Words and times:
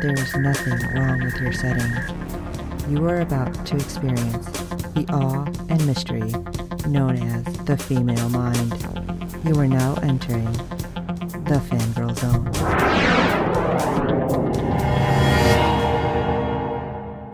there 0.00 0.14
is 0.14 0.34
nothing 0.34 0.78
wrong 0.94 1.22
with 1.22 1.38
your 1.42 1.52
setting. 1.52 1.92
You 2.88 3.06
are 3.06 3.20
about 3.20 3.66
to 3.66 3.76
experience 3.76 4.46
the 4.94 5.04
awe 5.10 5.44
and 5.68 5.86
mystery 5.86 6.32
known 6.88 7.16
as 7.18 7.44
the 7.66 7.76
female 7.76 8.30
mind. 8.30 8.72
You 9.44 9.60
are 9.60 9.68
now 9.68 9.96
entering 9.96 10.50
the 11.44 11.60
fangirl 11.68 12.16
zone. 12.16 12.50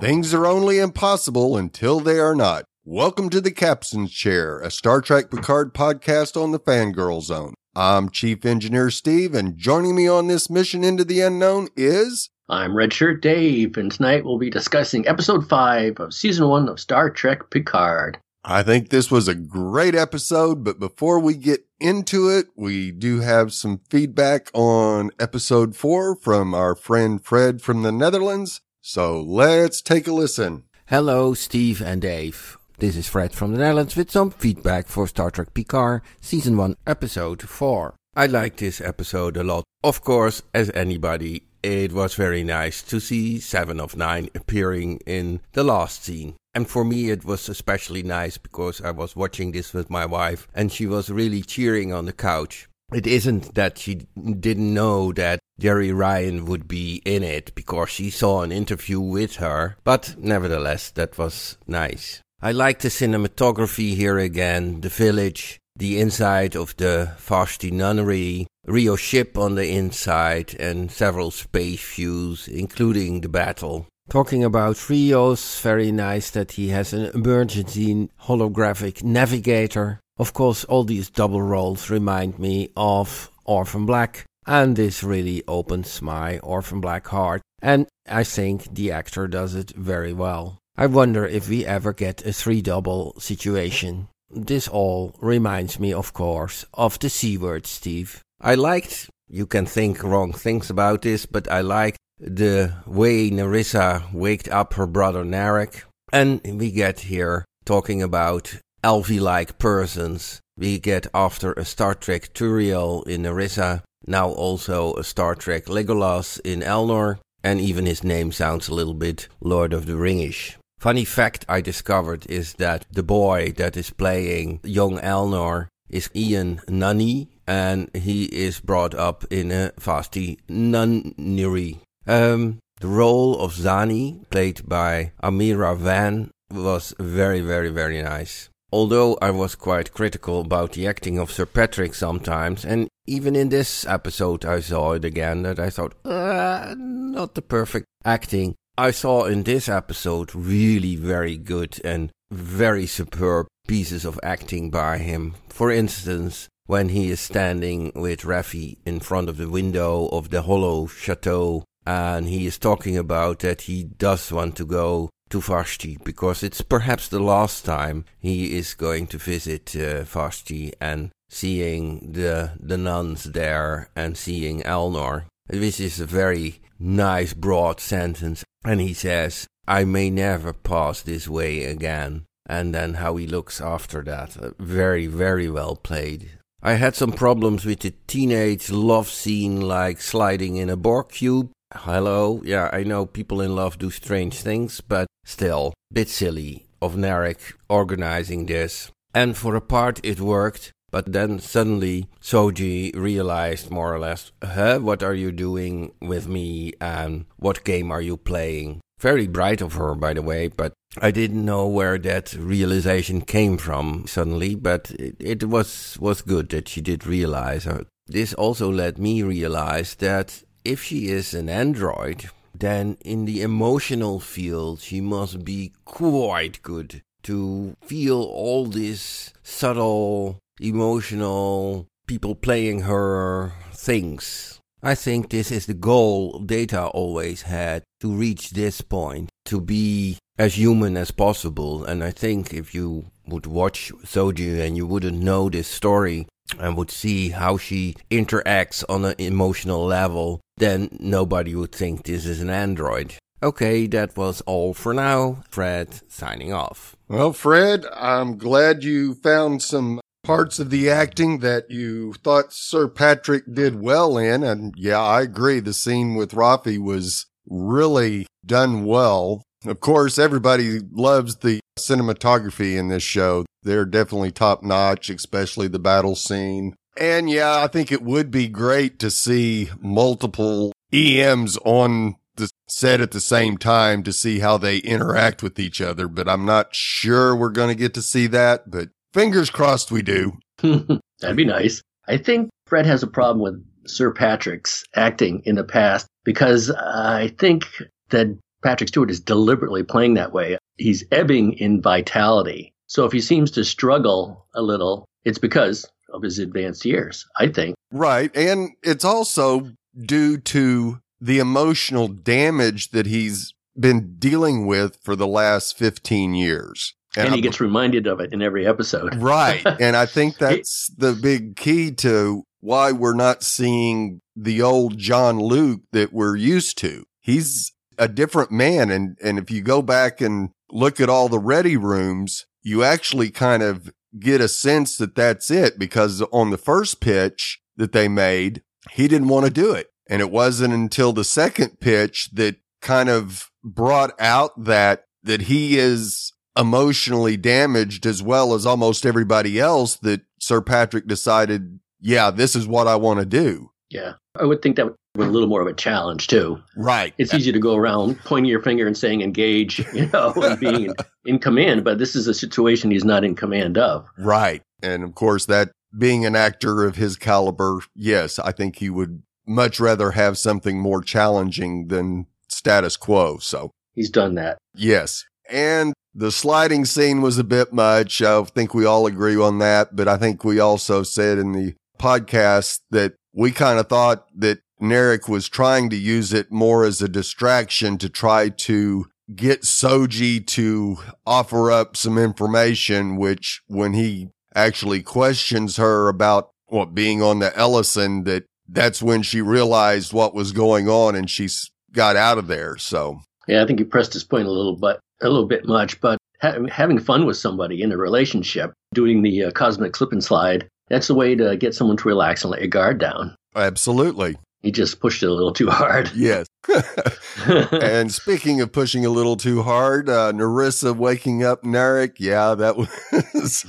Things 0.00 0.34
are 0.34 0.46
only 0.46 0.80
impossible 0.80 1.56
until 1.56 2.00
they 2.00 2.18
are 2.18 2.34
not. 2.34 2.64
Welcome 2.84 3.30
to 3.30 3.40
the 3.40 3.52
Captain's 3.52 4.10
Chair, 4.12 4.58
a 4.58 4.72
Star 4.72 5.00
Trek 5.00 5.30
Picard 5.30 5.72
podcast 5.72 6.40
on 6.40 6.50
the 6.50 6.60
Fangirl 6.60 7.22
Zone. 7.22 7.54
I'm 7.76 8.10
Chief 8.10 8.44
Engineer 8.44 8.90
Steve, 8.90 9.34
and 9.34 9.56
joining 9.56 9.94
me 9.94 10.08
on 10.08 10.26
this 10.26 10.50
mission 10.50 10.82
into 10.82 11.04
the 11.04 11.20
unknown 11.20 11.68
is. 11.76 12.30
I'm 12.48 12.74
Redshirt 12.74 13.22
Dave, 13.22 13.76
and 13.76 13.90
tonight 13.90 14.24
we'll 14.24 14.38
be 14.38 14.50
discussing 14.50 15.08
episode 15.08 15.48
5 15.48 15.98
of 15.98 16.14
season 16.14 16.46
1 16.46 16.68
of 16.68 16.78
Star 16.78 17.10
Trek 17.10 17.50
Picard. 17.50 18.18
I 18.44 18.62
think 18.62 18.90
this 18.90 19.10
was 19.10 19.26
a 19.26 19.34
great 19.34 19.96
episode, 19.96 20.62
but 20.62 20.78
before 20.78 21.18
we 21.18 21.34
get 21.34 21.66
into 21.80 22.28
it, 22.28 22.46
we 22.54 22.92
do 22.92 23.18
have 23.18 23.52
some 23.52 23.80
feedback 23.90 24.48
on 24.54 25.10
episode 25.18 25.74
4 25.74 26.14
from 26.14 26.54
our 26.54 26.76
friend 26.76 27.20
Fred 27.20 27.62
from 27.62 27.82
the 27.82 27.90
Netherlands. 27.90 28.60
So 28.80 29.20
let's 29.20 29.82
take 29.82 30.06
a 30.06 30.12
listen. 30.12 30.62
Hello, 30.86 31.34
Steve 31.34 31.82
and 31.82 32.00
Dave. 32.00 32.58
This 32.78 32.94
is 32.94 33.08
Fred 33.08 33.32
from 33.32 33.54
the 33.54 33.58
Netherlands 33.58 33.96
with 33.96 34.12
some 34.12 34.30
feedback 34.30 34.86
for 34.86 35.08
Star 35.08 35.32
Trek 35.32 35.52
Picard 35.52 36.02
Season 36.20 36.56
1 36.56 36.76
Episode 36.86 37.42
4. 37.42 37.96
I 38.14 38.26
liked 38.26 38.58
this 38.58 38.80
episode 38.80 39.36
a 39.36 39.42
lot. 39.42 39.64
Of 39.82 40.02
course, 40.02 40.42
as 40.54 40.70
anybody, 40.70 41.42
it 41.66 41.92
was 41.92 42.14
very 42.14 42.44
nice 42.44 42.80
to 42.82 43.00
see 43.00 43.40
Seven 43.40 43.80
of 43.80 43.96
Nine 43.96 44.28
appearing 44.36 44.98
in 45.04 45.40
the 45.52 45.64
last 45.64 46.04
scene. 46.04 46.36
And 46.54 46.68
for 46.68 46.84
me, 46.84 47.10
it 47.10 47.24
was 47.24 47.48
especially 47.48 48.04
nice 48.04 48.38
because 48.38 48.80
I 48.80 48.92
was 48.92 49.16
watching 49.16 49.50
this 49.50 49.74
with 49.74 49.90
my 49.90 50.06
wife 50.06 50.46
and 50.54 50.70
she 50.70 50.86
was 50.86 51.10
really 51.10 51.42
cheering 51.42 51.92
on 51.92 52.04
the 52.04 52.12
couch. 52.12 52.68
It 52.94 53.06
isn't 53.06 53.56
that 53.56 53.78
she 53.78 54.06
didn't 54.14 54.72
know 54.72 55.12
that 55.14 55.40
Jeri 55.60 55.92
Ryan 55.94 56.44
would 56.44 56.68
be 56.68 57.02
in 57.04 57.24
it 57.24 57.52
because 57.56 57.90
she 57.90 58.10
saw 58.10 58.42
an 58.42 58.52
interview 58.52 59.00
with 59.00 59.36
her, 59.36 59.76
but 59.82 60.14
nevertheless, 60.18 60.90
that 60.92 61.18
was 61.18 61.58
nice. 61.66 62.22
I 62.40 62.52
like 62.52 62.78
the 62.78 62.88
cinematography 62.88 63.96
here 63.96 64.18
again, 64.18 64.82
the 64.82 64.88
village, 64.88 65.58
the 65.74 65.98
inside 65.98 66.54
of 66.54 66.76
the 66.76 67.12
Vashti 67.18 67.70
Nunnery, 67.70 68.46
Rio 68.66 68.96
ship 68.96 69.38
on 69.38 69.54
the 69.54 69.68
inside, 69.70 70.56
and 70.58 70.90
several 70.90 71.30
space 71.30 71.94
views, 71.94 72.48
including 72.48 73.20
the 73.20 73.28
battle. 73.28 73.86
Talking 74.08 74.44
about 74.44 74.88
Rios, 74.88 75.60
very 75.60 75.92
nice 75.92 76.30
that 76.30 76.52
he 76.52 76.68
has 76.68 76.92
an 76.92 77.06
emergency 77.14 78.08
holographic 78.22 79.02
navigator. 79.02 80.00
Of 80.18 80.32
course, 80.32 80.64
all 80.64 80.84
these 80.84 81.10
double 81.10 81.42
roles 81.42 81.90
remind 81.90 82.38
me 82.38 82.70
of 82.76 83.30
Orphan 83.44 83.86
Black, 83.86 84.24
and 84.46 84.76
this 84.76 85.02
really 85.02 85.42
opens 85.46 86.02
my 86.02 86.38
Orphan 86.38 86.80
Black 86.80 87.06
heart, 87.08 87.42
and 87.62 87.86
I 88.08 88.24
think 88.24 88.74
the 88.74 88.92
actor 88.92 89.28
does 89.28 89.54
it 89.54 89.70
very 89.70 90.12
well. 90.12 90.58
I 90.76 90.86
wonder 90.86 91.24
if 91.24 91.48
we 91.48 91.64
ever 91.64 91.92
get 91.92 92.26
a 92.26 92.32
three 92.32 92.62
double 92.62 93.14
situation. 93.18 94.08
This 94.30 94.68
all 94.68 95.14
reminds 95.20 95.80
me, 95.80 95.92
of 95.92 96.12
course, 96.12 96.64
of 96.74 96.98
the 96.98 97.08
C 97.08 97.38
word, 97.38 97.66
Steve. 97.66 98.22
I 98.40 98.54
liked, 98.54 99.10
you 99.28 99.46
can 99.46 99.66
think 99.66 100.02
wrong 100.02 100.32
things 100.32 100.70
about 100.70 101.02
this, 101.02 101.26
but 101.26 101.50
I 101.50 101.62
liked 101.62 101.98
the 102.18 102.74
way 102.86 103.30
Narissa 103.30 104.12
waked 104.12 104.48
up 104.48 104.74
her 104.74 104.86
brother 104.86 105.24
Narek. 105.24 105.82
And 106.12 106.40
we 106.44 106.70
get 106.70 107.00
here 107.00 107.44
talking 107.64 108.02
about 108.02 108.58
elfie 108.84 109.20
like 109.20 109.58
persons. 109.58 110.40
We 110.56 110.78
get 110.78 111.06
after 111.12 111.52
a 111.52 111.64
Star 111.64 111.94
Trek 111.94 112.32
Tauriel 112.32 113.06
in 113.06 113.22
Narissa, 113.22 113.82
now 114.06 114.28
also 114.28 114.94
a 114.94 115.04
Star 115.04 115.34
Trek 115.34 115.66
Legolas 115.66 116.40
in 116.44 116.60
Elnor, 116.60 117.18
and 117.42 117.60
even 117.60 117.86
his 117.86 118.04
name 118.04 118.32
sounds 118.32 118.68
a 118.68 118.74
little 118.74 118.94
bit 118.94 119.28
Lord 119.40 119.72
of 119.72 119.86
the 119.86 119.94
Ringish. 119.94 120.56
Funny 120.78 121.04
fact 121.04 121.44
I 121.48 121.60
discovered 121.60 122.26
is 122.28 122.54
that 122.54 122.86
the 122.90 123.02
boy 123.02 123.52
that 123.56 123.76
is 123.76 123.90
playing 123.90 124.60
young 124.62 124.98
Elnor 124.98 125.68
is 125.88 126.10
Ian 126.14 126.58
Nunney, 126.68 127.28
and 127.46 127.90
he 127.94 128.24
is 128.26 128.60
brought 128.60 128.94
up 128.94 129.24
in 129.30 129.50
a 129.50 129.72
Vashti 129.78 130.38
nunnery. 130.48 131.80
Um, 132.06 132.58
the 132.80 132.88
role 132.88 133.40
of 133.40 133.54
Zani, 133.54 134.28
played 134.30 134.68
by 134.68 135.12
Amirah 135.22 135.76
Vann, 135.76 136.30
was 136.50 136.94
very, 136.98 137.40
very, 137.40 137.70
very 137.70 138.02
nice. 138.02 138.48
Although 138.72 139.16
I 139.22 139.30
was 139.30 139.54
quite 139.54 139.92
critical 139.92 140.40
about 140.40 140.72
the 140.72 140.86
acting 140.86 141.18
of 141.18 141.30
Sir 141.30 141.46
Patrick 141.46 141.94
sometimes, 141.94 142.64
and 142.64 142.88
even 143.06 143.36
in 143.36 143.48
this 143.48 143.86
episode 143.86 144.44
I 144.44 144.60
saw 144.60 144.92
it 144.92 145.04
again 145.04 145.42
that 145.42 145.58
I 145.58 145.70
thought, 145.70 145.94
uh, 146.04 146.74
not 146.76 147.34
the 147.34 147.42
perfect 147.42 147.86
acting. 148.04 148.54
I 148.76 148.90
saw 148.90 149.24
in 149.24 149.44
this 149.44 149.68
episode 149.68 150.34
really 150.34 150.96
very 150.96 151.36
good 151.36 151.80
and 151.84 152.10
very 152.30 152.86
superb 152.86 153.46
pieces 153.66 154.04
of 154.04 154.20
acting 154.22 154.70
by 154.70 154.98
him. 154.98 155.34
For 155.48 155.70
instance, 155.70 156.48
when 156.66 156.90
he 156.90 157.10
is 157.10 157.20
standing 157.20 157.92
with 157.94 158.22
Raffi 158.22 158.78
in 158.84 159.00
front 159.00 159.28
of 159.28 159.36
the 159.36 159.48
window 159.48 160.08
of 160.08 160.30
the 160.30 160.42
holo 160.42 160.86
chateau 160.86 161.64
and 161.86 162.28
he 162.28 162.46
is 162.46 162.58
talking 162.58 162.96
about 162.96 163.38
that 163.40 163.62
he 163.62 163.84
does 163.84 164.32
want 164.32 164.56
to 164.56 164.66
go 164.66 165.08
to 165.30 165.40
Vashti 165.40 165.98
because 166.04 166.42
it's 166.42 166.60
perhaps 166.60 167.08
the 167.08 167.20
last 167.20 167.64
time 167.64 168.04
he 168.18 168.56
is 168.56 168.74
going 168.74 169.06
to 169.08 169.18
visit 169.18 169.74
uh, 169.76 170.02
Vashti 170.02 170.72
and 170.80 171.10
seeing 171.28 172.12
the 172.12 172.52
the 172.60 172.76
nuns 172.76 173.24
there 173.24 173.88
and 173.96 174.16
seeing 174.16 174.62
Elnor. 174.62 175.24
This 175.48 175.80
is 175.80 176.00
a 176.00 176.06
very 176.06 176.60
nice 176.78 177.32
broad 177.34 177.80
sentence 177.80 178.44
and 178.64 178.80
he 178.80 178.94
says, 178.94 179.46
I 179.68 179.84
may 179.84 180.10
never 180.10 180.52
pass 180.52 181.02
this 181.02 181.28
way 181.28 181.64
again. 181.64 182.24
And 182.48 182.72
then 182.72 182.94
how 182.94 183.16
he 183.16 183.26
looks 183.26 183.60
after 183.60 184.02
that. 184.02 184.36
Uh, 184.36 184.50
very, 184.58 185.06
very 185.08 185.50
well 185.50 185.74
played. 185.74 186.30
I 186.66 186.72
had 186.74 186.96
some 186.96 187.12
problems 187.12 187.64
with 187.64 187.78
the 187.78 187.94
teenage 188.08 188.72
love 188.72 189.08
scene, 189.08 189.60
like 189.60 190.00
sliding 190.00 190.56
in 190.56 190.68
a 190.68 190.76
Borg 190.76 191.10
cube. 191.10 191.52
Hello, 191.72 192.42
yeah, 192.44 192.70
I 192.72 192.82
know 192.82 193.06
people 193.06 193.40
in 193.40 193.54
love 193.54 193.78
do 193.78 193.88
strange 193.88 194.40
things, 194.40 194.80
but 194.80 195.06
still, 195.24 195.74
bit 195.92 196.08
silly 196.08 196.66
of 196.82 196.96
Narek 196.96 197.54
organizing 197.68 198.46
this. 198.46 198.90
And 199.14 199.36
for 199.36 199.54
a 199.54 199.60
part, 199.60 200.00
it 200.02 200.20
worked, 200.20 200.72
but 200.90 201.12
then 201.12 201.38
suddenly 201.38 202.08
Soji 202.20 202.90
realized 202.96 203.70
more 203.70 203.94
or 203.94 204.00
less, 204.00 204.32
huh, 204.42 204.80
what 204.80 205.04
are 205.04 205.14
you 205.14 205.30
doing 205.30 205.92
with 206.02 206.26
me 206.26 206.72
and 206.80 207.26
what 207.36 207.62
game 207.62 207.92
are 207.92 208.02
you 208.02 208.16
playing? 208.16 208.80
Very 208.98 209.26
bright 209.26 209.60
of 209.60 209.74
her, 209.74 209.94
by 209.94 210.14
the 210.14 210.22
way, 210.22 210.48
but 210.48 210.72
I 211.00 211.10
didn't 211.10 211.44
know 211.44 211.66
where 211.68 211.98
that 211.98 212.32
realization 212.32 213.20
came 213.20 213.58
from 213.58 214.06
suddenly, 214.06 214.54
but 214.54 214.90
it, 214.92 215.16
it 215.20 215.44
was, 215.44 215.98
was 216.00 216.22
good 216.22 216.48
that 216.50 216.68
she 216.68 216.80
did 216.80 217.06
realize. 217.06 217.68
This 218.06 218.32
also 218.34 218.70
let 218.70 218.98
me 218.98 219.22
realize 219.22 219.96
that 219.96 220.42
if 220.64 220.82
she 220.82 221.08
is 221.08 221.34
an 221.34 221.48
android, 221.48 222.30
then 222.54 222.96
in 223.04 223.26
the 223.26 223.42
emotional 223.42 224.18
field 224.18 224.80
she 224.80 225.00
must 225.00 225.44
be 225.44 225.72
quite 225.84 226.62
good 226.62 227.02
to 227.24 227.76
feel 227.82 228.22
all 228.22 228.66
this 228.66 229.32
subtle 229.42 230.38
emotional 230.60 231.86
people 232.06 232.34
playing 232.34 232.82
her 232.82 233.52
things. 233.72 234.55
I 234.86 234.94
think 234.94 235.30
this 235.30 235.50
is 235.50 235.66
the 235.66 235.74
goal 235.74 236.38
Data 236.38 236.86
always 236.86 237.42
had 237.42 237.82
to 237.98 238.14
reach 238.14 238.50
this 238.50 238.82
point, 238.82 239.30
to 239.46 239.60
be 239.60 240.18
as 240.38 240.56
human 240.56 240.96
as 240.96 241.10
possible. 241.10 241.84
And 241.84 242.04
I 242.04 242.12
think 242.12 242.54
if 242.54 242.72
you 242.72 243.06
would 243.26 243.46
watch 243.46 243.90
Soji 244.04 244.64
and 244.64 244.76
you 244.76 244.86
wouldn't 244.86 245.20
know 245.20 245.50
this 245.50 245.66
story 245.66 246.28
and 246.60 246.76
would 246.76 246.92
see 246.92 247.30
how 247.30 247.56
she 247.56 247.96
interacts 248.12 248.84
on 248.88 249.04
an 249.04 249.16
emotional 249.18 249.84
level, 249.84 250.40
then 250.56 250.96
nobody 251.00 251.56
would 251.56 251.72
think 251.72 252.04
this 252.04 252.24
is 252.24 252.40
an 252.40 252.50
android. 252.50 253.14
Okay, 253.42 253.88
that 253.88 254.16
was 254.16 254.40
all 254.42 254.72
for 254.72 254.94
now. 254.94 255.42
Fred 255.50 256.00
signing 256.06 256.52
off. 256.52 256.94
Well, 257.08 257.32
Fred, 257.32 257.86
I'm 257.92 258.38
glad 258.38 258.84
you 258.84 259.14
found 259.14 259.62
some 259.62 260.00
parts 260.26 260.58
of 260.58 260.70
the 260.70 260.90
acting 260.90 261.38
that 261.38 261.70
you 261.70 262.12
thought 262.14 262.52
Sir 262.52 262.88
Patrick 262.88 263.44
did 263.54 263.80
well 263.80 264.18
in. 264.18 264.42
And 264.42 264.74
yeah, 264.76 265.00
I 265.00 265.22
agree. 265.22 265.60
The 265.60 265.72
scene 265.72 266.16
with 266.16 266.32
Raffi 266.32 266.78
was 266.78 267.26
really 267.48 268.26
done 268.44 268.84
well. 268.84 269.44
Of 269.64 269.78
course, 269.78 270.18
everybody 270.18 270.80
loves 270.90 271.36
the 271.36 271.60
cinematography 271.78 272.76
in 272.76 272.88
this 272.88 273.04
show. 273.04 273.46
They're 273.62 273.84
definitely 273.84 274.32
top 274.32 274.64
notch, 274.64 275.10
especially 275.10 275.68
the 275.68 275.78
battle 275.78 276.16
scene. 276.16 276.74
And 276.98 277.30
yeah, 277.30 277.62
I 277.62 277.68
think 277.68 277.92
it 277.92 278.02
would 278.02 278.32
be 278.32 278.48
great 278.48 278.98
to 278.98 279.12
see 279.12 279.70
multiple 279.80 280.72
EMs 280.92 281.56
on 281.64 282.16
the 282.34 282.50
set 282.68 283.00
at 283.00 283.12
the 283.12 283.20
same 283.20 283.58
time 283.58 284.02
to 284.02 284.12
see 284.12 284.40
how 284.40 284.58
they 284.58 284.78
interact 284.78 285.42
with 285.42 285.58
each 285.58 285.80
other, 285.80 286.08
but 286.08 286.28
I'm 286.28 286.44
not 286.44 286.74
sure 286.74 287.34
we're 287.34 287.50
going 287.50 287.68
to 287.68 287.80
get 287.80 287.94
to 287.94 288.02
see 288.02 288.26
that, 288.28 288.70
but 288.70 288.88
fingers 289.16 289.48
crossed 289.48 289.90
we 289.90 290.02
do. 290.02 290.36
That'd 290.62 291.36
be 291.36 291.46
nice. 291.46 291.80
I 292.06 292.18
think 292.18 292.50
Fred 292.66 292.84
has 292.84 293.02
a 293.02 293.06
problem 293.06 293.40
with 293.40 293.64
Sir 293.86 294.12
Patrick's 294.12 294.84
acting 294.94 295.42
in 295.46 295.54
the 295.54 295.64
past 295.64 296.06
because 296.22 296.70
I 296.70 297.28
think 297.38 297.64
that 298.10 298.26
Patrick 298.62 298.88
Stewart 298.88 299.10
is 299.10 299.20
deliberately 299.20 299.82
playing 299.82 300.14
that 300.14 300.34
way. 300.34 300.58
He's 300.76 301.02
ebbing 301.10 301.54
in 301.54 301.80
vitality. 301.80 302.74
So 302.88 303.06
if 303.06 303.12
he 303.12 303.20
seems 303.20 303.50
to 303.52 303.64
struggle 303.64 304.46
a 304.54 304.60
little, 304.60 305.06
it's 305.24 305.38
because 305.38 305.86
of 306.12 306.22
his 306.22 306.38
advanced 306.38 306.84
years, 306.84 307.24
I 307.38 307.48
think. 307.48 307.74
Right. 307.90 308.30
And 308.36 308.72
it's 308.82 309.04
also 309.04 309.72
due 309.98 310.36
to 310.38 311.00
the 311.22 311.38
emotional 311.38 312.08
damage 312.08 312.90
that 312.90 313.06
he's 313.06 313.54
been 313.78 314.16
dealing 314.18 314.66
with 314.66 314.98
for 315.02 315.16
the 315.16 315.26
last 315.26 315.78
15 315.78 316.34
years. 316.34 316.94
And, 317.16 317.28
and 317.28 317.34
he 317.34 317.40
gets 317.40 317.60
reminded 317.60 318.06
of 318.06 318.20
it 318.20 318.32
in 318.32 318.42
every 318.42 318.66
episode. 318.66 319.14
right. 319.16 319.64
And 319.80 319.96
I 319.96 320.06
think 320.06 320.38
that's 320.38 320.90
the 320.96 321.12
big 321.12 321.56
key 321.56 321.90
to 321.92 322.44
why 322.60 322.92
we're 322.92 323.14
not 323.14 323.42
seeing 323.42 324.20
the 324.34 324.62
old 324.62 324.98
Jean 324.98 325.38
Luc 325.38 325.80
that 325.92 326.12
we're 326.12 326.36
used 326.36 326.78
to. 326.78 327.04
He's 327.20 327.72
a 327.98 328.08
different 328.08 328.50
man. 328.50 328.90
And, 328.90 329.16
and 329.22 329.38
if 329.38 329.50
you 329.50 329.62
go 329.62 329.82
back 329.82 330.20
and 330.20 330.50
look 330.70 331.00
at 331.00 331.08
all 331.08 331.28
the 331.28 331.38
ready 331.38 331.76
rooms, 331.76 332.46
you 332.62 332.82
actually 332.82 333.30
kind 333.30 333.62
of 333.62 333.90
get 334.18 334.40
a 334.40 334.48
sense 334.48 334.96
that 334.96 335.14
that's 335.14 335.50
it 335.50 335.78
because 335.78 336.22
on 336.32 336.50
the 336.50 336.58
first 336.58 337.00
pitch 337.00 337.60
that 337.76 337.92
they 337.92 338.08
made, 338.08 338.62
he 338.92 339.08
didn't 339.08 339.28
want 339.28 339.46
to 339.46 339.52
do 339.52 339.72
it. 339.72 339.88
And 340.08 340.20
it 340.20 340.30
wasn't 340.30 340.74
until 340.74 341.12
the 341.12 341.24
second 341.24 341.80
pitch 341.80 342.30
that 342.32 342.56
kind 342.80 343.08
of 343.08 343.50
brought 343.64 344.12
out 344.20 344.64
that, 344.64 345.04
that 345.22 345.42
he 345.42 345.78
is 345.78 346.32
emotionally 346.56 347.36
damaged 347.36 348.06
as 348.06 348.22
well 348.22 348.54
as 348.54 348.66
almost 348.66 349.06
everybody 349.06 349.60
else 349.60 349.96
that 349.96 350.22
Sir 350.40 350.60
Patrick 350.60 351.06
decided, 351.06 351.78
yeah, 352.00 352.30
this 352.30 352.56
is 352.56 352.66
what 352.66 352.86
I 352.86 352.96
want 352.96 353.20
to 353.20 353.26
do. 353.26 353.70
Yeah. 353.90 354.14
I 354.38 354.44
would 354.44 354.62
think 354.62 354.76
that 354.76 354.86
would 354.86 354.96
be 355.14 355.22
a 355.22 355.26
little 355.26 355.48
more 355.48 355.60
of 355.60 355.66
a 355.66 355.72
challenge 355.72 356.26
too. 356.26 356.58
Right. 356.76 357.14
It's 357.18 357.32
easy 357.32 357.52
to 357.52 357.58
go 357.58 357.76
around 357.76 358.18
pointing 358.24 358.50
your 358.50 358.62
finger 358.62 358.86
and 358.86 358.96
saying 358.96 359.22
engage, 359.22 359.78
you 359.92 360.06
know, 360.12 360.32
and 360.36 360.58
being 360.58 360.84
in, 360.86 360.94
in 361.24 361.38
command, 361.38 361.84
but 361.84 361.98
this 361.98 362.16
is 362.16 362.26
a 362.26 362.34
situation 362.34 362.90
he's 362.90 363.04
not 363.04 363.24
in 363.24 363.34
command 363.34 363.78
of. 363.78 364.06
Right. 364.18 364.62
And 364.82 365.02
of 365.04 365.14
course 365.14 365.46
that 365.46 365.70
being 365.96 366.26
an 366.26 366.36
actor 366.36 366.84
of 366.84 366.96
his 366.96 367.16
caliber, 367.16 367.80
yes, 367.94 368.38
I 368.38 368.52
think 368.52 368.76
he 368.76 368.90
would 368.90 369.22
much 369.46 369.78
rather 369.78 370.10
have 370.12 370.36
something 370.36 370.80
more 370.80 371.00
challenging 371.00 371.88
than 371.88 372.26
status 372.48 372.96
quo. 372.96 373.38
So 373.38 373.70
he's 373.94 374.10
done 374.10 374.34
that. 374.34 374.58
Yes. 374.74 375.24
And 375.50 375.94
the 376.16 376.32
sliding 376.32 376.86
scene 376.86 377.20
was 377.20 377.36
a 377.36 377.44
bit 377.44 377.72
much. 377.72 378.22
I 378.22 378.42
think 378.44 378.72
we 378.72 378.86
all 378.86 379.06
agree 379.06 379.36
on 379.36 379.58
that. 379.58 379.94
But 379.94 380.08
I 380.08 380.16
think 380.16 380.44
we 380.44 380.58
also 380.58 381.02
said 381.02 381.38
in 381.38 381.52
the 381.52 381.74
podcast 381.98 382.80
that 382.90 383.14
we 383.32 383.52
kind 383.52 383.78
of 383.78 383.88
thought 383.88 384.26
that 384.34 384.60
Narek 384.80 385.28
was 385.28 385.48
trying 385.48 385.90
to 385.90 385.96
use 385.96 386.32
it 386.32 386.50
more 386.50 386.84
as 386.84 387.02
a 387.02 387.08
distraction 387.08 387.98
to 387.98 388.08
try 388.08 388.48
to 388.48 389.06
get 389.34 389.62
Soji 389.62 390.44
to 390.46 390.96
offer 391.26 391.70
up 391.70 391.96
some 391.96 392.16
information, 392.16 393.16
which 393.16 393.60
when 393.66 393.92
he 393.92 394.28
actually 394.54 395.02
questions 395.02 395.76
her 395.76 396.08
about 396.08 396.50
what 396.66 396.94
being 396.94 397.22
on 397.22 397.40
the 397.40 397.56
Ellison, 397.56 398.24
that 398.24 398.44
that's 398.68 399.02
when 399.02 399.22
she 399.22 399.42
realized 399.42 400.12
what 400.12 400.34
was 400.34 400.52
going 400.52 400.88
on 400.88 401.14
and 401.14 401.30
she 401.30 401.48
got 401.92 402.16
out 402.16 402.38
of 402.38 402.46
there. 402.46 402.76
So 402.78 403.20
yeah, 403.46 403.62
I 403.62 403.66
think 403.66 403.78
he 403.78 403.84
pressed 403.84 404.12
his 404.12 404.24
point 404.24 404.46
a 404.46 404.50
little 404.50 404.76
bit, 404.76 404.98
a 405.22 405.28
little 405.28 405.46
bit 405.46 405.66
much, 405.66 406.00
but 406.00 406.18
ha- 406.40 406.66
having 406.70 406.98
fun 406.98 407.26
with 407.26 407.36
somebody 407.36 407.82
in 407.82 407.92
a 407.92 407.96
relationship, 407.96 408.72
doing 408.94 409.22
the 409.22 409.44
uh, 409.44 409.50
cosmic 409.50 409.96
slip 409.96 410.12
and 410.12 410.22
slide, 410.22 410.68
that's 410.88 411.08
the 411.08 411.14
way 411.14 411.34
to 411.34 411.56
get 411.56 411.74
someone 411.74 411.96
to 411.96 412.08
relax 412.08 412.42
and 412.42 412.50
let 412.50 412.60
your 412.60 412.68
guard 412.68 412.98
down. 412.98 413.34
Absolutely. 413.54 414.36
He 414.62 414.72
just 414.72 415.00
pushed 415.00 415.22
it 415.22 415.28
a 415.28 415.32
little 415.32 415.52
too 415.52 415.70
hard. 415.70 416.10
Yes. 416.14 416.46
and 417.72 418.12
speaking 418.12 418.60
of 418.60 418.72
pushing 418.72 419.06
a 419.06 419.10
little 419.10 419.36
too 419.36 419.62
hard, 419.62 420.08
uh, 420.08 420.32
Narissa 420.32 420.96
waking 420.96 421.44
up 421.44 421.62
Narek, 421.62 422.14
yeah, 422.18 422.54
that 422.54 422.76
was 422.76 423.66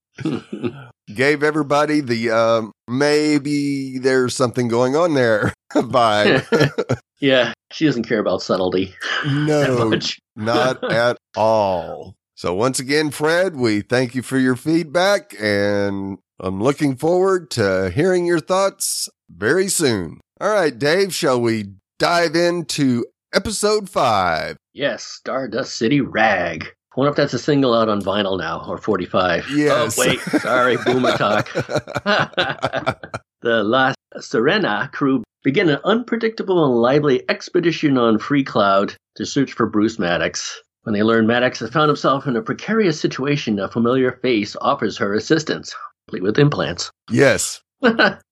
gave 1.15 1.43
everybody 1.43 2.01
the 2.01 2.31
um, 2.31 2.73
maybe 2.89 3.99
there's 3.99 4.35
something 4.35 4.69
going 4.69 4.97
on 4.97 5.15
there 5.15 5.53
vibe. 5.73 6.99
yeah, 7.21 7.53
she 7.73 7.87
doesn't 7.87 8.09
care 8.09 8.21
about 8.21 8.43
subtlety. 8.43 8.95
No, 9.27 9.91
not 10.37 10.93
at 10.93 11.17
all. 11.37 12.15
So 12.35 12.55
once 12.55 12.81
again, 12.81 13.11
Fred, 13.11 13.57
we 13.57 13.83
thank 13.83 14.15
you 14.15 14.23
for 14.23 14.39
your 14.39 14.57
feedback 14.57 15.35
and 15.39 16.19
I'm 16.41 16.63
looking 16.63 16.97
forward 16.97 17.51
to 17.53 17.91
hearing 17.91 18.25
your 18.25 18.41
thoughts 18.41 19.11
very 19.29 19.69
soon. 19.69 20.21
All 20.41 20.51
right, 20.51 20.77
Dave, 20.77 21.13
shall 21.13 21.39
we 21.39 21.75
dive 21.99 22.35
into 22.35 23.05
episode 23.35 23.91
five? 23.91 24.57
Yes, 24.73 25.05
Stardust 25.05 25.77
City 25.77 26.01
Rag. 26.01 26.67
I 26.93 27.01
wonder 27.01 27.11
if 27.11 27.17
that's 27.17 27.35
a 27.35 27.39
single 27.39 27.73
out 27.73 27.89
on 27.89 28.03
vinyl 28.03 28.37
now 28.37 28.65
or 28.67 28.77
45. 28.77 29.49
Yes. 29.51 29.97
Oh, 29.97 30.03
wait. 30.07 30.19
Sorry, 30.21 30.77
boomer 30.85 31.17
talk. 31.17 31.53
the 33.43 33.63
La 33.63 33.95
Sirena 34.17 34.91
crew 34.91 35.23
begin 35.45 35.69
an 35.69 35.79
unpredictable 35.85 36.65
and 36.65 36.75
lively 36.83 37.23
expedition 37.31 37.97
on 37.97 38.19
Free 38.19 38.43
Cloud 38.43 38.97
to 39.17 39.25
search 39.25 39.53
for 39.53 39.67
Bruce 39.67 40.01
Maddox. 40.01 40.61
When 40.83 40.95
they 40.95 41.05
learn 41.05 41.29
Maddox 41.29 41.61
has 41.61 41.71
found 41.71 41.89
himself 41.89 42.27
in 42.27 42.35
a 42.35 42.43
precarious 42.43 43.01
situation, 43.01 43.61
a 43.61 43.69
familiar 43.69 44.13
face 44.23 44.57
offers 44.61 44.99
her 44.99 45.15
assistance, 45.15 45.77
complete 46.09 46.25
with 46.25 46.39
implants. 46.39 46.91
Yes. 47.09 47.61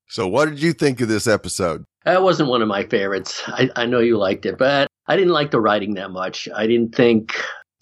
so, 0.09 0.27
what 0.27 0.49
did 0.49 0.61
you 0.61 0.73
think 0.73 1.01
of 1.01 1.09
this 1.09 1.29
episode? 1.29 1.85
That 2.05 2.23
wasn't 2.23 2.49
one 2.49 2.63
of 2.63 2.69
my 2.69 2.85
favorites. 2.85 3.43
I, 3.47 3.71
I 3.77 3.87
know 3.87 4.01
you 4.01 4.17
liked 4.17 4.47
it, 4.47 4.59
but 4.59 4.89
I 5.07 5.17
didn't 5.17 5.33
like 5.33 5.51
the 5.51 5.61
writing 5.61 5.95
that 5.95 6.11
much. 6.11 6.49
I 6.55 6.67
didn't 6.67 6.95
think 6.95 7.35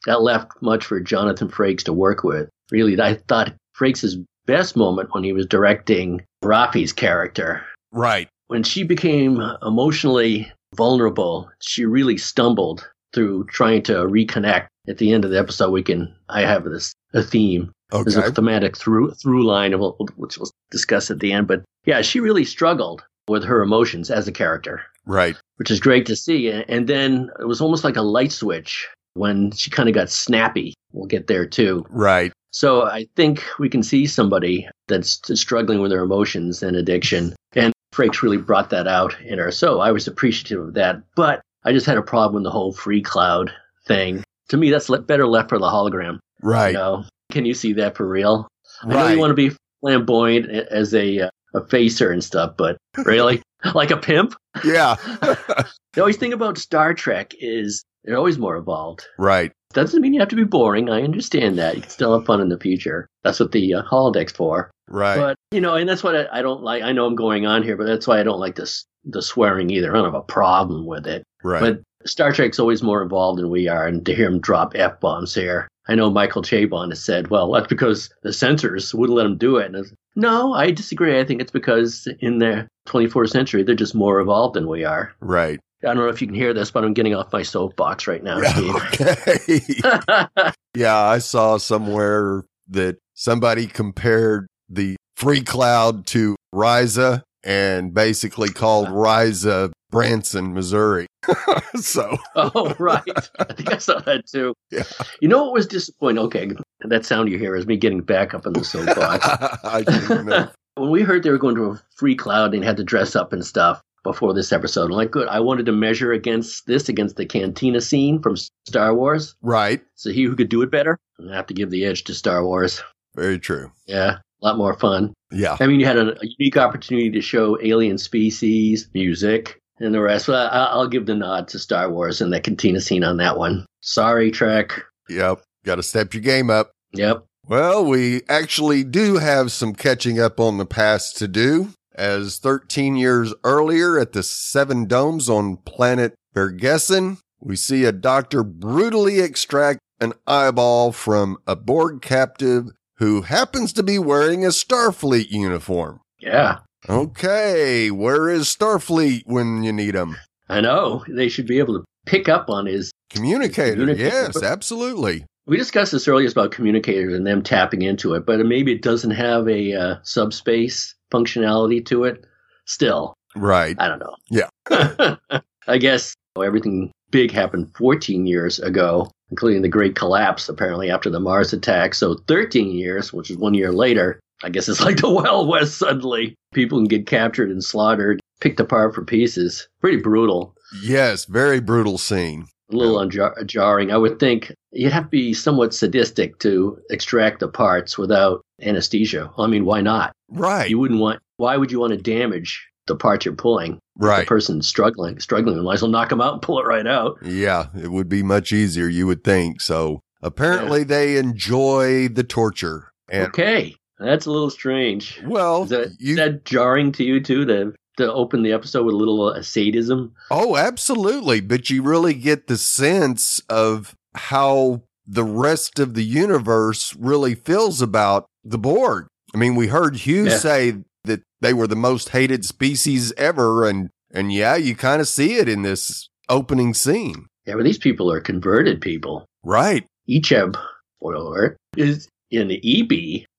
that 0.06 0.22
left 0.22 0.50
much 0.62 0.84
for 0.84 0.98
Jonathan 0.98 1.48
Frakes 1.48 1.84
to 1.84 1.92
work 1.92 2.24
with. 2.24 2.48
Really, 2.70 3.00
I 3.00 3.14
thought 3.28 3.54
Frakes' 3.78 4.16
best 4.46 4.76
moment 4.76 5.12
when 5.12 5.24
he 5.24 5.32
was 5.32 5.46
directing 5.46 6.24
Raffi's 6.42 6.92
character. 6.92 7.64
Right. 7.92 8.28
When 8.46 8.62
she 8.62 8.82
became 8.82 9.40
emotionally 9.62 10.50
vulnerable, 10.74 11.50
she 11.60 11.84
really 11.84 12.16
stumbled 12.16 12.88
through 13.12 13.44
trying 13.46 13.82
to 13.84 13.92
reconnect. 13.92 14.68
At 14.88 14.98
the 14.98 15.12
end 15.12 15.24
of 15.24 15.32
the 15.32 15.38
episode, 15.38 15.70
we 15.70 15.82
can 15.82 16.14
I 16.28 16.42
have 16.42 16.64
this 16.64 16.92
a 17.12 17.22
theme. 17.22 17.72
Okay. 17.92 18.04
There's 18.04 18.16
a 18.16 18.30
thematic 18.30 18.76
through 18.76 19.12
through 19.12 19.44
line, 19.44 19.72
which 20.16 20.38
we'll 20.38 20.50
discuss 20.70 21.10
at 21.10 21.18
the 21.18 21.32
end. 21.32 21.48
But 21.48 21.64
yeah, 21.84 22.02
she 22.02 22.20
really 22.20 22.44
struggled 22.44 23.04
with 23.28 23.42
her 23.44 23.62
emotions 23.62 24.10
as 24.10 24.28
a 24.28 24.32
character. 24.32 24.82
Right. 25.04 25.36
Which 25.56 25.70
is 25.70 25.80
great 25.80 26.06
to 26.06 26.16
see. 26.16 26.50
And 26.50 26.88
then 26.88 27.30
it 27.40 27.46
was 27.46 27.60
almost 27.60 27.82
like 27.82 27.96
a 27.96 28.02
light 28.02 28.30
switch 28.30 28.88
when 29.16 29.50
she 29.52 29.70
kind 29.70 29.88
of 29.88 29.94
got 29.94 30.10
snappy. 30.10 30.74
We'll 30.92 31.06
get 31.06 31.26
there 31.26 31.46
too. 31.46 31.84
Right. 31.90 32.32
So 32.50 32.84
I 32.84 33.06
think 33.16 33.44
we 33.58 33.68
can 33.68 33.82
see 33.82 34.06
somebody 34.06 34.68
that's 34.88 35.20
struggling 35.38 35.80
with 35.80 35.90
their 35.90 36.02
emotions 36.02 36.62
and 36.62 36.76
addiction. 36.76 37.34
And 37.54 37.72
Frakes 37.94 38.22
really 38.22 38.38
brought 38.38 38.70
that 38.70 38.86
out 38.86 39.18
in 39.20 39.38
her. 39.38 39.50
So 39.50 39.80
I 39.80 39.92
was 39.92 40.06
appreciative 40.06 40.68
of 40.68 40.74
that. 40.74 41.02
But 41.16 41.42
I 41.64 41.72
just 41.72 41.86
had 41.86 41.98
a 41.98 42.02
problem 42.02 42.34
with 42.34 42.44
the 42.44 42.50
whole 42.50 42.72
free 42.72 43.02
cloud 43.02 43.52
thing. 43.86 44.24
To 44.48 44.56
me, 44.56 44.70
that's 44.70 44.88
better 44.88 45.26
left 45.26 45.48
for 45.48 45.58
the 45.58 45.66
hologram. 45.66 46.18
Right. 46.42 46.68
You 46.68 46.74
know? 46.74 47.04
Can 47.30 47.44
you 47.44 47.54
see 47.54 47.72
that 47.74 47.96
for 47.96 48.06
real? 48.06 48.48
Right. 48.84 48.96
I 48.96 49.02
know 49.02 49.08
you 49.14 49.18
want 49.18 49.32
to 49.32 49.34
be 49.34 49.54
flamboyant 49.80 50.48
as 50.48 50.94
a, 50.94 51.20
uh, 51.20 51.30
a 51.54 51.66
facer 51.66 52.10
and 52.10 52.22
stuff, 52.22 52.54
but 52.56 52.76
really? 53.04 53.42
like 53.74 53.90
a 53.90 53.96
pimp? 53.96 54.34
Yeah. 54.64 54.94
the 55.20 56.00
always 56.00 56.16
thing 56.16 56.32
about 56.32 56.58
Star 56.58 56.94
Trek 56.94 57.34
is 57.40 57.84
they're 58.06 58.16
always 58.16 58.38
more 58.38 58.56
evolved. 58.56 59.06
Right. 59.18 59.52
Doesn't 59.72 60.00
mean 60.00 60.14
you 60.14 60.20
have 60.20 60.28
to 60.28 60.36
be 60.36 60.44
boring. 60.44 60.88
I 60.88 61.02
understand 61.02 61.58
that. 61.58 61.74
You 61.74 61.82
can 61.82 61.90
still 61.90 62.16
have 62.16 62.26
fun 62.26 62.40
in 62.40 62.48
the 62.48 62.58
future. 62.58 63.08
That's 63.24 63.40
what 63.40 63.52
the 63.52 63.74
uh, 63.74 63.82
holodeck's 63.82 64.32
for. 64.32 64.70
Right. 64.88 65.16
But, 65.16 65.36
you 65.50 65.60
know, 65.60 65.74
and 65.74 65.88
that's 65.88 66.04
what 66.04 66.16
I, 66.16 66.38
I, 66.38 66.42
don't 66.42 66.62
like. 66.62 66.82
I 66.82 66.92
know 66.92 67.06
I'm 67.06 67.16
going 67.16 67.46
on 67.46 67.62
here, 67.62 67.76
but 67.76 67.86
that's 67.86 68.06
why 68.06 68.20
I 68.20 68.22
don't 68.22 68.40
like 68.40 68.54
this 68.54 68.86
the 69.04 69.22
swearing 69.22 69.70
either. 69.70 69.90
I 69.90 69.96
don't 69.96 70.04
have 70.04 70.14
a 70.14 70.22
problem 70.22 70.86
with 70.86 71.06
it. 71.06 71.24
Right. 71.42 71.60
But 71.60 71.82
Star 72.06 72.32
Trek's 72.32 72.58
always 72.58 72.82
more 72.82 73.02
involved 73.02 73.38
than 73.38 73.50
we 73.50 73.68
are, 73.68 73.86
and 73.86 74.04
to 74.06 74.14
hear 74.14 74.28
him 74.28 74.40
drop 74.40 74.72
f 74.74 75.00
bombs 75.00 75.34
here. 75.34 75.68
I 75.88 75.94
know 75.94 76.10
Michael 76.10 76.42
Chabon 76.42 76.90
has 76.90 77.04
said, 77.04 77.28
"Well, 77.28 77.52
that's 77.52 77.68
because 77.68 78.10
the 78.22 78.32
censors 78.32 78.94
wouldn't 78.94 79.16
let 79.16 79.26
him 79.26 79.36
do 79.36 79.56
it." 79.56 79.66
And 79.66 79.76
it's, 79.76 79.92
no, 80.14 80.54
I 80.54 80.70
disagree. 80.70 81.18
I 81.18 81.24
think 81.24 81.40
it's 81.40 81.52
because 81.52 82.08
in 82.20 82.38
the 82.38 82.66
24th 82.88 83.30
century, 83.30 83.62
they're 83.62 83.74
just 83.74 83.94
more 83.94 84.20
evolved 84.20 84.54
than 84.54 84.68
we 84.68 84.84
are. 84.84 85.12
Right. 85.20 85.60
I 85.86 85.94
don't 85.94 85.98
know 85.98 86.08
if 86.08 86.20
you 86.20 86.26
can 86.26 86.34
hear 86.34 86.52
this, 86.52 86.70
but 86.70 86.84
I'm 86.84 86.94
getting 86.94 87.14
off 87.14 87.32
my 87.32 87.42
soapbox 87.42 88.06
right 88.06 88.22
now, 88.22 88.38
Okay. 88.38 89.38
Steve. 89.38 89.84
yeah, 90.74 90.98
I 90.98 91.18
saw 91.18 91.58
somewhere 91.58 92.44
that 92.68 92.98
somebody 93.14 93.66
compared 93.66 94.48
the 94.68 94.96
Free 95.16 95.42
Cloud 95.42 96.06
to 96.08 96.34
Risa 96.52 97.22
and 97.44 97.94
basically 97.94 98.48
called 98.48 98.88
Risa 98.88 99.70
Branson, 99.90 100.52
Missouri. 100.52 101.06
so, 101.76 102.16
oh, 102.34 102.74
right. 102.80 103.02
I 103.38 103.44
think 103.52 103.72
I 103.72 103.78
saw 103.78 104.00
that 104.00 104.26
too. 104.26 104.54
Yeah. 104.72 104.82
You 105.20 105.28
know 105.28 105.44
what 105.44 105.52
was 105.52 105.68
disappointing? 105.68 106.18
Okay, 106.24 106.50
that 106.80 107.06
sound 107.06 107.30
you 107.30 107.38
hear 107.38 107.54
is 107.54 107.66
me 107.66 107.76
getting 107.76 108.00
back 108.00 108.34
up 108.34 108.46
on 108.46 108.54
the 108.54 108.64
soapbox. 108.64 109.24
I 109.64 110.48
when 110.74 110.90
we 110.90 111.02
heard 111.02 111.22
they 111.22 111.30
were 111.30 111.38
going 111.38 111.54
to 111.54 111.70
a 111.70 111.82
free 111.96 112.16
cloud 112.16 112.54
and 112.54 112.64
had 112.64 112.76
to 112.76 112.84
dress 112.84 113.14
up 113.16 113.32
and 113.32 113.46
stuff 113.46 113.80
before 114.06 114.32
this 114.32 114.52
episode, 114.52 114.90
I'm 114.90 114.96
like, 114.96 115.10
good. 115.10 115.28
I 115.28 115.40
wanted 115.40 115.66
to 115.66 115.72
measure 115.72 116.12
against 116.12 116.66
this, 116.66 116.88
against 116.88 117.16
the 117.16 117.26
cantina 117.26 117.80
scene 117.80 118.22
from 118.22 118.36
Star 118.66 118.94
Wars. 118.94 119.34
Right. 119.42 119.82
So 119.94 120.10
he 120.10 120.24
who 120.24 120.34
could 120.34 120.48
do 120.48 120.62
it 120.62 120.70
better, 120.70 120.98
I 121.30 121.34
have 121.34 121.46
to 121.48 121.54
give 121.54 121.70
the 121.70 121.84
edge 121.84 122.04
to 122.04 122.14
Star 122.14 122.44
Wars. 122.44 122.82
Very 123.14 123.38
true. 123.38 123.70
Yeah, 123.86 124.18
a 124.42 124.44
lot 124.44 124.56
more 124.56 124.74
fun. 124.74 125.12
Yeah. 125.30 125.56
I 125.60 125.66
mean, 125.66 125.80
you 125.80 125.86
had 125.86 125.98
a, 125.98 126.12
a 126.12 126.26
unique 126.38 126.56
opportunity 126.56 127.10
to 127.10 127.20
show 127.20 127.58
alien 127.62 127.98
species, 127.98 128.88
music, 128.94 129.58
and 129.78 129.94
the 129.94 130.00
rest. 130.00 130.28
Well, 130.28 130.48
I, 130.50 130.66
I'll 130.66 130.88
give 130.88 131.06
the 131.06 131.14
nod 131.14 131.48
to 131.48 131.58
Star 131.58 131.90
Wars 131.90 132.20
and 132.20 132.32
that 132.32 132.44
cantina 132.44 132.80
scene 132.80 133.04
on 133.04 133.16
that 133.18 133.36
one. 133.36 133.66
Sorry, 133.80 134.30
Trek. 134.30 134.82
Yep. 135.08 135.42
Got 135.64 135.76
to 135.76 135.82
step 135.82 136.14
your 136.14 136.22
game 136.22 136.50
up. 136.50 136.70
Yep. 136.92 137.24
Well, 137.48 137.84
we 137.84 138.22
actually 138.28 138.82
do 138.82 139.18
have 139.18 139.52
some 139.52 139.72
catching 139.72 140.18
up 140.18 140.40
on 140.40 140.58
the 140.58 140.66
past 140.66 141.16
to 141.18 141.28
do, 141.28 141.70
as 141.96 142.38
13 142.38 142.96
years 142.96 143.34
earlier 143.42 143.98
at 143.98 144.12
the 144.12 144.22
Seven 144.22 144.86
Domes 144.86 145.28
on 145.28 145.56
planet 145.58 146.14
Vergessen, 146.34 147.18
we 147.40 147.56
see 147.56 147.84
a 147.84 147.92
doctor 147.92 148.42
brutally 148.42 149.20
extract 149.20 149.80
an 150.00 150.12
eyeball 150.26 150.92
from 150.92 151.38
a 151.46 151.56
Borg 151.56 152.02
captive 152.02 152.66
who 152.98 153.22
happens 153.22 153.72
to 153.74 153.82
be 153.82 153.98
wearing 153.98 154.44
a 154.44 154.48
Starfleet 154.48 155.30
uniform. 155.30 156.00
Yeah. 156.18 156.58
Okay, 156.88 157.90
where 157.90 158.28
is 158.28 158.44
Starfleet 158.44 159.22
when 159.26 159.62
you 159.62 159.72
need 159.72 159.94
them? 159.94 160.16
I 160.48 160.60
know. 160.60 161.04
They 161.08 161.28
should 161.28 161.46
be 161.46 161.58
able 161.58 161.74
to 161.74 161.84
pick 162.06 162.28
up 162.28 162.48
on 162.48 162.66
his. 162.66 162.92
Communicator. 163.10 163.72
Communicator. 163.72 164.08
Yes, 164.08 164.42
absolutely. 164.42 165.24
We 165.46 165.56
discussed 165.56 165.92
this 165.92 166.08
earlier 166.08 166.28
about 166.28 166.50
communicators 166.50 167.14
and 167.14 167.26
them 167.26 167.42
tapping 167.42 167.82
into 167.82 168.14
it, 168.14 168.26
but 168.26 168.44
maybe 168.44 168.72
it 168.72 168.82
doesn't 168.82 169.12
have 169.12 169.48
a 169.48 169.72
uh, 169.74 169.96
subspace 170.02 170.95
functionality 171.12 171.84
to 171.86 172.04
it. 172.04 172.24
Still, 172.64 173.14
Right. 173.36 173.76
I 173.78 173.86
don't 173.88 173.98
know. 174.00 174.16
Yeah. 174.30 175.16
I 175.68 175.78
guess 175.78 176.14
everything 176.42 176.90
big 177.10 177.30
happened 177.30 177.70
14 177.76 178.26
years 178.26 178.58
ago, 178.58 179.10
including 179.30 179.62
the 179.62 179.68
Great 179.68 179.94
Collapse, 179.94 180.48
apparently, 180.48 180.90
after 180.90 181.10
the 181.10 181.20
Mars 181.20 181.52
attack. 181.52 181.94
So 181.94 182.14
13 182.28 182.70
years, 182.70 183.12
which 183.12 183.30
is 183.30 183.36
one 183.36 183.54
year 183.54 183.72
later, 183.72 184.18
I 184.42 184.48
guess 184.48 184.68
it's 184.68 184.80
like 184.80 184.96
the 184.98 185.10
Wild 185.12 185.48
West 185.48 185.78
suddenly. 185.78 186.34
People 186.54 186.78
can 186.78 186.88
get 186.88 187.06
captured 187.06 187.50
and 187.50 187.62
slaughtered, 187.62 188.20
picked 188.40 188.60
apart 188.60 188.94
for 188.94 189.04
pieces. 189.04 189.68
Pretty 189.80 189.98
brutal. 189.98 190.54
Yes, 190.82 191.24
very 191.26 191.60
brutal 191.60 191.98
scene. 191.98 192.46
A 192.72 192.76
little 192.76 192.96
unjar- 192.96 193.46
jarring. 193.46 193.92
I 193.92 193.96
would 193.96 194.18
think 194.18 194.52
you'd 194.72 194.92
have 194.92 195.04
to 195.04 195.10
be 195.10 195.32
somewhat 195.34 195.72
sadistic 195.74 196.38
to 196.40 196.78
extract 196.90 197.38
the 197.40 197.48
parts 197.48 197.96
without 197.96 198.40
anesthesia. 198.62 199.30
I 199.38 199.46
mean, 199.46 199.64
why 199.64 199.80
not? 199.80 200.12
Right. 200.28 200.68
You 200.68 200.78
wouldn't 200.78 201.00
want. 201.00 201.20
Why 201.36 201.56
would 201.56 201.70
you 201.70 201.80
want 201.80 201.92
to 201.92 201.98
damage 201.98 202.66
the 202.86 202.96
part 202.96 203.24
you're 203.24 203.34
pulling? 203.34 203.78
Right. 203.98 204.20
The 204.20 204.26
person 204.26 204.62
struggling, 204.62 205.20
struggling, 205.20 205.62
might 205.62 205.74
as 205.74 205.82
well 205.82 205.90
knock 205.90 206.08
them 206.10 206.20
out 206.20 206.34
and 206.34 206.42
pull 206.42 206.58
it 206.60 206.66
right 206.66 206.86
out. 206.86 207.18
Yeah, 207.22 207.66
it 207.74 207.90
would 207.90 208.08
be 208.08 208.22
much 208.22 208.52
easier, 208.52 208.88
you 208.88 209.06
would 209.06 209.24
think. 209.24 209.60
So 209.60 210.00
apparently 210.22 210.84
they 210.84 211.16
enjoy 211.16 212.08
the 212.08 212.24
torture. 212.24 212.90
And 213.10 213.28
okay, 213.28 213.74
that's 213.98 214.26
a 214.26 214.30
little 214.30 214.50
strange. 214.50 215.22
well, 215.24 215.64
Is 215.64 215.70
that, 215.70 215.88
you 215.98 216.10
is 216.12 216.16
that 216.16 216.44
jarring 216.44 216.92
to 216.92 217.04
you 217.04 217.20
too 217.20 217.44
to 217.46 217.74
to 217.98 218.12
open 218.12 218.42
the 218.42 218.52
episode 218.52 218.84
with 218.84 218.94
a 218.94 218.98
little 218.98 219.22
uh, 219.22 219.40
sadism? 219.42 220.12
Oh, 220.30 220.56
absolutely. 220.56 221.40
But 221.40 221.70
you 221.70 221.82
really 221.82 222.12
get 222.14 222.46
the 222.46 222.58
sense 222.58 223.40
of 223.48 223.94
how 224.14 224.82
the 225.06 225.24
rest 225.24 225.78
of 225.78 225.94
the 225.94 226.04
universe 226.04 226.94
really 226.96 227.34
feels 227.34 227.80
about 227.80 228.26
the 228.48 228.58
Borg. 228.58 229.06
I 229.34 229.38
mean, 229.38 229.54
we 229.54 229.66
heard 229.68 229.96
Hugh 229.96 230.24
Yeah. 230.26 230.36
say 230.38 230.74
that 231.04 231.22
they 231.40 231.52
were 231.52 231.66
the 231.66 231.76
most 231.76 232.10
hated 232.10 232.44
species 232.44 233.12
ever. 233.16 233.66
And, 233.68 233.90
and 234.12 234.32
yeah, 234.32 234.56
you 234.56 234.74
kind 234.74 235.00
of 235.00 235.08
see 235.08 235.34
it 235.36 235.48
in 235.48 235.62
this 235.62 236.08
opening 236.28 236.74
scene. 236.74 237.26
Yeah, 237.46 237.54
but 237.54 237.64
these 237.64 237.78
people 237.78 238.10
are 238.10 238.20
converted 238.20 238.80
people. 238.80 239.26
Right. 239.44 239.84
Icheb, 240.08 240.56
spoiler 240.98 241.56
is 241.76 242.08
in 242.30 242.48
the 242.48 242.56
EB. 242.80 242.92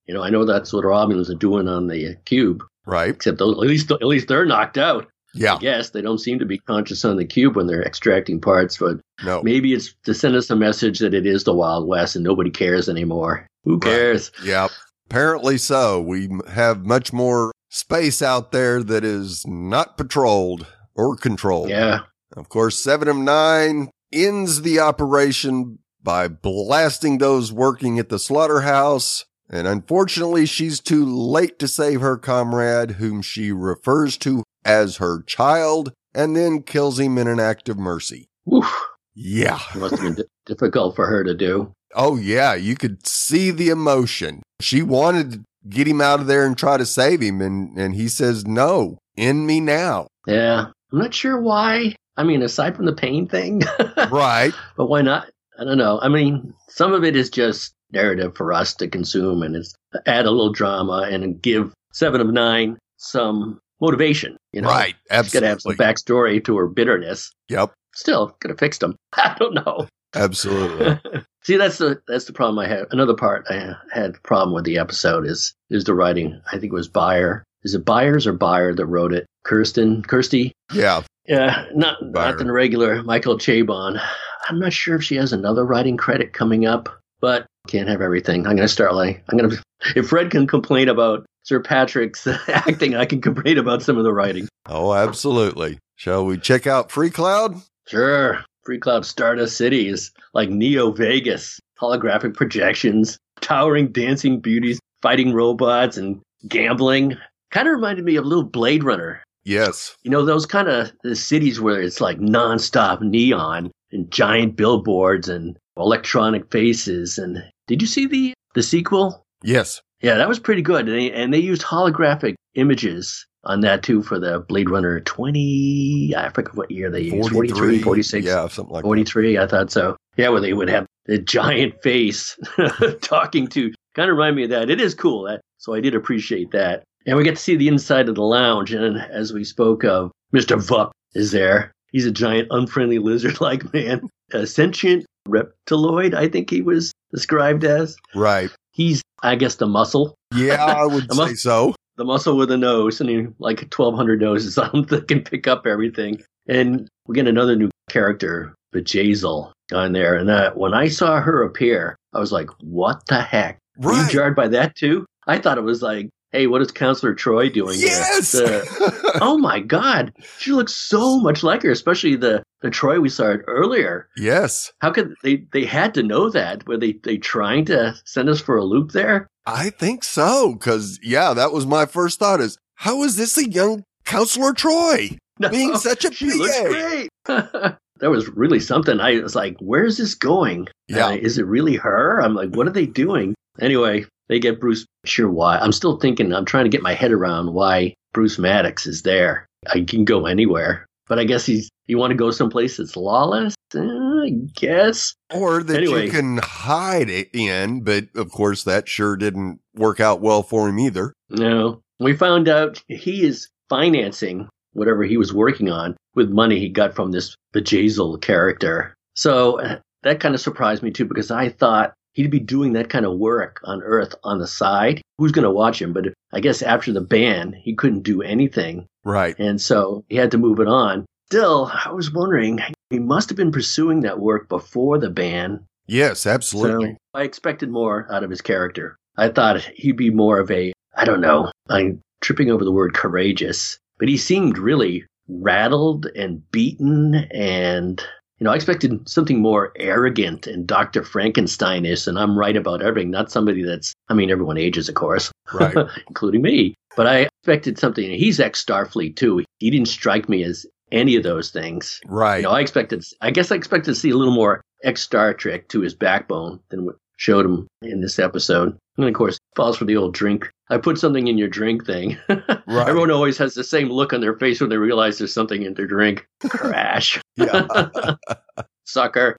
You 0.06 0.14
know, 0.14 0.24
I 0.24 0.30
know 0.30 0.46
that's 0.46 0.72
what 0.72 0.86
Romulans 0.86 1.30
are 1.30 1.36
doing 1.36 1.68
on 1.68 1.88
the 1.88 2.16
cube. 2.26 2.64
Right. 2.86 3.10
Except 3.10 3.38
those, 3.40 3.54
at 3.56 3.60
least 3.68 3.92
at 3.92 4.02
least 4.04 4.28
they're 4.30 4.46
knocked 4.46 4.78
out. 4.78 5.08
Yeah. 5.34 5.58
Yes, 5.62 5.90
they 5.90 6.02
don't 6.02 6.20
seem 6.20 6.40
to 6.40 6.46
be 6.46 6.58
conscious 6.60 7.04
on 7.04 7.18
the 7.18 7.26
cube 7.26 7.58
when 7.58 7.68
they're 7.68 7.84
extracting 7.84 8.40
parts, 8.40 8.78
but 8.78 9.00
No. 9.26 9.44
maybe 9.44 9.74
it's 9.74 9.94
to 10.06 10.14
send 10.14 10.36
us 10.36 10.50
a 10.50 10.56
message 10.56 11.00
that 11.00 11.14
it 11.14 11.26
is 11.26 11.44
the 11.44 11.54
Wild 11.54 11.86
West 11.88 12.16
and 12.16 12.24
nobody 12.24 12.50
cares 12.50 12.88
anymore. 12.88 13.46
Who 13.66 13.80
cares? 13.80 14.32
Yep. 14.44 14.72
Apparently 15.10 15.58
so. 15.58 16.02
We 16.02 16.30
have 16.50 16.86
much 16.86 17.14
more 17.14 17.52
space 17.70 18.22
out 18.22 18.52
there 18.52 18.84
that 18.84 19.06
is 19.06 19.46
not 19.48 19.98
patrolled 19.98 20.68
or 20.96 21.16
controlled. 21.16 21.70
Yeah. 21.70 22.02
Of 22.36 22.50
course, 22.50 22.84
Seven 22.84 23.08
of 23.08 23.16
Nine 23.16 23.90
ends 24.12 24.64
the 24.64 24.80
operation 24.80 25.80
by 26.04 26.28
blasting 26.28 27.20
those 27.20 27.54
working 27.54 28.00
at 28.00 28.10
the 28.10 28.20
slaughterhouse. 28.20 29.24
And 29.50 29.66
unfortunately, 29.66 30.46
she's 30.46 30.82
too 30.82 31.06
late 31.06 31.58
to 31.60 31.70
save 31.70 32.02
her 32.02 32.18
comrade, 32.18 32.92
whom 32.92 33.22
she 33.22 33.54
refers 33.54 34.18
to 34.18 34.44
as 34.66 34.98
her 34.98 35.24
child, 35.24 35.94
and 36.14 36.36
then 36.36 36.64
kills 36.64 37.00
him 37.00 37.18
in 37.18 37.28
an 37.28 37.40
act 37.40 37.70
of 37.70 37.78
mercy. 37.78 38.30
Woof. 38.44 38.70
Yeah. 39.16 39.60
Must 39.76 39.96
have 39.96 40.02
been 40.02 40.16
di- 40.16 40.24
difficult 40.46 40.98
for 40.98 41.08
her 41.08 41.24
to 41.24 41.34
do. 41.34 41.72
Oh, 41.96 42.16
yeah. 42.18 42.54
You 42.54 42.76
could 42.76 43.06
see 43.08 43.52
the 43.52 43.70
emotion. 43.70 44.44
She 44.62 44.82
wanted 44.82 45.32
to 45.32 45.44
get 45.70 45.88
him 45.88 46.02
out 46.02 46.20
of 46.20 46.28
there 46.28 46.46
and 46.46 46.58
try 46.58 46.78
to 46.78 46.86
save 46.86 47.22
him. 47.22 47.42
And, 47.42 47.78
and 47.78 47.96
he 47.96 48.08
says, 48.08 48.46
no, 48.46 48.98
end 49.18 49.48
me 49.48 49.60
now. 49.60 50.08
Yeah. 50.26 50.68
I'm 50.92 51.00
not 51.00 51.14
sure 51.14 51.40
why. 51.40 51.96
I 52.16 52.24
mean, 52.24 52.42
aside 52.42 52.76
from 52.76 52.86
the 52.86 52.94
pain 52.94 53.28
thing, 53.28 53.62
right. 54.12 54.54
but 54.76 54.88
why 54.88 55.02
not? 55.02 55.28
I 55.60 55.64
don't 55.64 55.78
know. 55.78 56.00
I 56.02 56.08
mean, 56.08 56.54
some 56.70 56.94
of 56.94 57.04
it 57.04 57.16
is 57.16 57.30
just 57.30 57.74
narrative 57.92 58.36
for 58.36 58.54
us 58.54 58.74
to 58.76 58.88
consume 58.88 59.42
and 59.44 59.56
it's 59.56 59.74
add 60.06 60.26
a 60.26 60.32
little 60.32 60.52
drama 60.52 61.08
and 61.10 61.42
give 61.42 61.74
Seven 61.94 62.22
of 62.22 62.28
Nine 62.28 62.78
some 62.98 63.60
motivation. 63.82 64.38
You 64.54 64.62
know, 64.62 64.70
Right. 64.70 64.96
Absolutely. 65.10 65.26
she's 65.26 65.34
got 65.34 65.40
to 65.40 65.48
have 65.48 65.62
some 65.62 65.74
backstory 65.74 66.44
to 66.46 66.58
her 66.58 66.68
bitterness. 66.68 67.32
Yep. 67.50 67.74
Still, 67.96 68.36
could 68.40 68.50
have 68.52 68.60
fixed 68.60 68.82
them. 68.82 68.96
I 69.14 69.36
don't 69.40 69.54
know. 69.56 69.88
Absolutely. 70.16 71.00
See, 71.44 71.58
that's 71.58 71.78
the 71.78 72.02
that's 72.08 72.26
the 72.26 72.34
problem 72.34 72.60
I 72.60 72.68
had. 72.68 72.86
Another 72.92 73.14
part 73.14 73.46
I 73.50 73.74
had 73.94 74.22
problem 74.24 74.54
with 74.54 74.66
the 74.66 74.78
episode 74.78 75.26
is 75.26 75.54
is 75.70 75.84
the 75.86 75.94
writing. 75.94 76.40
I 76.52 76.58
think 76.58 76.72
it 76.72 76.76
was 76.76 76.88
Bayer. 76.90 77.44
Is 77.64 77.74
it 77.74 77.86
Byers 77.86 78.28
or 78.28 78.34
Bayer 78.34 78.74
that 78.76 78.86
wrote 78.86 79.14
it? 79.14 79.26
Kirsten, 79.44 80.02
Kirsty. 80.04 80.52
yeah. 80.74 81.04
Yeah, 81.26 81.66
not 81.76 81.98
not 82.02 82.38
the 82.38 82.50
regular 82.52 83.04
Michael 83.04 83.38
Chabon. 83.38 84.02
I'm 84.48 84.60
not 84.60 84.72
sure 84.72 84.96
if 84.96 85.04
she 85.04 85.16
has 85.18 85.34
another 85.34 85.66
writing 85.66 85.98
credit 85.98 86.32
coming 86.32 86.66
up, 86.66 86.88
but 87.20 87.46
can't 87.68 87.90
have 87.90 88.02
everything. 88.02 88.48
I'm 88.48 88.56
gonna 88.56 88.68
start 88.70 88.94
like 88.96 89.24
I'm 89.30 89.38
gonna. 89.38 89.56
If 89.96 90.08
Fred 90.08 90.32
can 90.32 90.48
complain 90.48 90.90
about 90.90 91.26
Sir 91.44 91.60
Patrick's 91.60 92.26
acting, 92.48 92.96
I 92.96 93.06
can 93.06 93.22
complain 93.22 93.58
about 93.60 93.84
some 93.84 93.98
of 93.98 94.04
the 94.06 94.12
writing. 94.14 94.48
Oh, 94.68 94.92
absolutely. 94.94 95.78
Shall 95.96 96.26
we 96.26 96.38
check 96.38 96.66
out 96.66 96.92
Free 96.92 97.10
Cloud? 97.12 97.62
Sure. 97.88 98.44
Free 98.68 98.78
Cloud 98.78 99.06
Stardust 99.06 99.56
City 99.56 99.88
is 99.88 100.12
like 100.34 100.50
Neo 100.50 100.92
Vegas. 100.92 101.58
Holographic 101.82 102.34
projections, 102.34 103.18
towering 103.40 103.94
dancing 103.94 104.42
beauties, 104.42 104.78
fighting 105.02 105.32
robots, 105.32 105.96
and 105.96 106.20
gambling. 106.50 107.16
Kind 107.52 107.70
of 107.70 107.76
reminded 107.76 108.04
me 108.04 108.18
of 108.18 108.26
little 108.26 108.44
Blade 108.44 108.84
Runner. 108.84 109.24
Yes. 109.46 109.96
You 110.04 110.12
know, 110.12 110.26
those 110.26 110.46
kind 110.46 110.68
of 110.68 110.92
the 111.02 111.16
cities 111.16 111.62
where 111.62 111.82
it's 111.82 112.02
like 112.02 112.20
nonstop 112.20 113.00
neon 113.00 113.72
and 113.94 114.12
giant 114.12 114.58
billboards 114.58 115.30
and 115.30 115.58
electronic 115.78 116.52
faces. 116.52 117.18
And 117.18 117.42
did 117.68 117.82
you 117.82 117.88
see 117.88 118.06
the 118.06 118.34
the 118.54 118.64
sequel? 118.64 119.24
Yes. 119.44 119.82
Yeah, 120.02 120.16
that 120.16 120.28
was 120.28 120.40
pretty 120.40 120.62
good. 120.62 120.90
And 120.90 121.00
they, 121.00 121.12
and 121.14 121.34
they 121.34 121.40
used 121.40 121.62
holographic 121.62 122.36
images 122.56 123.27
on 123.44 123.62
that 123.62 123.84
too 123.84 124.04
for 124.04 124.20
the 124.20 124.40
Blade 124.40 124.70
Runner 124.70 125.00
20. 125.00 126.14
I 126.16 126.30
forget 126.30 126.56
what 126.56 126.72
year 126.72 126.90
they 126.90 127.02
used. 127.02 127.32
43, 127.32 127.82
46. 127.82 128.26
Yeah, 128.26 128.48
something 128.48 128.74
like 128.74 128.84
43, 128.84 129.38
I 129.38 129.48
thought 129.48 129.72
so. 129.72 129.96
Yeah, 130.18 130.30
where 130.30 130.42
they 130.42 130.54
would 130.54 130.70
have 130.70 130.86
the 131.06 131.18
giant 131.18 131.82
face 131.84 132.38
talking 133.02 133.48
to, 133.48 133.72
kind 133.96 134.10
of 134.10 134.18
remind 134.18 134.36
me 134.36 134.44
of 134.44 134.50
that. 134.50 134.70
It 134.70 134.82
is 134.82 134.94
cool. 134.94 135.24
That, 135.24 135.42
so 135.58 135.74
I 135.74 135.80
did 135.82 135.96
appreciate 135.96 136.52
that. 136.52 136.84
And 137.06 137.16
we 137.16 137.24
get 137.24 137.38
to 137.38 137.42
see 137.42 137.56
the 137.56 137.70
inside 137.70 138.10
of 138.10 138.16
the 138.16 138.24
lounge. 138.24 138.74
And 138.74 138.98
as 138.98 139.32
we 139.32 139.44
spoke 139.44 139.84
of, 139.86 140.12
Mr. 140.36 140.58
Vup 140.58 140.92
is 141.14 141.32
there. 141.32 141.72
He's 141.92 142.06
a 142.06 142.12
giant, 142.12 142.50
unfriendly 142.52 143.00
lizard 143.00 143.40
like 143.42 143.74
man, 143.74 144.10
a 144.34 144.46
sentient 144.46 145.06
reptiloid, 145.28 146.14
I 146.14 146.28
think 146.28 146.50
he 146.50 146.62
was 146.62 146.92
described 147.12 147.64
as. 147.64 147.96
Right. 148.16 148.50
He's, 148.72 149.02
I 149.24 149.36
guess, 149.36 149.56
the 149.56 149.68
muscle, 149.68 150.16
Yeah, 150.36 150.64
I 150.64 150.86
would 150.86 151.12
say 151.12 151.34
so. 151.36 151.76
The 151.98 152.06
muscle 152.06 152.38
with 152.38 152.52
a 152.52 152.58
nose, 152.58 153.02
and 153.02 153.10
he, 153.10 153.28
like 153.40 153.60
1,200 153.62 154.22
noses 154.22 154.58
on 154.58 154.84
that 154.90 155.08
can 155.08 155.22
pick 155.24 155.48
up 155.48 155.66
everything. 155.66 156.24
And 156.48 156.88
we 157.08 157.16
get 157.16 157.28
another 157.28 157.56
new 157.56 157.70
character, 157.90 158.54
Bjayzl, 158.74 159.52
on 159.74 159.94
there. 159.94 160.16
And 160.16 160.30
uh, 160.30 160.52
when 160.54 160.74
I 160.74 160.88
saw 160.88 161.20
her 161.20 161.44
appear, 161.44 161.96
I 162.14 162.20
was 162.20 162.32
like, 162.32 162.50
what 162.62 163.06
the 163.08 163.22
heck? 163.22 163.58
Were 163.80 163.94
you 163.94 164.08
jarred 164.10 164.36
by 164.36 164.48
that 164.50 164.76
too? 164.76 165.06
I 165.28 165.40
thought 165.40 165.58
it 165.58 165.64
was 165.64 165.82
like, 165.82 166.10
hey, 166.32 166.48
what 166.48 166.62
is 166.62 166.72
Counselor 166.72 167.14
Troi 167.16 167.52
doing 167.52 167.78
here? 167.78 167.88
Yes. 167.88 168.32
The- 168.32 169.18
oh 169.22 169.38
my 169.38 169.60
God. 169.60 170.14
She 170.40 170.52
looks 170.52 170.74
so 170.74 171.20
much 171.20 171.44
like 171.44 171.64
her, 171.64 171.72
especially 171.72 172.16
the, 172.16 172.44
the 172.62 172.70
Troi 172.70 173.00
we 173.02 173.10
saw 173.10 173.36
earlier. 173.48 174.08
yes. 174.18 174.72
How 174.82 174.92
could 174.92 175.14
they, 175.24 175.46
they 175.52 175.66
had 175.66 175.94
to 175.96 176.04
know 176.04 176.30
that? 176.30 176.66
Were 176.68 176.78
they, 176.78 176.94
they 177.04 177.18
trying 177.18 177.66
to 177.66 177.96
send 178.06 178.30
us 178.30 178.40
for 178.42 178.58
a 178.58 178.64
loop 178.64 178.92
there? 178.92 179.28
I 179.48 179.70
think 179.70 180.04
so. 180.04 180.56
Cause 180.56 181.00
yeah, 181.02 181.34
that 181.34 181.54
was 181.54 181.66
my 181.66 181.86
first 181.86 182.20
thought 182.20 182.42
is 182.42 182.58
how 182.76 183.04
is 183.04 183.16
this 183.16 183.38
a 183.38 183.50
young 183.50 183.84
counselor 184.04 184.52
Troi 184.54 185.18
No, 185.40 185.50
being 185.50 185.78
such 185.78 186.04
a 186.04 186.14
she 186.14 186.34
looks 186.34 186.60
great. 186.60 187.10
that 187.26 187.78
was 188.02 188.28
really 188.28 188.60
something. 188.60 189.00
I 189.00 189.22
was 189.22 189.36
like, 189.36 189.56
where's 189.60 189.98
this 189.98 190.16
going? 190.16 190.68
Yeah. 190.90 191.08
Uh, 191.08 191.12
is 191.12 191.38
it 191.38 191.46
really 191.46 191.76
her? 191.76 192.22
I'm 192.22 192.36
like, 192.36 192.56
what 192.56 192.68
are 192.68 192.72
they 192.72 192.86
doing? 192.86 193.36
Anyway, 193.60 194.06
they 194.28 194.40
get 194.40 194.60
Bruce. 194.60 194.86
Sure, 195.06 195.30
why? 195.30 195.58
I'm 195.58 195.72
still 195.72 195.98
thinking, 195.98 196.34
I'm 196.34 196.46
trying 196.46 196.66
to 196.66 196.70
get 196.70 196.82
my 196.82 196.94
head 196.94 197.12
around 197.12 197.54
why 197.54 197.94
Bruce 198.14 198.38
Maddox 198.38 198.86
is 198.86 199.04
there. 199.04 199.46
I 199.74 199.82
can 199.82 200.04
go 200.04 200.26
anywhere. 200.26 200.86
But 201.08 201.20
I 201.20 201.24
guess 201.24 201.46
he's, 201.46 201.70
you 201.88 201.98
want 201.98 202.12
to 202.12 202.18
go 202.18 202.32
someplace 202.32 202.78
that's 202.78 202.98
lawless? 202.98 203.56
Uh, 203.74 204.17
I 204.28 204.32
guess. 204.56 205.16
Or 205.34 205.64
that 205.64 205.78
Anyway. 205.78 206.06
you 206.06 206.12
can 206.12 206.40
hide 206.44 207.10
it 207.10 207.30
in, 207.34 207.82
but 207.84 208.06
of 208.16 208.30
course 208.32 208.64
that 208.66 208.90
sure 208.90 209.16
didn't 209.16 209.60
work 209.76 210.00
out 210.00 210.22
well 210.22 210.44
for 210.44 210.68
him 210.70 210.80
either. 210.80 211.14
No. 211.30 211.82
We 212.00 212.16
found 212.16 212.48
out 212.50 212.84
he 212.88 213.24
is 213.26 213.48
financing 213.70 214.50
whatever 214.74 215.04
he 215.04 215.18
was 215.18 215.34
working 215.34 215.70
on 215.70 215.96
with 216.16 216.30
money 216.30 216.60
he 216.60 216.70
got 216.70 216.94
from 216.96 217.12
this 217.12 217.36
Bjayzl 217.56 218.22
character. 218.22 218.94
So 219.16 219.60
uh, 219.60 219.80
that 220.04 220.20
kind 220.20 220.36
of 220.36 220.42
surprised 220.42 220.84
me 220.84 220.92
too 220.92 221.06
because 221.06 221.32
I 221.32 221.50
thought 221.50 221.94
he'd 222.14 222.30
be 222.32 222.40
doing 222.40 222.74
that 222.74 222.90
kind 222.90 223.06
of 223.06 223.18
work 223.18 223.60
on 223.64 223.82
Earth 223.82 224.14
on 224.24 224.40
the 224.40 224.48
side. 224.48 225.02
Who's 225.18 225.32
going 225.32 225.44
to 225.44 225.52
watch 225.52 225.82
him? 225.82 225.94
But 225.94 226.14
I 226.34 226.40
guess 226.40 226.62
after 226.62 226.92
the 226.92 227.02
ban, 227.02 227.54
he 227.64 227.74
couldn't 227.76 228.04
do 228.04 228.22
anything. 228.22 228.86
Right. 229.04 229.38
And 229.40 229.60
so 229.62 230.04
he 230.10 230.18
had 230.18 230.32
to 230.32 230.38
move 230.38 230.60
it 230.60 230.68
on. 230.68 231.06
Still, 231.28 231.72
I 231.74 231.92
was 231.92 232.12
wondering, 232.14 232.60
he 232.90 233.00
must 233.00 233.30
have 233.30 233.38
been 233.38 233.52
pursuing 233.52 234.02
that 234.02 234.20
work 234.20 234.50
before 234.50 234.98
the 234.98 235.10
ban. 235.10 235.66
Yes, 235.88 236.26
absolutely. 236.26 236.92
So 236.92 236.98
I 237.14 237.24
expected 237.24 237.70
more 237.70 238.08
out 238.12 238.24
of 238.24 238.30
his 238.30 238.42
character. 238.42 238.98
I 239.18 239.30
thought 239.30 239.62
he'd 239.76 239.98
be 239.98 240.10
more 240.10 240.40
of 240.40 240.52
a, 240.52 240.74
I 240.96 241.06
don't 241.06 241.22
know, 241.22 241.52
I'm 241.70 242.02
tripping 242.22 242.52
over 242.52 242.64
the 242.64 242.72
word 242.72 242.94
courageous, 242.94 243.78
but 244.00 244.08
he 244.08 244.18
seemed 244.18 244.58
really 244.58 245.06
rattled 245.28 246.06
and 246.16 246.50
beaten 246.52 247.16
and, 247.32 248.02
you 248.40 248.46
know, 248.46 248.52
I 248.52 248.56
expected 248.56 249.10
something 249.10 249.42
more 249.42 249.74
arrogant 249.78 250.46
and 250.46 250.68
Dr. 250.68 251.02
Frankensteinish, 251.02 252.08
and 252.08 252.20
I'm 252.20 252.38
right 252.38 252.56
about 252.56 252.84
everything, 252.84 253.10
not 253.10 253.32
somebody 253.32 253.64
that's, 253.64 253.94
I 254.10 254.14
mean, 254.14 254.30
everyone 254.30 254.58
ages, 254.58 254.88
of 254.88 254.96
course, 254.96 255.32
Right. 255.54 255.76
including 256.08 256.44
me, 256.44 256.76
but 256.96 257.08
I 257.08 257.28
expected 257.42 257.80
something. 257.80 258.10
He's 258.12 258.40
ex 258.40 258.64
Starfleet 258.64 259.16
too. 259.16 259.44
He 259.60 259.72
didn't 259.72 259.88
strike 259.88 260.30
me 260.30 260.44
as 260.44 260.66
any 260.92 261.16
of 261.16 261.24
those 261.24 261.52
things. 261.52 262.00
Right. 262.06 262.38
You 262.38 262.44
know, 262.44 262.52
I 262.52 262.62
expected, 262.62 263.04
I 263.22 263.32
guess 263.32 263.52
I 263.52 263.56
expected 263.56 263.94
to 263.94 264.00
see 264.00 264.10
a 264.10 264.16
little 264.16 264.34
more 264.34 264.62
ex 264.84 265.02
Star 265.02 265.34
Trek 265.34 265.68
to 265.70 265.82
his 265.82 265.94
backbone 265.94 266.60
than 266.70 266.86
what 266.86 266.96
showed 267.18 267.46
him 267.46 267.68
in 267.82 268.02
this 268.02 268.20
episode. 268.20 268.78
And 268.98 269.08
of 269.08 269.14
course, 269.14 269.38
falls 269.56 269.78
for 269.78 269.86
the 269.86 269.98
old 269.98 270.14
drink. 270.14 270.50
I 270.70 270.78
put 270.78 270.98
something 270.98 271.28
in 271.28 271.38
your 271.38 271.50
drink 271.50 271.86
thing. 271.86 272.18
Right. 272.70 272.90
Everyone 272.90 273.12
always 273.12 273.38
has 273.38 273.54
the 273.54 273.64
same 273.64 273.90
look 273.90 274.12
on 274.12 274.20
their 274.20 274.36
face 274.36 274.60
when 274.60 274.70
they 274.70 274.76
realize 274.76 275.18
there's 275.18 275.34
something 275.34 275.62
in 275.62 275.74
their 275.74 275.88
drink. 275.88 276.28
Crash. 276.50 277.18
yeah. 277.38 277.66
Sucker. 278.86 279.38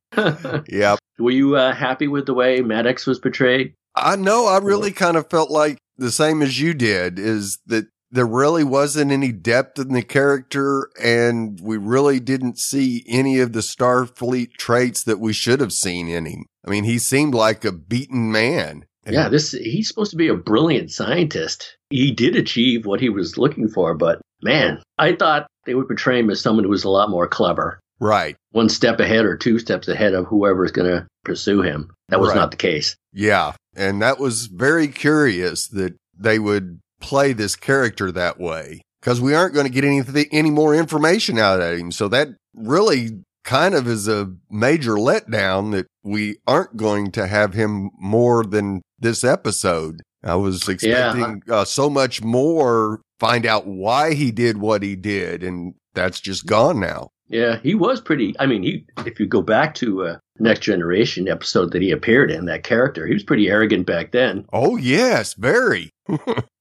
yeah. 0.66 0.96
Were 1.18 1.30
you 1.30 1.56
uh, 1.56 1.74
happy 1.74 2.08
with 2.08 2.24
the 2.24 2.32
way 2.32 2.62
Maddox 2.62 3.06
was 3.06 3.18
portrayed? 3.18 3.74
I 3.94 4.16
know. 4.16 4.46
I 4.46 4.58
really 4.58 4.92
kind 4.92 5.18
of 5.18 5.28
felt 5.28 5.50
like 5.50 5.76
the 5.98 6.10
same 6.10 6.40
as 6.40 6.58
you 6.58 6.72
did 6.72 7.18
is 7.18 7.58
that 7.66 7.88
there 8.10 8.26
really 8.26 8.64
wasn't 8.64 9.10
any 9.12 9.32
depth 9.32 9.78
in 9.78 9.92
the 9.92 10.02
character 10.02 10.88
and 11.02 11.60
we 11.60 11.76
really 11.76 12.20
didn't 12.20 12.58
see 12.58 13.04
any 13.08 13.38
of 13.40 13.52
the 13.52 13.60
Starfleet 13.60 14.52
traits 14.52 15.02
that 15.04 15.20
we 15.20 15.32
should 15.32 15.60
have 15.60 15.72
seen 15.72 16.08
in 16.08 16.24
him. 16.26 16.44
I 16.66 16.70
mean, 16.70 16.84
he 16.84 16.98
seemed 16.98 17.34
like 17.34 17.64
a 17.64 17.72
beaten 17.72 18.32
man. 18.32 18.84
Yeah, 19.06 19.28
this 19.30 19.52
he's 19.52 19.88
supposed 19.88 20.10
to 20.10 20.16
be 20.18 20.28
a 20.28 20.34
brilliant 20.34 20.90
scientist. 20.90 21.76
He 21.90 22.10
did 22.10 22.36
achieve 22.36 22.84
what 22.84 23.00
he 23.00 23.08
was 23.08 23.38
looking 23.38 23.68
for, 23.68 23.94
but 23.94 24.20
man, 24.42 24.82
I 24.98 25.14
thought 25.14 25.46
they 25.64 25.74
would 25.74 25.86
portray 25.86 26.18
him 26.18 26.28
as 26.30 26.40
someone 26.42 26.64
who 26.64 26.70
was 26.70 26.84
a 26.84 26.90
lot 26.90 27.08
more 27.10 27.26
clever. 27.26 27.80
Right. 28.00 28.36
one 28.52 28.68
step 28.68 29.00
ahead 29.00 29.24
or 29.24 29.36
two 29.36 29.58
steps 29.58 29.88
ahead 29.88 30.14
of 30.14 30.26
whoever 30.26 30.64
is 30.64 30.70
going 30.70 30.88
to 30.88 31.06
pursue 31.24 31.62
him. 31.62 31.90
That 32.10 32.20
was 32.20 32.28
Right. 32.28 32.36
not 32.36 32.50
the 32.52 32.56
case. 32.56 32.94
Yeah. 33.12 33.54
And 33.74 34.00
that 34.02 34.20
was 34.20 34.46
very 34.46 34.86
curious 34.88 35.66
that 35.68 35.94
they 36.16 36.38
would 36.38 36.78
play 37.00 37.32
this 37.32 37.56
character 37.56 38.10
that 38.12 38.38
way 38.38 38.82
because 39.00 39.20
we 39.20 39.34
aren't 39.34 39.54
going 39.54 39.66
to 39.66 39.72
get 39.72 39.84
anything, 39.84 40.26
any 40.32 40.50
more 40.50 40.74
information 40.74 41.38
out 41.38 41.60
of 41.60 41.78
him. 41.78 41.92
So 41.92 42.08
that 42.08 42.28
really 42.54 43.22
kind 43.44 43.74
of 43.74 43.86
is 43.86 44.08
a 44.08 44.30
major 44.50 44.94
letdown 44.94 45.72
that 45.72 45.86
we 46.02 46.36
aren't 46.46 46.76
going 46.76 47.10
to 47.12 47.26
have 47.26 47.54
him 47.54 47.90
more 47.98 48.44
than 48.44 48.82
this 48.98 49.24
episode. 49.24 50.02
I 50.22 50.34
was 50.34 50.68
expecting 50.68 51.42
uh, 51.48 51.64
so 51.64 51.88
much 51.88 52.22
more, 52.22 53.00
find 53.20 53.46
out 53.46 53.66
why 53.66 54.14
he 54.14 54.30
did 54.30 54.58
what 54.58 54.82
he 54.82 54.96
did. 54.96 55.42
And 55.42 55.74
that's 55.94 56.20
just 56.20 56.46
gone 56.46 56.80
now. 56.80 57.08
Yeah, 57.28 57.58
he 57.62 57.74
was 57.74 58.00
pretty. 58.00 58.34
I 58.38 58.46
mean, 58.46 58.62
he 58.62 58.86
if 59.06 59.20
you 59.20 59.26
go 59.26 59.42
back 59.42 59.74
to 59.76 60.04
uh, 60.06 60.18
Next 60.38 60.60
Generation 60.60 61.28
episode 61.28 61.72
that 61.72 61.82
he 61.82 61.90
appeared 61.90 62.30
in, 62.30 62.46
that 62.46 62.62
character, 62.64 63.06
he 63.06 63.12
was 63.14 63.22
pretty 63.22 63.48
arrogant 63.50 63.86
back 63.86 64.12
then. 64.12 64.46
Oh, 64.52 64.76
yes, 64.76 65.34
very. 65.34 65.90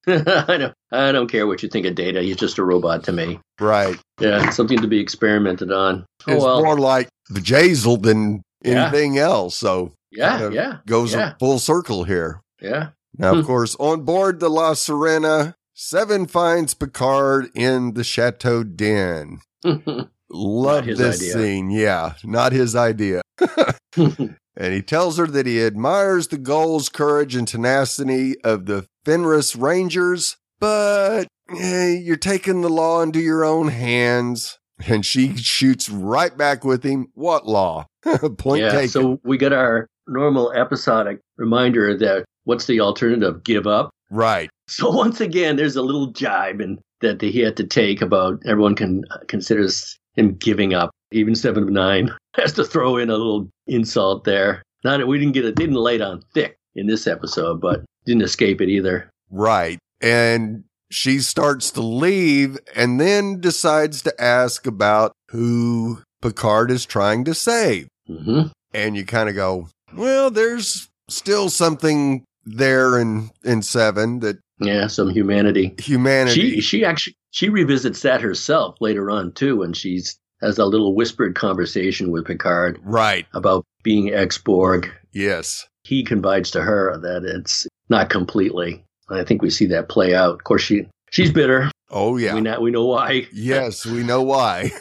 I 0.08 0.58
know. 0.58 0.74
I 0.92 1.12
don't 1.12 1.30
care 1.32 1.48
what 1.48 1.62
you 1.64 1.70
think 1.70 1.86
of 1.86 1.96
Data. 1.96 2.22
He's 2.22 2.36
just 2.38 2.58
a 2.58 2.64
robot 2.64 3.04
to 3.06 3.12
me. 3.12 3.40
Right. 3.60 3.98
Yeah, 4.20 4.50
something 4.52 4.80
to 4.82 4.88
be 4.88 5.00
experimented 5.00 5.72
on. 5.72 6.06
Oh 6.28 6.34
It's 6.34 6.44
well. 6.44 6.64
more 6.64 6.78
like 6.80 7.10
Vajazel 7.32 8.02
than 8.02 8.42
Yeah. 8.64 8.84
anything 8.88 9.18
else. 9.18 9.56
So 9.56 9.92
yeah, 10.12 10.30
kind 10.30 10.44
of 10.46 10.54
yeah, 10.54 10.78
goes 10.86 11.14
Yeah. 11.14 11.34
full 11.40 11.60
circle 11.60 12.04
here. 12.06 12.42
yeah. 12.62 12.90
Now, 13.18 13.32
of 13.34 13.40
Hmm. 13.40 13.46
course, 13.48 13.76
on 13.80 14.02
board 14.02 14.40
the 14.40 14.50
La 14.50 14.74
Sirena, 14.74 15.56
Seven 15.74 16.26
finds 16.28 16.74
Picard 16.74 17.50
in 17.56 17.94
the 17.94 18.04
Chateau 18.04 18.64
Den. 18.64 19.40
Love 20.30 20.86
this 20.86 21.22
idea. 21.22 21.34
scene. 21.34 21.70
Yeah, 21.70 22.14
not 22.24 22.52
his 22.52 22.76
idea. 22.76 23.22
And 24.58 24.74
he 24.74 24.82
tells 24.82 25.18
her 25.18 25.28
that 25.28 25.46
he 25.46 25.64
admires 25.64 26.30
the 26.30 26.38
goals, 26.40 26.90
courage, 26.90 27.36
and 27.36 27.48
tenacity 27.48 28.42
of 28.42 28.66
the 28.66 28.88
Fenris 29.06 29.56
Rangers, 29.56 30.38
but 30.60 31.26
eh, 31.56 31.94
you're 31.94 32.18
taking 32.18 32.62
the 32.62 32.70
law 32.70 33.04
into 33.04 33.20
your 33.20 33.46
own 33.46 33.68
hands. 33.68 34.58
And 34.88 35.06
she 35.06 35.36
shoots 35.38 35.90
right 35.90 36.36
back 36.36 36.64
with 36.64 36.84
him. 36.84 37.08
What 37.14 37.48
law? 37.48 37.86
Point 38.38 38.64
yeah. 38.64 38.72
taken. 38.72 38.90
So 38.90 39.20
we 39.24 39.38
get 39.38 39.54
our 39.54 39.88
normal 40.08 40.52
episodic 40.54 41.20
reminder 41.38 41.96
that 41.98 42.26
what's 42.44 42.66
the 42.66 42.80
alternative? 42.80 43.44
Give 43.44 43.68
up. 43.68 43.92
right. 44.10 44.50
So 44.68 44.90
once 44.90 45.22
again, 45.22 45.56
there's 45.56 45.76
a 45.76 45.82
little 45.82 46.08
jibe 46.08 46.62
and 46.62 46.80
that 47.02 47.22
he 47.22 47.40
had 47.40 47.58
to 47.58 47.64
take 47.64 48.02
about 48.02 48.40
everyone 48.46 48.76
can 48.76 49.04
considers 49.28 49.98
him 50.18 50.36
giving 50.36 50.74
up. 50.74 50.92
Even 51.14 51.36
seven 51.36 51.64
of 51.64 51.70
nine 51.70 52.10
has 52.36 52.52
to 52.54 52.64
throw 52.66 52.98
in 52.98 53.10
a 53.10 53.16
little 53.16 53.50
insult 53.68 54.26
there. 54.26 54.62
Not 54.84 55.08
we 55.08 55.18
didn't 55.18 55.34
get 55.34 55.46
it 55.46 55.56
didn't 55.56 55.76
lay 55.76 56.00
on 56.02 56.22
thick 56.34 56.58
in 56.76 56.88
this 56.88 57.08
episode, 57.08 57.62
but 57.62 57.84
didn't 58.06 58.24
escape 58.24 58.60
it 58.62 58.70
either. 58.70 59.10
Right. 59.32 59.80
And 60.02 60.64
she 60.92 61.20
starts 61.20 61.72
to 61.72 61.82
leave 61.82 62.58
and 62.76 63.00
then 63.00 63.40
decides 63.42 64.02
to 64.04 64.22
ask 64.22 64.68
about 64.68 65.12
who 65.32 66.02
Picard 66.22 66.72
is 66.72 66.86
trying 66.86 67.24
to 67.26 67.34
save. 67.34 67.88
hmm 68.08 68.44
And 68.74 68.96
you 68.96 69.06
kind 69.06 69.28
of 69.30 69.36
go, 69.36 69.70
well, 69.96 70.30
there's 70.30 70.90
still 71.10 71.50
something 71.50 72.24
there 72.46 73.00
in, 73.00 73.32
in 73.44 73.62
seven 73.62 74.20
that 74.20 74.38
Yeah, 74.60 74.88
some 74.88 75.10
humanity. 75.10 75.76
humanity. 75.80 76.52
She 76.56 76.62
she 76.62 76.86
actually 76.86 77.16
she 77.38 77.50
revisits 77.50 78.02
that 78.02 78.20
herself 78.20 78.78
later 78.82 79.12
on 79.12 79.32
too, 79.32 79.58
when 79.58 79.72
she's 79.72 80.18
has 80.42 80.58
a 80.58 80.66
little 80.66 80.96
whispered 80.96 81.36
conversation 81.36 82.10
with 82.10 82.26
Picard 82.26 82.80
Right. 82.82 83.28
about 83.34 83.64
being 83.84 84.12
ex-Borg. 84.12 84.92
Yes. 85.14 85.68
He 85.84 86.04
confides 86.04 86.50
to 86.52 86.64
her 86.64 86.98
that 86.98 87.24
it's 87.24 87.68
not 87.90 88.10
completely. 88.10 88.84
I 89.12 89.24
think 89.24 89.44
we 89.44 89.52
see 89.52 89.68
that 89.68 89.88
play 89.88 90.16
out. 90.16 90.34
Of 90.34 90.44
course, 90.46 90.64
she 90.64 90.88
she's 91.12 91.32
bitter. 91.32 91.70
Oh, 91.92 92.18
yeah. 92.18 92.34
We 92.34 92.42
know 92.42 92.60
we 92.60 92.72
know 92.72 92.86
why. 92.86 93.28
Yes, 93.32 93.86
we 93.86 94.02
know 94.02 94.24
why. 94.24 94.72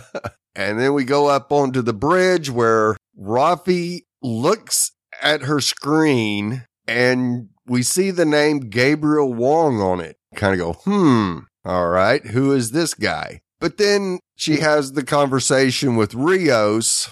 and 0.54 0.78
then 0.78 0.92
we 0.92 1.04
go 1.04 1.28
up 1.28 1.50
onto 1.50 1.80
the 1.80 1.94
bridge 1.94 2.50
where 2.50 2.94
Raffi 3.18 4.02
looks 4.22 4.92
at 5.22 5.42
her 5.42 5.60
screen 5.60 6.66
and 6.86 7.48
we 7.66 7.82
see 7.82 8.10
the 8.10 8.26
name 8.26 8.60
Gabriel 8.60 9.32
Hwang 9.32 9.80
on 9.80 10.00
it. 10.00 10.16
Kind 10.36 10.52
of 10.52 10.58
go, 10.58 10.72
hmm, 10.84 11.38
all 11.64 11.88
right, 11.88 12.24
who 12.26 12.52
is 12.52 12.70
this 12.72 12.94
guy? 12.94 13.40
But 13.60 13.78
then 13.78 14.18
she 14.36 14.56
has 14.60 14.92
the 14.92 15.04
conversation 15.04 15.96
with 15.96 16.14
Rios 16.14 17.10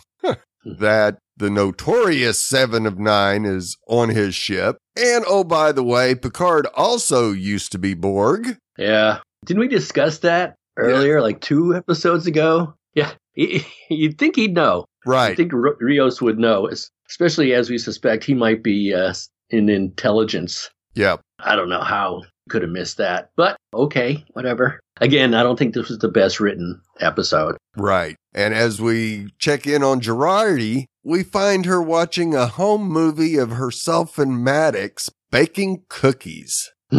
that 0.65 1.19
the 1.37 1.49
notorious 1.51 2.39
Seven 2.45 2.85
of 2.87 2.99
Nine 2.99 3.45
is 3.45 3.77
on 3.89 4.11
his 4.11 4.35
ship. 4.35 4.77
And 4.97 5.25
oh, 5.27 5.45
by 5.45 5.73
the 5.73 5.85
way, 5.85 6.15
Picard 6.15 6.67
also 6.75 7.33
used 7.33 7.73
to 7.73 7.79
be 7.79 7.95
Borg. 7.95 8.59
Yeah. 8.77 9.21
Didn't 9.47 9.61
we 9.61 9.69
discuss 9.69 10.19
that 10.19 10.57
earlier, 10.77 11.23
like 11.23 11.41
two 11.41 11.75
episodes 11.75 12.27
ago? 12.27 12.75
Yeah. 12.95 13.13
He- 13.35 13.65
You'd 13.89 14.19
think 14.19 14.35
he'd 14.37 14.55
know. 14.55 14.85
Right. 15.07 15.31
I 15.31 15.35
think 15.37 15.55
R- 15.55 15.77
Rios 15.81 16.21
would 16.21 16.39
know, 16.39 16.69
especially 17.09 17.55
as 17.55 17.71
we 17.71 17.79
suspect 17.79 18.25
he 18.25 18.35
might 18.35 18.63
be 18.63 18.93
uh, 18.93 19.15
in 19.51 19.69
intelligence. 19.69 20.69
Yeah. 20.95 21.17
I 21.39 21.55
don't 21.57 21.69
know 21.69 21.81
how 21.83 22.23
he 22.40 22.40
could 22.51 22.63
have 22.63 22.71
missed 22.71 22.99
that, 22.99 23.31
but 23.37 23.57
okay, 23.73 24.25
whatever. 24.33 24.81
Again, 25.01 25.35
I 25.35 25.43
don't 25.43 25.59
think 25.59 25.73
this 25.73 25.89
was 25.89 25.99
the 25.99 26.09
best 26.09 26.41
written 26.41 26.83
episode. 27.01 27.57
Right. 27.77 28.17
And 28.35 28.53
as 28.53 28.81
we 28.81 29.31
check 29.39 29.67
in 29.67 29.83
on 29.83 30.01
Jurati, 30.01 30.85
we 31.03 31.23
find 31.23 31.65
her 31.65 31.81
watching 31.81 32.35
a 32.35 32.47
home 32.47 32.83
movie 32.83 33.37
of 33.37 33.53
herself 33.53 34.19
and 34.19 34.45
Maddox 34.45 35.09
baking 35.31 35.85
cookies. 35.89 36.71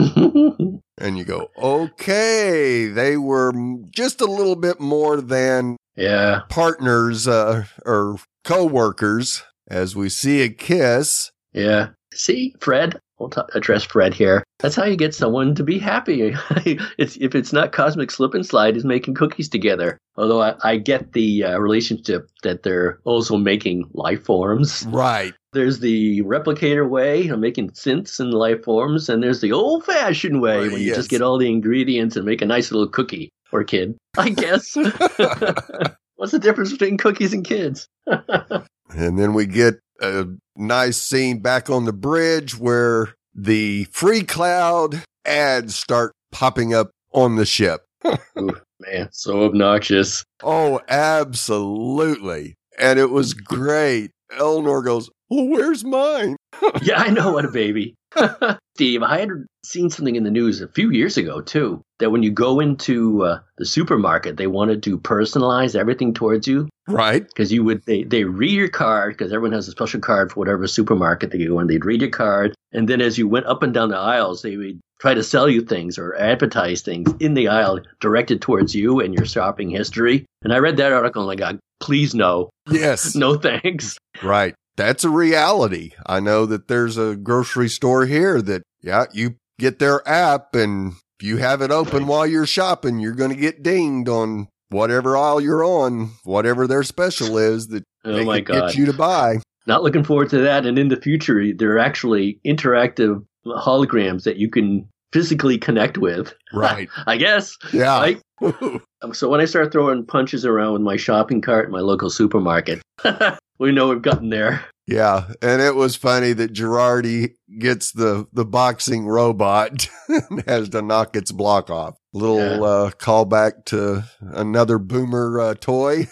And 1.02 1.18
you 1.18 1.24
go, 1.24 1.50
okay, 1.58 2.86
they 2.86 3.18
were 3.18 3.52
just 3.90 4.22
a 4.22 4.26
little 4.26 4.56
bit 4.56 4.80
more 4.80 5.20
than 5.20 5.78
yeah, 5.96 6.42
partners 6.48 7.28
uh, 7.28 7.64
or 7.88 8.18
co-workers 8.44 9.42
as 9.68 9.96
we 9.96 10.10
see 10.10 10.42
a 10.44 10.50
kiss. 10.50 11.32
yeah. 11.54 11.90
See, 12.14 12.54
Fred. 12.60 13.00
We'll 13.22 13.30
t- 13.30 13.42
address 13.54 13.84
Fred 13.84 14.16
here. 14.16 14.44
That's 14.60 14.76
how 14.76 14.86
you 14.86 14.96
get 14.96 15.14
someone 15.14 15.54
to 15.54 15.64
be 15.64 15.78
happy. 15.78 16.36
it's 16.98 17.18
if 17.18 17.36
it's 17.36 17.54
not 17.54 17.72
cosmic 17.72 18.10
slip 18.10 18.34
and 18.34 18.44
slide, 18.44 18.76
is 18.76 18.84
making 18.84 19.14
cookies 19.14 19.48
together. 19.48 20.00
Although 20.16 20.42
I, 20.42 20.56
I 20.64 20.78
get 20.78 21.14
the 21.14 21.44
uh, 21.44 21.60
relationship 21.60 22.30
that 22.42 22.64
they're 22.64 23.00
also 23.04 23.38
making 23.38 23.86
life 23.94 24.24
forms. 24.24 24.88
Right. 24.90 25.36
There's 25.54 25.82
the 25.82 26.24
replicator 26.24 26.90
way 26.90 27.28
of 27.28 27.38
making 27.38 27.72
synths 27.72 28.20
and 28.20 28.34
life 28.34 28.64
forms, 28.64 29.08
and 29.08 29.22
there's 29.22 29.42
the 29.42 29.52
old 29.52 29.86
fashioned 29.86 30.42
way 30.42 30.70
when 30.70 30.82
you 30.82 30.88
yes. 30.88 30.96
just 30.96 31.10
get 31.12 31.22
all 31.22 31.38
the 31.38 31.50
ingredients 31.50 32.16
and 32.16 32.26
make 32.26 32.42
a 32.42 32.46
nice 32.46 32.72
little 32.72 32.88
cookie 32.88 33.30
or 33.52 33.64
kid, 33.64 33.96
I 34.18 34.30
guess. 34.30 34.76
What's 36.16 36.32
the 36.32 36.40
difference 36.40 36.72
between 36.72 36.98
cookies 36.98 37.34
and 37.34 37.46
kids? 37.46 37.88
And 38.08 39.20
then 39.20 39.34
we 39.34 39.46
get 39.46 39.80
a 40.02 40.28
nice 40.56 40.98
scene 40.98 41.40
back 41.40 41.70
on 41.70 41.86
the 41.86 41.94
bridge 41.94 42.58
where 42.58 43.14
the 43.34 43.86
free 43.86 44.24
cloud 44.24 45.04
ads 45.26 45.76
start 45.76 46.14
popping 46.32 46.74
up 46.74 46.92
on 47.14 47.36
the 47.36 47.46
ship. 47.46 47.82
Ooh, 48.40 48.58
man, 48.80 49.10
so 49.12 49.44
obnoxious. 49.44 50.26
Oh, 50.44 50.82
absolutely. 50.90 52.56
And 52.80 53.00
it 53.00 53.12
was 53.12 53.34
great. 53.34 54.12
Elnor 54.38 54.84
goes, 54.84 55.10
Well, 55.32 55.48
where's 55.48 55.84
mine? 55.84 56.36
Yeah, 56.84 57.00
I 57.00 57.10
know 57.10 57.32
what 57.32 57.46
a 57.46 57.50
baby. 57.52 57.96
Steve, 58.76 59.02
I 59.04 59.20
had 59.20 59.30
seen 59.66 59.90
something 59.90 60.16
in 60.16 60.24
the 60.24 60.30
news 60.32 60.62
a 60.62 60.68
few 60.68 60.92
years 60.92 61.18
ago 61.18 61.42
too 61.42 61.82
that 62.00 62.12
when 62.12 62.22
you 62.24 62.32
go 62.32 62.60
into 62.60 63.24
uh, 63.24 63.40
the 63.58 63.66
supermarket, 63.66 64.38
they 64.38 64.48
wanted 64.48 64.84
to 64.84 64.98
personalize 65.00 65.76
everything 65.76 66.14
towards 66.14 66.48
you 66.48 66.68
Right. 66.88 67.26
because 67.26 67.52
you 67.54 67.64
would 67.64 67.84
they 67.86 68.04
they 68.04 68.26
read 68.26 68.52
your 68.52 68.68
card 68.68 69.18
because 69.18 69.32
everyone 69.32 69.54
has 69.54 69.68
a 69.68 69.72
special 69.72 70.00
card 70.02 70.32
for 70.32 70.40
whatever 70.40 70.68
supermarket 70.68 71.32
they 71.32 71.46
go 71.46 71.60
in. 71.60 71.68
They'd 71.68 71.86
read 71.86 72.02
your 72.02 72.10
card, 72.12 72.54
and 72.74 72.88
then 72.90 73.02
as 73.02 73.18
you 73.18 73.28
went 73.28 73.46
up 73.46 73.64
and 73.64 73.74
down 73.74 73.90
the 73.90 73.98
aisles, 73.98 74.42
they 74.42 74.58
would 74.58 74.80
try 75.00 75.14
to 75.14 75.24
sell 75.24 75.48
you 75.50 75.62
things 75.62 75.98
or 75.98 76.16
advertise 76.16 76.82
things 76.82 77.12
in 77.20 77.34
the 77.34 77.48
aisle 77.48 77.80
directed 78.02 78.42
towards 78.42 78.76
you 78.76 79.00
and 79.00 79.14
your 79.16 79.26
shopping 79.26 79.70
history. 79.70 80.26
And 80.44 80.54
I 80.54 80.58
read 80.58 80.78
that 80.78 80.92
article 80.94 81.24
and 81.30 81.32
I 81.32 81.36
got, 81.36 81.60
please 81.80 82.14
no, 82.14 82.50
Yes. 82.70 83.16
no 83.24 83.36
thanks. 83.36 83.98
Right. 84.22 84.54
That's 84.82 85.04
a 85.04 85.10
reality. 85.10 85.92
I 86.08 86.20
know 86.20 86.48
that 86.48 86.68
there's 86.68 86.98
a 86.98 87.16
grocery 87.16 87.70
store 87.70 88.08
here 88.08 88.42
that, 88.42 88.64
yeah, 88.82 89.06
you 89.14 89.36
get 89.60 89.78
their 89.78 90.08
app 90.10 90.56
and 90.56 90.94
if 91.20 91.28
you 91.28 91.38
have 91.38 91.62
it 91.62 91.70
open 91.70 92.08
while 92.08 92.26
you're 92.26 92.48
shopping, 92.48 93.00
you're 93.00 93.14
going 93.14 93.30
to 93.30 93.36
get 93.36 93.62
dinged 93.62 94.10
on 94.10 94.48
whatever 94.70 95.16
aisle 95.16 95.40
you're 95.40 95.64
on, 95.64 96.14
whatever 96.24 96.66
their 96.66 96.82
special 96.82 97.38
is 97.38 97.68
that 97.68 97.84
Oh 98.04 98.14
they 98.16 98.26
my 98.26 98.42
can 98.42 98.56
god. 98.56 98.68
get 98.70 98.76
you 98.76 98.88
to 98.88 98.94
buy. 98.94 99.38
Not 99.68 99.84
looking 99.84 100.04
forward 100.04 100.32
to 100.32 100.40
that. 100.40 100.66
And 100.66 100.80
in 100.80 100.88
the 100.88 101.00
future, 101.00 101.54
there 101.54 101.74
are 101.74 101.80
actually 101.80 102.40
interactive 102.44 103.24
holograms 103.46 104.24
that 104.24 104.38
you 104.38 104.50
can 104.50 104.90
physically 105.14 105.58
connect 105.58 105.98
with. 105.98 106.34
Right. 106.54 106.90
I 107.08 107.18
guess. 107.18 107.58
Yeah. 107.74 108.00
Right? 108.00 108.22
So 109.14 109.30
when 109.30 109.42
I 109.42 109.46
start 109.46 109.72
throwing 109.72 110.06
punches 110.06 110.46
around 110.46 110.74
with 110.74 110.82
my 110.84 110.96
shopping 110.96 111.42
cart 111.42 111.66
in 111.66 111.72
my 111.72 111.80
local 111.80 112.12
supermarket, 112.12 112.84
we 113.60 113.72
know 113.72 113.88
we've 113.90 114.02
gotten 114.02 114.30
there. 114.30 114.64
Yeah, 114.86 115.32
and 115.42 115.60
it 115.60 115.74
was 115.74 115.96
funny 115.96 116.34
that 116.34 116.54
Jurati 116.54 117.34
gets 117.58 117.92
the 117.94 118.28
the 118.32 118.46
boxing 118.46 119.08
robot 119.08 119.88
and 120.08 120.44
has 120.48 120.70
to 120.70 120.84
knock 120.84 121.16
its 121.16 121.32
block 121.32 121.72
off. 121.72 121.98
Little 122.14 122.38
Yeah. 122.38 122.62
uh, 122.62 122.90
callback 122.92 123.66
to 123.66 124.04
another 124.22 124.78
boomer 124.78 125.40
uh, 125.40 125.54
toy. 125.56 126.08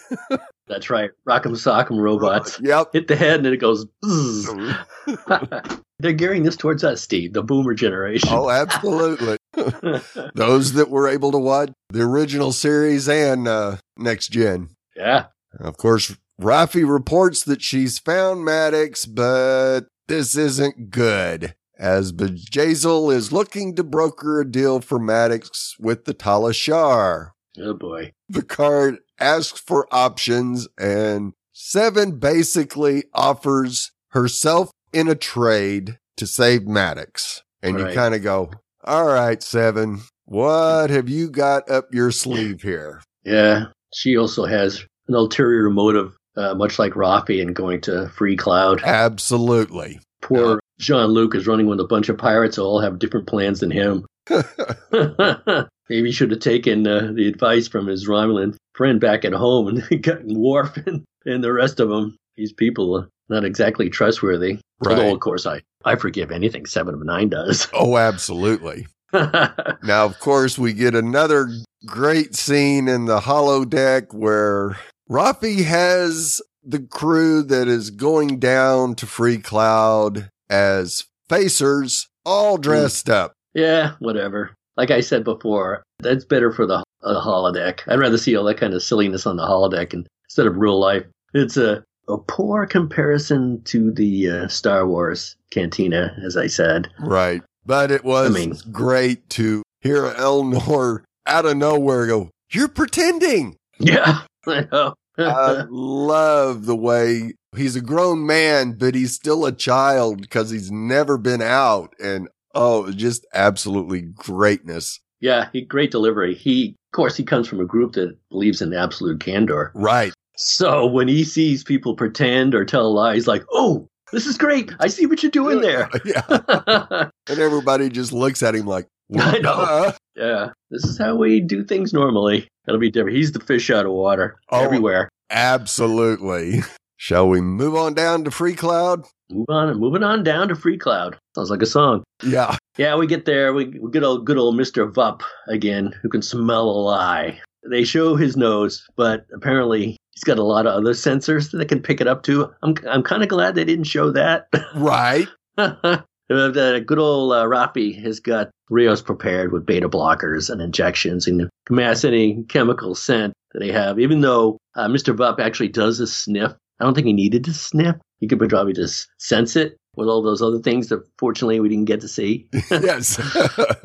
That's 0.70 0.90
right. 0.90 1.10
Rock'em 1.28 1.54
Sock'em 1.54 2.00
robots. 2.00 2.60
Yep. 2.62 2.94
Hit 2.94 3.08
the 3.08 3.16
head 3.16 3.44
and 3.44 3.48
it 3.48 3.58
goes. 3.58 3.86
They're 6.00 6.14
gearing 6.14 6.44
this 6.44 6.56
towards 6.56 6.84
us, 6.84 7.02
Steve, 7.02 7.34
the 7.34 7.44
boomer 7.44 7.74
generation. 7.74 8.30
oh, 8.32 8.50
absolutely. 8.50 9.38
Those 10.36 10.74
that 10.74 10.90
were 10.90 11.08
able 11.10 11.32
to 11.32 11.38
watch 11.38 11.72
the 11.90 12.04
original 12.04 12.52
series 12.54 13.10
and 13.10 13.48
uh, 13.48 13.78
next 13.98 14.30
gen. 14.30 14.70
yeah. 14.96 15.26
Of 15.60 15.78
course, 15.78 16.16
Raffi 16.40 16.88
reports 16.90 17.44
that 17.46 17.62
she's 17.64 17.98
found 17.98 18.46
Maddox, 18.46 19.08
but 19.08 19.82
this 20.08 20.38
isn't 20.38 20.92
good. 20.92 21.56
As 21.78 22.12
Bjayzl 22.14 23.12
is 23.14 23.32
looking 23.32 23.76
to 23.76 23.84
broker 23.84 24.42
a 24.42 24.50
deal 24.50 24.80
for 24.80 25.00
Maddox 25.00 25.76
with 25.80 26.06
the 26.06 26.14
Tal 26.14 26.44
Shiar. 26.44 27.32
Oh 27.60 27.74
boy. 27.74 28.14
Picard 28.32 29.00
asks 29.20 29.60
for 29.60 29.88
options, 29.92 30.68
and 30.78 31.34
Seven 31.54 32.20
basically 32.20 33.04
offers 33.14 33.92
herself 34.10 34.72
in 34.94 35.08
a 35.08 35.16
trade 35.16 36.00
to 36.18 36.26
save 36.26 36.68
Maddox. 36.68 37.44
And 37.62 37.78
you 37.78 37.88
kind 37.88 38.16
of 38.16 38.24
go, 38.24 38.52
All 38.86 39.08
right, 39.08 39.44
Seven, 39.44 40.02
what 40.26 40.90
have 40.90 41.10
you 41.10 41.30
got 41.30 41.70
up 41.70 41.94
your 41.94 42.12
sleeve 42.12 42.62
here? 42.62 43.02
Yeah. 43.24 43.66
She 43.94 44.16
also 44.16 44.46
has 44.46 44.86
an 45.08 45.16
ulterior 45.16 45.70
motive, 45.70 46.16
uh, 46.38 46.54
much 46.54 46.80
like 46.80 46.94
Raffi 46.94 47.42
in 47.42 47.54
going 47.54 47.82
to 47.82 48.10
Free 48.10 48.38
Cloud. 48.38 48.82
Absolutely. 48.84 50.00
Poor 50.22 50.60
Jean 50.80 51.08
Luc 51.08 51.36
is 51.36 51.48
running 51.48 51.68
with 51.68 51.80
a 51.80 51.88
bunch 51.88 52.10
of 52.10 52.18
pirates 52.18 52.56
who 52.56 52.64
all 52.64 52.80
have 52.80 53.00
different 53.00 53.28
plans 53.28 53.60
than 53.60 53.72
him. 53.72 54.06
Maybe 55.89 56.08
he 56.08 56.12
should 56.12 56.32
have 56.32 56.39
taken 56.39 56.86
uh, 56.88 57.12
the 57.13 57.28
advice 57.28 57.68
from 57.68 57.88
his 57.88 58.08
Romulan 58.08 58.56
friend 58.76 59.00
back 59.00 59.26
at 59.26 59.34
home 59.34 59.68
and 59.68 60.02
gotten 60.04 60.39
Worf 60.39 60.78
and, 60.86 61.04
and 61.26 61.44
the 61.44 61.54
rest 61.54 61.80
of 61.80 61.89
them. 61.89 62.15
These 62.38 62.54
people 62.54 62.96
are 62.96 63.10
not 63.28 63.44
exactly 63.44 63.89
trustworthy. 63.89 64.60
Although, 64.86 65.13
of 65.13 65.20
course, 65.20 65.46
I, 65.46 65.62
I 65.84 65.96
forgive 65.96 66.32
anything 66.32 66.65
Seven 66.65 66.94
of 66.94 67.04
Nine 67.04 67.30
does. 67.30 67.68
Oh, 67.74 67.98
absolutely. 67.98 68.88
Now, 69.12 70.06
of 70.06 70.20
course, 70.20 70.58
we 70.58 70.74
get 70.74 70.96
another 70.96 71.50
great 71.86 72.36
scene 72.36 72.88
in 72.88 73.06
the 73.06 73.22
holodeck 73.22 74.13
where 74.13 74.78
Raffi 75.10 75.65
has 75.65 76.42
the 76.63 76.80
crew 76.80 77.42
that 77.44 77.68
is 77.68 77.89
going 77.89 78.39
down 78.39 78.96
to 78.96 79.08
Free 79.08 79.39
Cloud 79.39 80.30
as 80.50 81.06
facers, 81.30 82.06
all 82.26 82.58
dressed 82.58 83.10
up. 83.10 83.34
Yeah, 83.54 83.94
whatever. 84.00 84.56
Like 84.78 84.92
I 84.92 85.02
said 85.02 85.24
before, 85.24 85.84
that's 86.00 86.26
better 86.26 86.52
for 86.52 86.66
the 86.66 86.84
uh, 87.04 87.22
holodeck. 87.22 87.82
I'd 87.88 88.00
rather 88.00 88.18
see 88.18 88.36
all 88.36 88.46
that 88.46 88.60
kind 88.60 88.74
of 88.74 88.84
silliness 88.84 89.26
on 89.26 89.36
the 89.36 89.44
holodeck 89.46 89.94
and, 89.94 90.08
instead 90.28 90.48
of 90.48 90.58
real 90.58 90.80
life. 90.80 91.06
It's 91.34 91.58
a, 91.58 91.84
a 92.08 92.18
poor 92.18 92.66
comparison 92.66 93.62
to 93.66 93.92
the 93.92 94.30
uh, 94.30 94.48
Star 94.48 94.88
Wars 94.88 95.36
cantina, 95.52 96.16
as 96.26 96.38
I 96.38 96.48
said. 96.48 96.90
Right. 97.00 97.42
But 97.66 97.92
it 97.92 98.04
was 98.04 98.30
I 98.30 98.40
mean- 98.40 98.58
great 98.72 99.30
to 99.32 99.64
hear 99.82 100.04
Elnor 100.04 101.04
out 101.26 101.46
of 101.46 101.58
nowhere 101.58 102.08
go, 102.08 102.30
You're 102.52 102.68
pretending. 102.68 103.56
Yeah, 103.80 104.22
I 104.48 104.66
know. 104.72 104.94
I 105.18 105.66
love 105.70 106.66
the 106.66 106.76
way 106.76 107.34
he's 107.56 107.76
a 107.76 107.82
grown 107.82 108.26
man, 108.26 108.74
but 108.74 108.96
he's 108.96 109.14
still 109.14 109.46
a 109.46 109.52
child 109.52 110.22
because 110.22 110.50
he's 110.50 110.72
never 110.72 111.18
been 111.18 111.42
out. 111.42 111.94
And 112.02 112.30
oh, 112.56 112.92
just 112.92 113.26
absolutely 113.34 114.02
greatness. 114.16 115.00
yeah, 115.20 115.50
he, 115.54 115.62
great 115.62 115.92
delivery. 115.92 116.34
He, 116.36 116.76
of 116.92 116.96
course, 116.96 117.16
he 117.18 117.24
comes 117.24 117.48
from 117.48 117.60
a 117.60 117.66
group 117.66 117.94
that 117.94 118.18
believes 118.30 118.62
in 118.62 118.74
absolute 118.74 119.20
candor. 119.20 119.72
Right. 119.76 120.14
So 120.36 120.86
when 120.86 121.08
he 121.08 121.24
sees 121.24 121.64
people 121.64 121.96
pretend 121.96 122.56
or 122.56 122.64
tell 122.66 122.86
a 122.86 122.88
lie, 122.88 123.16
he's 123.16 123.28
like, 123.28 123.44
"Oh, 123.52 123.88
this 124.14 124.26
is 124.26 124.38
great! 124.38 124.72
I 124.80 124.88
see 124.88 125.06
what 125.06 125.22
you're 125.22 125.32
doing 125.32 125.60
there." 125.62 125.90
Yeah. 126.06 126.22
yeah, 126.30 127.10
And 127.30 127.40
everybody 127.40 127.90
just 127.90 128.14
looks 128.14 128.42
at 128.42 128.56
him 128.56 128.66
like, 128.66 128.88
I 129.20 129.40
know. 129.40 129.92
"Uh, 130.22 130.50
this 130.72 130.84
is 130.86 130.98
how 130.98 131.16
we 131.16 131.40
do 131.42 131.64
things 131.66 131.92
normally. 131.94 132.48
That'll 132.66 132.80
be 132.80 132.90
different. 132.92 133.18
He's 133.18 133.32
the 133.34 133.40
fish 133.42 133.70
out 133.70 133.86
of 133.86 133.92
water 133.92 134.40
Oh. 134.50 134.64
everywhere. 134.64 135.10
Absolutely. 135.30 136.62
Shall 136.98 137.28
we 137.30 137.40
move 137.42 137.76
on 137.76 137.94
down 137.94 138.24
to 138.26 138.32
Free 138.32 138.56
Cloud? 138.56 139.06
Move 139.32 139.46
on, 139.50 139.80
moving 139.80 140.04
on 140.04 140.24
down 140.24 140.48
to 140.48 140.56
Free 140.56 140.78
Cloud. 140.78 141.18
Sounds 141.36 141.52
like 141.52 141.62
a 141.62 141.68
song. 141.68 142.04
Yeah. 142.24 142.58
Yeah, 142.78 142.96
we 142.96 143.06
get 143.08 143.26
there. 143.26 143.54
We, 143.54 143.65
we 143.65 143.92
get 143.92 144.04
old, 144.04 144.26
good 144.26 144.38
old 144.38 144.56
Mister 144.56 144.88
Vup 144.88 145.22
again, 145.48 145.94
who 146.02 146.10
can 146.10 146.22
smell 146.22 146.70
a 146.70 146.72
lie. 146.72 147.39
They 147.70 147.84
show 147.84 148.15
his 148.15 148.36
nose, 148.38 148.86
but 148.96 149.26
apparently 149.34 149.98
he's 150.13 150.24
got 150.24 150.39
a 150.39 150.44
lot 150.44 150.65
of 150.65 150.74
other 150.74 150.94
sensors 150.94 151.52
that 151.52 151.70
can 151.70 151.82
pick 151.82 152.02
it 152.02 152.08
up 152.08 152.24
too. 152.24 152.50
I'm 152.63 152.74
I'm 152.89 153.04
kind 153.04 153.22
of 153.22 153.30
glad 153.30 153.56
they 153.56 153.65
didn't 153.65 153.86
show 153.86 154.12
that. 154.12 154.48
Right. 154.76 155.28
the 155.58 156.84
good 156.86 157.00
old 157.00 157.34
uh, 157.34 157.44
Raffi 157.46 158.02
has 158.02 158.20
got 158.20 158.50
Rios 158.70 159.02
prepared 159.02 159.52
with 159.52 159.65
beta 159.65 159.89
blockers 159.89 160.50
and 160.50 160.62
injections 160.62 161.28
and 161.28 161.50
can 161.65 161.76
mask 161.76 162.06
any 162.06 162.44
chemical 162.44 162.96
scent 162.96 163.34
that 163.52 163.60
they 163.60 163.72
have. 163.72 164.00
Even 164.00 164.22
though 164.22 164.58
uh, 164.76 164.88
Mr. 164.88 165.15
Vup 165.15 165.39
actually 165.39 165.70
does 165.70 166.00
a 166.00 166.08
sniff, 166.08 166.54
I 166.80 166.84
don't 166.86 166.94
think 166.94 167.08
he 167.08 167.13
needed 167.13 167.44
to 167.46 167.54
sniff. 167.54 167.96
He 168.20 168.28
could 168.28 168.39
probably 168.39 168.74
just 168.74 169.08
sense 169.18 169.56
it 169.56 169.78
with 169.96 170.08
all 170.08 170.22
those 170.22 170.42
other 170.42 170.60
things 170.60 170.89
that 170.89 171.04
fortunately 171.18 171.60
we 171.60 171.70
didn't 171.70 171.86
get 171.86 172.02
to 172.02 172.08
see. 172.08 172.48
yes. 172.72 173.18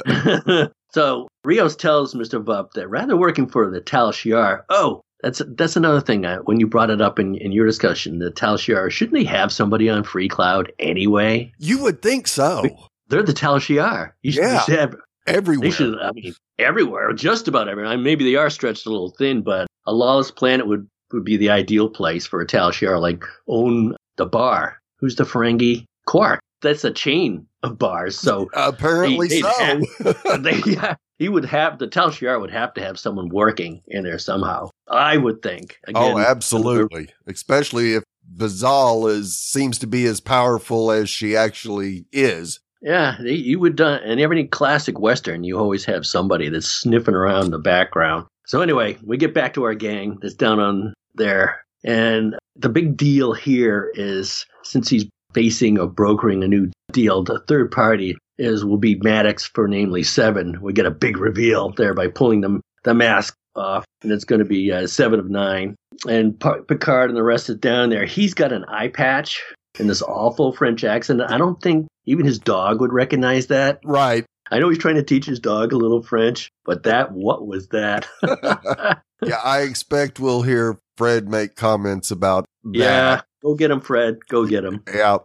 so 0.93 1.29
Rios 1.45 1.77
tells 1.77 2.15
Mr. 2.15 2.43
Vup 2.45 2.73
that 2.75 2.89
rather 2.89 3.17
working 3.17 3.47
for 3.49 3.71
the 3.71 3.81
Tal 3.81 4.13
Shiar, 4.13 4.63
oh, 4.69 5.01
that's 5.23 5.41
that's 5.57 5.77
another 5.77 6.01
thing. 6.01 6.25
Uh, 6.27 6.39
when 6.41 6.61
you 6.61 6.67
brought 6.67 6.91
it 6.91 7.01
up 7.01 7.19
in, 7.19 7.35
in 7.37 7.53
your 7.53 7.67
discussion, 7.67 8.19
the 8.19 8.31
Tal 8.31 8.57
Shiar, 8.57 8.91
shouldn't 8.91 9.15
they 9.15 9.25
have 9.25 9.53
somebody 9.53 9.89
on 9.89 10.05
Free 10.05 10.29
Cloud 10.29 10.73
anyway? 10.79 11.53
you 11.59 11.83
would 11.83 12.03
think 12.03 12.29
so. 12.29 12.63
They're 13.09 13.23
the 13.23 13.33
Tal 13.33 13.59
Shiar. 13.59 14.13
You 14.23 14.33
should, 14.33 14.43
Yeah. 14.43 14.55
you 14.55 14.61
should 14.67 14.79
have, 14.79 14.97
Everywhere. 15.27 15.71
should, 15.71 15.99
I 16.01 16.13
mean, 16.13 16.35
everywhere, 16.59 17.13
just 17.15 17.49
about 17.49 17.69
everywhere. 17.69 17.91
I 17.91 17.97
mean, 17.97 18.05
maybe 18.05 18.25
they 18.25 18.37
are 18.37 18.51
stretched 18.51 18.85
a 18.87 18.91
little 18.91 19.15
thin, 19.17 19.41
but 19.43 19.67
a 19.87 19.93
lawless 19.93 20.31
planet 20.31 20.67
would, 20.67 20.87
would 21.13 21.25
be 21.25 21.37
the 21.37 21.51
ideal 21.51 21.89
place 21.89 22.27
for 22.27 22.41
a 22.41 22.47
Tal 22.47 22.71
Shiar, 22.71 23.01
like 23.01 23.25
own 23.49 23.97
the 24.17 24.27
bar. 24.27 24.79
Who's 24.99 25.17
the 25.17 25.25
Ferengi? 25.25 25.85
Quark. 26.07 26.41
That's 26.63 26.85
a 26.85 26.91
chain 26.91 27.47
of 27.63 27.79
bars. 27.79 28.19
So 28.19 28.49
Apparently 28.55 29.29
They- 29.29 29.41
so. 29.41 29.81
they, 30.39 30.61
yeah, 30.67 30.95
he 31.19 31.29
would 31.29 31.45
have 31.45 31.79
the 31.79 31.87
Tal 31.87 32.11
Shiar 32.11 32.41
would 32.41 32.51
have 32.51 32.75
to 32.75 32.81
have 32.81 32.99
someone 32.99 33.29
working 33.29 33.83
in 33.87 34.05
there 34.05 34.19
somehow. 34.19 34.71
I 34.89 35.17
would 35.17 35.43
think. 35.43 35.79
oh, 35.95 36.19
absolutely. 36.19 37.09
Especially 37.27 37.95
if 37.95 38.05
Vizal 38.37 39.11
is 39.11 39.37
seems 39.39 39.79
to 39.79 39.87
be 39.87 40.07
as 40.07 40.21
powerful 40.21 40.91
as 40.91 41.09
she 41.09 41.37
actually 41.37 42.07
is. 42.13 42.61
Yeah, 42.83 43.17
they, 43.21 43.33
you 43.33 43.59
would 43.61 43.81
uh, 43.81 43.99
done 43.99 44.03
and 44.05 44.21
every 44.21 44.47
classic 44.47 44.99
western, 44.99 45.43
you 45.43 45.59
always 45.59 45.87
have 45.87 46.05
somebody 46.05 46.51
that's 46.51 46.69
sniffing 46.69 47.15
around 47.15 47.51
the 47.51 47.59
background. 47.59 48.27
So 48.47 48.61
anyway, 48.61 48.99
we 49.03 49.17
get 49.17 49.35
back 49.35 49.55
to 49.55 49.65
our 49.65 49.75
gang 49.75 50.19
that's 50.21 50.35
down 50.35 50.61
on 50.61 50.95
there, 51.15 51.65
and 51.85 52.37
the 52.57 52.69
big 52.69 52.97
deal 52.97 53.33
here 53.33 53.91
is 53.95 54.47
since 54.63 54.89
he's 54.89 55.07
facing 55.33 55.79
or 55.79 55.89
brokering 55.89 56.43
a 56.43 56.49
new 56.49 56.71
deal, 56.93 57.23
the 57.23 57.41
third 57.49 57.71
party 57.71 58.17
is 58.39 58.65
will 58.65 58.79
be 58.79 58.97
Maddox 58.97 59.45
for 59.45 59.69
namely 59.69 60.03
seven. 60.03 60.61
We 60.61 60.73
get 60.73 60.87
a 60.87 60.91
big 60.91 61.19
reveal 61.19 61.71
there 61.71 61.95
by 61.95 62.09
pulling 62.09 62.41
them 62.41 62.61
the 62.85 62.95
mask 62.95 63.35
off, 63.57 63.85
and 64.03 64.13
it's 64.13 64.25
going 64.25 64.41
to 64.41 64.45
be 64.45 64.73
uh, 64.73 64.87
seven 64.87 65.19
of 65.21 65.31
nine. 65.31 65.75
And 66.09 66.39
Picard 66.41 67.11
and 67.11 67.17
the 67.17 67.23
rest 67.23 67.49
is 67.49 67.57
down 67.57 67.91
there. 67.91 68.05
He's 68.05 68.35
got 68.35 68.53
an 68.53 68.65
eye 68.67 68.89
patch 68.89 69.43
in 69.79 69.87
this 69.87 70.03
awful 70.03 70.53
French 70.53 70.85
accent. 70.85 71.21
I 71.23 71.39
don't 71.39 71.61
think 71.61 71.87
even 72.07 72.27
his 72.27 72.39
dog 72.39 72.81
would 72.81 72.93
recognize 72.93 73.47
that. 73.49 73.81
Right. 73.85 74.25
I 74.51 74.59
know 74.59 74.69
he's 74.69 74.79
trying 74.79 74.97
to 74.97 75.03
teach 75.03 75.25
his 75.25 75.41
dog 75.41 75.73
a 75.73 75.77
little 75.77 76.03
French, 76.03 76.51
but 76.65 76.83
that, 76.85 77.13
what 77.13 77.47
was 77.47 77.69
that? 77.69 78.07
Yeah, 79.25 79.41
I 79.43 79.61
expect 79.63 80.21
we'll 80.21 80.43
hear 80.43 80.79
Fred 80.99 81.31
make 81.31 81.55
comments 81.57 82.11
about 82.11 82.45
that. 82.65 82.79
yeah, 82.79 83.21
go 83.43 83.55
get 83.55 83.71
him, 83.71 83.81
Fred. 83.81 84.19
Go 84.29 84.45
get 84.47 84.65
him. 84.65 84.83
Yeah. 84.95 85.19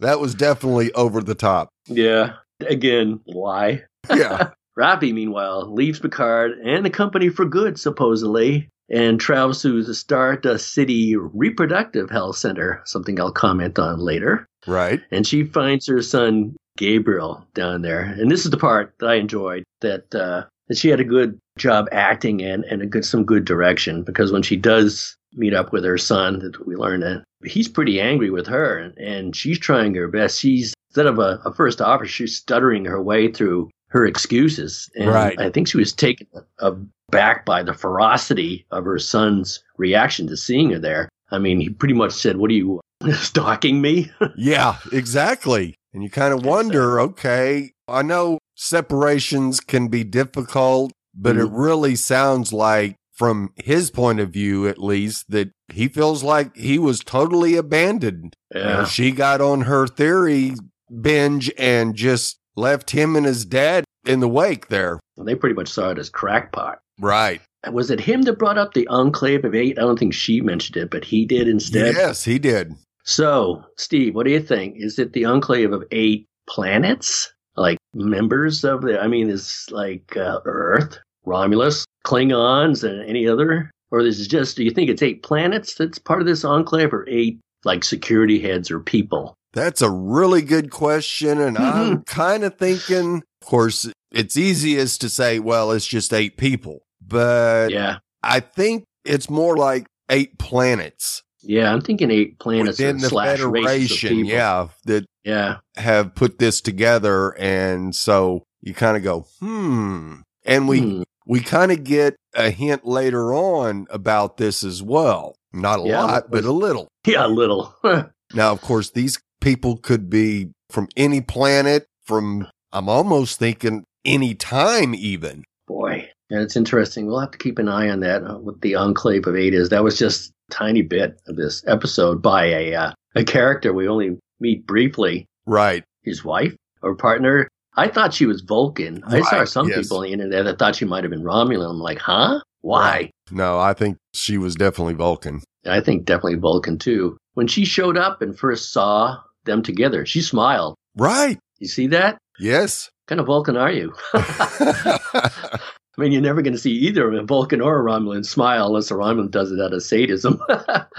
that 0.00 0.18
was 0.20 0.34
definitely 0.34 0.92
over 0.94 1.20
the 1.20 1.34
top. 1.34 1.68
Yeah. 1.88 2.36
Again, 2.60 3.20
why? 3.24 3.82
Yeah. 4.08 4.50
Raffi, 4.78 5.12
meanwhile, 5.12 5.70
leaves 5.74 5.98
Picard 5.98 6.52
and 6.64 6.86
the 6.86 6.90
company 6.90 7.28
for 7.28 7.44
good, 7.44 7.78
supposedly, 7.78 8.68
and 8.88 9.20
travels 9.20 9.60
to 9.62 9.82
the 9.82 9.94
Stardust 9.94 10.72
City 10.72 11.14
Reproductive 11.16 12.08
Health 12.08 12.36
Center, 12.36 12.80
something 12.86 13.20
I'll 13.20 13.32
comment 13.32 13.78
on 13.78 13.98
later. 13.98 14.46
right. 14.66 15.00
and 15.10 15.26
she 15.26 15.44
finds 15.44 15.86
her 15.86 16.00
son 16.00 16.56
Gabriel 16.78 17.46
down 17.54 17.82
there. 17.82 18.00
And 18.00 18.30
this 18.30 18.44
is 18.44 18.50
the 18.50 18.56
part 18.56 18.94
that 19.00 19.06
I 19.06 19.16
enjoyed 19.16 19.64
that 19.82 20.14
uh, 20.14 20.44
that 20.68 20.78
she 20.78 20.88
had 20.88 21.00
a 21.00 21.04
good 21.04 21.38
job 21.58 21.86
acting 21.92 22.40
and 22.42 22.64
and 22.64 22.80
a 22.80 22.86
good 22.86 23.04
some 23.04 23.24
good 23.24 23.44
direction 23.44 24.02
because 24.02 24.32
when 24.32 24.42
she 24.42 24.56
does 24.56 25.14
meet 25.34 25.52
up 25.52 25.72
with 25.72 25.84
her 25.84 25.98
son, 25.98 26.38
that 26.38 26.66
we 26.66 26.74
learn 26.74 27.00
that 27.00 27.22
he's 27.44 27.68
pretty 27.68 28.00
angry 28.00 28.30
with 28.30 28.46
her 28.46 28.78
and, 28.78 28.96
and 28.96 29.36
she's 29.36 29.58
trying 29.58 29.94
her 29.94 30.08
best. 30.08 30.40
She's 30.40 30.72
instead 30.88 31.06
of 31.06 31.18
a, 31.18 31.40
a 31.44 31.52
first 31.52 31.82
offer, 31.82 32.06
she's 32.06 32.34
stuttering 32.36 32.86
her 32.86 33.02
way 33.02 33.30
through 33.30 33.68
her 33.88 34.06
excuses. 34.06 34.90
And 34.96 35.08
Right. 35.10 35.38
I 35.38 35.50
think 35.50 35.68
she 35.68 35.76
was 35.76 35.92
taken 35.92 36.26
aback 36.58 37.44
by 37.44 37.62
the 37.62 37.74
ferocity 37.74 38.66
of 38.70 38.84
her 38.84 38.98
son's 38.98 39.62
reaction 39.76 40.26
to 40.28 40.36
seeing 40.36 40.70
her 40.70 40.78
there. 40.78 41.08
I 41.30 41.38
mean, 41.38 41.60
he 41.60 41.68
pretty 41.70 41.94
much 41.94 42.12
said, 42.12 42.38
"What 42.38 42.50
are 42.50 42.54
you 42.54 42.80
stalking 43.12 43.80
me?" 43.80 44.10
Yeah, 44.36 44.76
exactly. 44.92 45.74
And 45.98 46.04
you 46.04 46.10
kind 46.10 46.32
of 46.32 46.46
wonder, 46.46 47.00
okay, 47.00 47.72
I 47.88 48.02
know 48.02 48.38
separations 48.54 49.58
can 49.58 49.88
be 49.88 50.04
difficult, 50.04 50.92
but 51.12 51.36
it 51.36 51.46
mm-hmm. 51.46 51.56
really 51.56 51.96
sounds 51.96 52.52
like 52.52 52.94
from 53.14 53.52
his 53.56 53.90
point 53.90 54.20
of 54.20 54.30
view, 54.30 54.68
at 54.68 54.78
least, 54.78 55.24
that 55.30 55.50
he 55.72 55.88
feels 55.88 56.22
like 56.22 56.54
he 56.54 56.78
was 56.78 57.00
totally 57.00 57.56
abandoned. 57.56 58.34
Yeah. 58.54 58.78
And 58.78 58.88
she 58.88 59.10
got 59.10 59.40
on 59.40 59.62
her 59.62 59.88
theory 59.88 60.54
binge 61.02 61.50
and 61.58 61.96
just 61.96 62.38
left 62.54 62.92
him 62.92 63.16
and 63.16 63.26
his 63.26 63.44
dad 63.44 63.82
in 64.06 64.20
the 64.20 64.28
wake 64.28 64.68
there. 64.68 65.00
They 65.16 65.34
pretty 65.34 65.56
much 65.56 65.66
saw 65.66 65.90
it 65.90 65.98
as 65.98 66.10
crackpot. 66.10 66.78
Right. 67.00 67.40
Was 67.72 67.90
it 67.90 67.98
him 67.98 68.22
that 68.22 68.38
brought 68.38 68.56
up 68.56 68.72
the 68.72 68.86
Enclave 68.86 69.44
of 69.44 69.52
Eight? 69.52 69.80
I 69.80 69.82
don't 69.82 69.98
think 69.98 70.14
she 70.14 70.42
mentioned 70.42 70.76
it, 70.76 70.90
but 70.90 71.04
he 71.04 71.26
did 71.26 71.48
instead. 71.48 71.96
Yes, 71.96 72.22
he 72.22 72.38
did. 72.38 72.76
So, 73.08 73.64
Steve, 73.78 74.14
what 74.14 74.26
do 74.26 74.32
you 74.32 74.40
think? 74.40 74.74
Is 74.76 74.98
it 74.98 75.14
the 75.14 75.24
Enclave 75.24 75.72
of 75.72 75.82
Eight 75.92 76.26
planets? 76.46 77.32
Like 77.56 77.78
members 77.94 78.64
of 78.64 78.82
the, 78.82 79.00
I 79.00 79.08
mean, 79.08 79.30
is 79.30 79.66
like 79.70 80.14
uh, 80.14 80.40
Earth, 80.44 80.98
Romulus, 81.24 81.86
Klingons, 82.04 82.84
and 82.84 83.02
any 83.08 83.26
other? 83.26 83.70
Or 83.90 84.00
is 84.00 84.20
it 84.20 84.28
just, 84.28 84.58
do 84.58 84.62
you 84.62 84.70
think 84.70 84.90
it's 84.90 85.02
eight 85.02 85.22
planets 85.22 85.74
that's 85.74 85.98
part 85.98 86.20
of 86.20 86.26
this 86.26 86.44
Enclave 86.44 86.92
or 86.92 87.08
eight 87.08 87.40
like 87.64 87.82
security 87.82 88.38
heads 88.38 88.70
or 88.70 88.78
people? 88.78 89.34
That's 89.54 89.80
a 89.80 89.90
really 89.90 90.42
good 90.42 90.70
question. 90.70 91.40
And 91.40 91.56
Mm-hmm. 91.56 91.92
I'm 91.92 92.02
kind 92.02 92.44
of 92.44 92.58
thinking, 92.58 93.22
of 93.40 93.48
course, 93.48 93.90
it's 94.12 94.36
easiest 94.36 95.00
to 95.00 95.08
say, 95.08 95.38
well, 95.38 95.72
it's 95.72 95.86
just 95.86 96.12
eight 96.12 96.36
people, 96.36 96.82
but 97.00 97.70
Yeah. 97.70 98.00
I 98.22 98.40
think 98.40 98.84
it's 99.06 99.30
more 99.30 99.56
like 99.56 99.86
eight 100.10 100.38
planets 100.38 101.22
Yeah, 101.42 101.72
I'm 101.72 101.80
thinking 101.80 102.10
eight 102.10 102.38
planets 102.38 102.78
within 102.78 102.98
the 102.98 103.08
slash 103.08 103.40
races 103.40 103.90
of 103.92 103.98
Federation. 103.98 104.24
Yeah. 104.26 104.68
That 104.86 105.06
Yeah. 105.24 105.56
have 105.76 106.14
put 106.14 106.38
this 106.38 106.60
together. 106.60 107.30
And 107.38 107.94
so 107.94 108.44
you 108.60 108.74
kind 108.74 108.96
of 108.96 109.02
go, 109.02 109.26
hmm. 109.40 110.16
And 110.44 110.68
we, 110.68 110.80
Hmm. 110.80 111.02
we 111.26 111.40
kind 111.40 111.70
of 111.72 111.84
get 111.84 112.16
a 112.34 112.50
hint 112.50 112.86
later 112.86 113.32
on 113.34 113.86
about 113.90 114.36
this 114.38 114.64
as 114.64 114.82
well. 114.82 115.34
Not 115.52 115.80
a 115.80 115.82
Yeah, 115.88 116.02
lot, 116.04 116.30
but 116.30 116.44
a 116.44 116.52
little. 116.52 116.88
Yeah, 117.06 117.26
a 117.26 117.28
little. 117.28 117.74
Now, 118.34 118.52
of 118.52 118.60
course, 118.60 118.90
these 118.90 119.18
people 119.40 119.78
could 119.78 120.10
be 120.10 120.50
from 120.70 120.86
any 120.98 121.22
planet, 121.22 121.86
from, 122.04 122.46
I'm 122.74 122.86
almost 122.90 123.38
thinking 123.38 123.84
any 124.04 124.34
time 124.34 124.94
even. 124.94 125.44
Boy, 125.66 126.10
and 126.28 126.40
it's 126.42 126.54
interesting. 126.54 127.06
We'll 127.06 127.20
have 127.20 127.30
to 127.30 127.38
keep 127.38 127.58
an 127.58 127.68
eye 127.70 127.88
on 127.88 128.00
that. 128.00 128.22
Uh, 128.24 128.36
what 128.36 128.60
the 128.60 128.74
Enclave 128.74 129.26
of 129.26 129.34
Eight 129.34 129.54
is. 129.54 129.70
That 129.70 129.82
was 129.82 129.96
just 129.98 130.30
tiny 130.50 130.82
bit 130.82 131.20
of 131.26 131.36
this 131.36 131.64
episode 131.66 132.22
by 132.22 132.46
a 132.46 132.74
uh, 132.74 132.92
a 133.14 133.24
character 133.24 133.72
we 133.72 133.88
only 133.88 134.18
meet 134.40 134.66
briefly. 134.66 135.26
Right. 135.46 135.84
His 136.02 136.24
wife 136.24 136.54
or 136.82 136.94
partner. 136.94 137.48
I 137.76 137.88
thought 137.88 138.12
she 138.12 138.26
was 138.26 138.40
Vulcan. 138.40 139.02
I 139.06 139.22
saw 139.22 139.44
some 139.44 139.68
yes. 139.68 139.78
people 139.82 139.98
on 139.98 140.04
the 140.04 140.12
internet 140.12 140.44
that 140.44 140.58
thought 140.58 140.76
she 140.76 140.84
might 140.84 141.04
have 141.04 141.12
been 141.12 141.22
Romulan. 141.22 141.70
I'm 141.70 141.78
like, 141.78 141.98
huh? 141.98 142.40
Why? 142.60 143.10
No, 143.30 143.58
I 143.58 143.72
think 143.72 143.98
she 144.12 144.36
was 144.36 144.56
definitely 144.56 144.94
Vulcan. 144.94 145.42
I 145.64 145.80
think 145.80 146.04
definitely 146.04 146.36
Vulcan 146.36 146.78
too. 146.78 147.16
When 147.34 147.46
she 147.46 147.64
showed 147.64 147.96
up 147.96 148.20
and 148.20 148.36
first 148.36 148.72
saw 148.72 149.18
them 149.44 149.62
together, 149.62 150.04
she 150.06 150.22
smiled. 150.22 150.74
Right. 150.96 151.38
You 151.58 151.68
see 151.68 151.86
that? 151.88 152.18
Yes. 152.40 152.90
What 153.06 153.10
kind 153.10 153.20
of 153.20 153.26
Vulcan 153.26 153.56
are 153.56 153.70
you? 153.70 153.94
I 155.98 156.02
mean, 156.02 156.12
you're 156.12 156.22
never 156.22 156.42
going 156.42 156.52
to 156.54 156.58
see 156.58 156.70
either 156.70 157.10
a 157.12 157.24
Vulcan 157.24 157.60
or 157.60 157.80
a 157.80 157.82
Romulan 157.82 158.24
smile 158.24 158.68
unless 158.68 158.90
a 158.90 158.94
Romulan 158.94 159.30
does 159.32 159.50
it 159.50 159.60
out 159.60 159.72
of 159.74 159.82
sadism. 159.82 160.40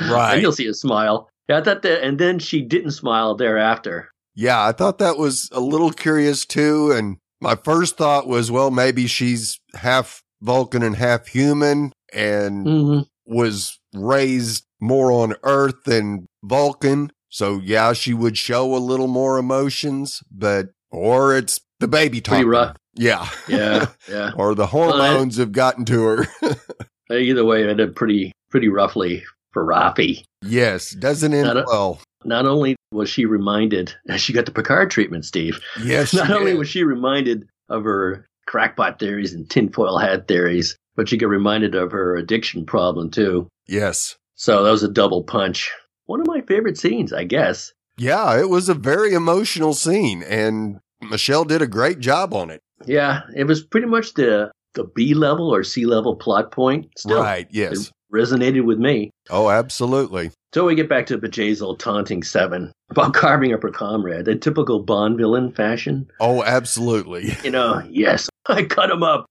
Right. 0.02 0.34
and 0.34 0.42
you'll 0.42 0.52
see 0.52 0.68
a 0.68 0.74
smile. 0.74 1.30
Yeah, 1.48 1.58
I 1.58 1.62
thought 1.62 1.82
that, 1.82 2.04
and 2.04 2.20
then 2.20 2.40
she 2.40 2.62
didn't 2.62 2.92
smile 2.92 3.36
thereafter. 3.36 4.10
yeah, 4.36 4.64
I 4.66 4.72
thought 4.72 4.98
that 5.00 5.18
was 5.18 5.50
a 5.52 5.60
little 5.60 5.92
curious 5.92 6.46
too. 6.46 6.92
And 6.92 7.18
my 7.42 7.56
first 7.56 7.98
thought 7.98 8.28
was, 8.28 8.52
well, 8.52 8.72
maybe 8.72 9.08
she's 9.08 9.60
half 9.74 10.22
Vulcan 10.42 10.84
and 10.84 10.96
half 10.96 11.28
human 11.28 11.92
and 12.14 12.66
Mm-hmm. 12.66 13.34
was 13.36 13.80
raised 13.94 14.66
more 14.80 15.12
on 15.12 15.36
Earth 15.44 15.84
than 15.86 16.28
Vulcan. 16.44 17.12
So 17.30 17.60
yeah, 17.64 17.94
she 17.94 18.14
would 18.14 18.38
show 18.38 18.74
a 18.76 18.78
little 18.80 19.08
more 19.08 19.38
emotions, 19.38 20.24
but, 20.32 20.68
or 20.92 21.36
it's 21.36 21.60
the 21.80 21.88
baby 21.88 22.22
Pretty 22.22 22.46
rough. 22.46 22.76
Yeah. 22.96 23.28
Yeah, 23.48 23.88
yeah. 24.10 24.32
or 24.36 24.56
the 24.56 24.68
hormones 24.68 25.38
have 25.38 25.52
gotten 25.52 25.86
to 25.86 26.04
her. 26.04 26.28
Either 27.12 27.46
way, 27.46 27.64
it 27.64 27.70
ended 27.70 27.96
pretty, 27.96 28.32
pretty 28.52 28.68
roughly 28.70 29.24
for 29.52 29.66
Raffi. 29.66 30.24
yes. 30.44 30.92
Doesn't 30.92 31.34
end 31.34 31.46
Not 31.48 31.66
well. 31.68 32.00
Not 32.26 32.46
only 32.46 32.76
was 32.92 33.10
she 33.10 33.26
reminded, 33.26 33.94
she 34.18 34.34
got 34.34 34.46
the 34.46 34.52
Picard 34.52 34.92
treatment, 34.92 35.26
Steve. 35.26 35.60
Yes. 35.82 36.14
Not 36.14 36.30
only 36.32 36.54
was 36.56 36.68
she 36.70 36.84
reminded 36.84 37.48
of 37.70 37.84
her 37.86 38.26
crackpot 38.48 39.00
theories 39.00 39.34
and 39.34 39.50
tinfoil 39.50 39.98
hat 39.98 40.28
theories, 40.28 40.76
but 40.96 41.08
she 41.08 41.18
got 41.18 41.30
reminded 41.30 41.76
of 41.76 41.92
her 41.92 42.16
addiction 42.18 42.66
problem 42.66 43.10
too. 43.10 43.48
yes. 43.68 44.16
So 44.36 44.64
that 44.64 44.72
was 44.72 44.84
a 44.84 44.88
double 44.88 45.22
punch. 45.24 45.70
One 46.06 46.22
of 46.22 46.28
my 46.28 46.40
favorite 46.42 46.78
scenes, 46.78 47.12
I 47.12 47.26
guess. 47.26 47.74
Yeah, 47.98 48.40
it 48.40 48.48
was 48.50 48.70
a 48.70 48.74
very 48.74 49.14
emotional 49.14 49.74
scene 49.74 50.24
and 50.24 50.80
Michelle 51.02 51.46
did 51.46 51.62
a 51.62 51.68
great 51.68 52.00
job 52.00 52.34
on 52.34 52.50
it. 52.50 52.62
Yeah, 52.86 53.22
it 53.36 53.46
was 53.46 53.64
pretty 53.64 53.88
much 53.88 54.14
the 54.14 54.52
the 54.74 54.84
B 54.84 55.14
level 55.14 55.54
or 55.54 55.64
C 55.64 55.86
level 55.86 56.16
plot 56.16 56.52
point. 56.52 56.88
Still, 56.98 57.22
right. 57.22 57.48
Yes. 57.50 57.88
it 57.88 57.92
resonated 58.14 58.64
with 58.66 58.80
me. 58.80 59.12
Oh, 59.30 59.50
absolutely. 59.50 60.32
So 60.54 60.66
we 60.66 60.76
get 60.76 60.90
back 60.90 61.06
to 61.08 61.18
Bjayzl 61.18 61.78
taunting 61.78 62.24
Seven 62.24 62.72
about 62.90 63.14
carving 63.14 63.54
up 63.54 63.62
her 63.64 63.70
comrade, 63.72 64.28
in 64.28 64.40
typical 64.40 64.80
Bond 64.80 65.18
villain 65.18 65.52
fashion. 65.52 66.10
Oh, 66.20 66.44
absolutely. 66.44 67.36
You 67.44 67.52
know, 67.52 67.82
yes, 67.90 68.30
I 68.48 68.64
cut 68.64 68.90
him 68.90 69.04
up, 69.04 69.26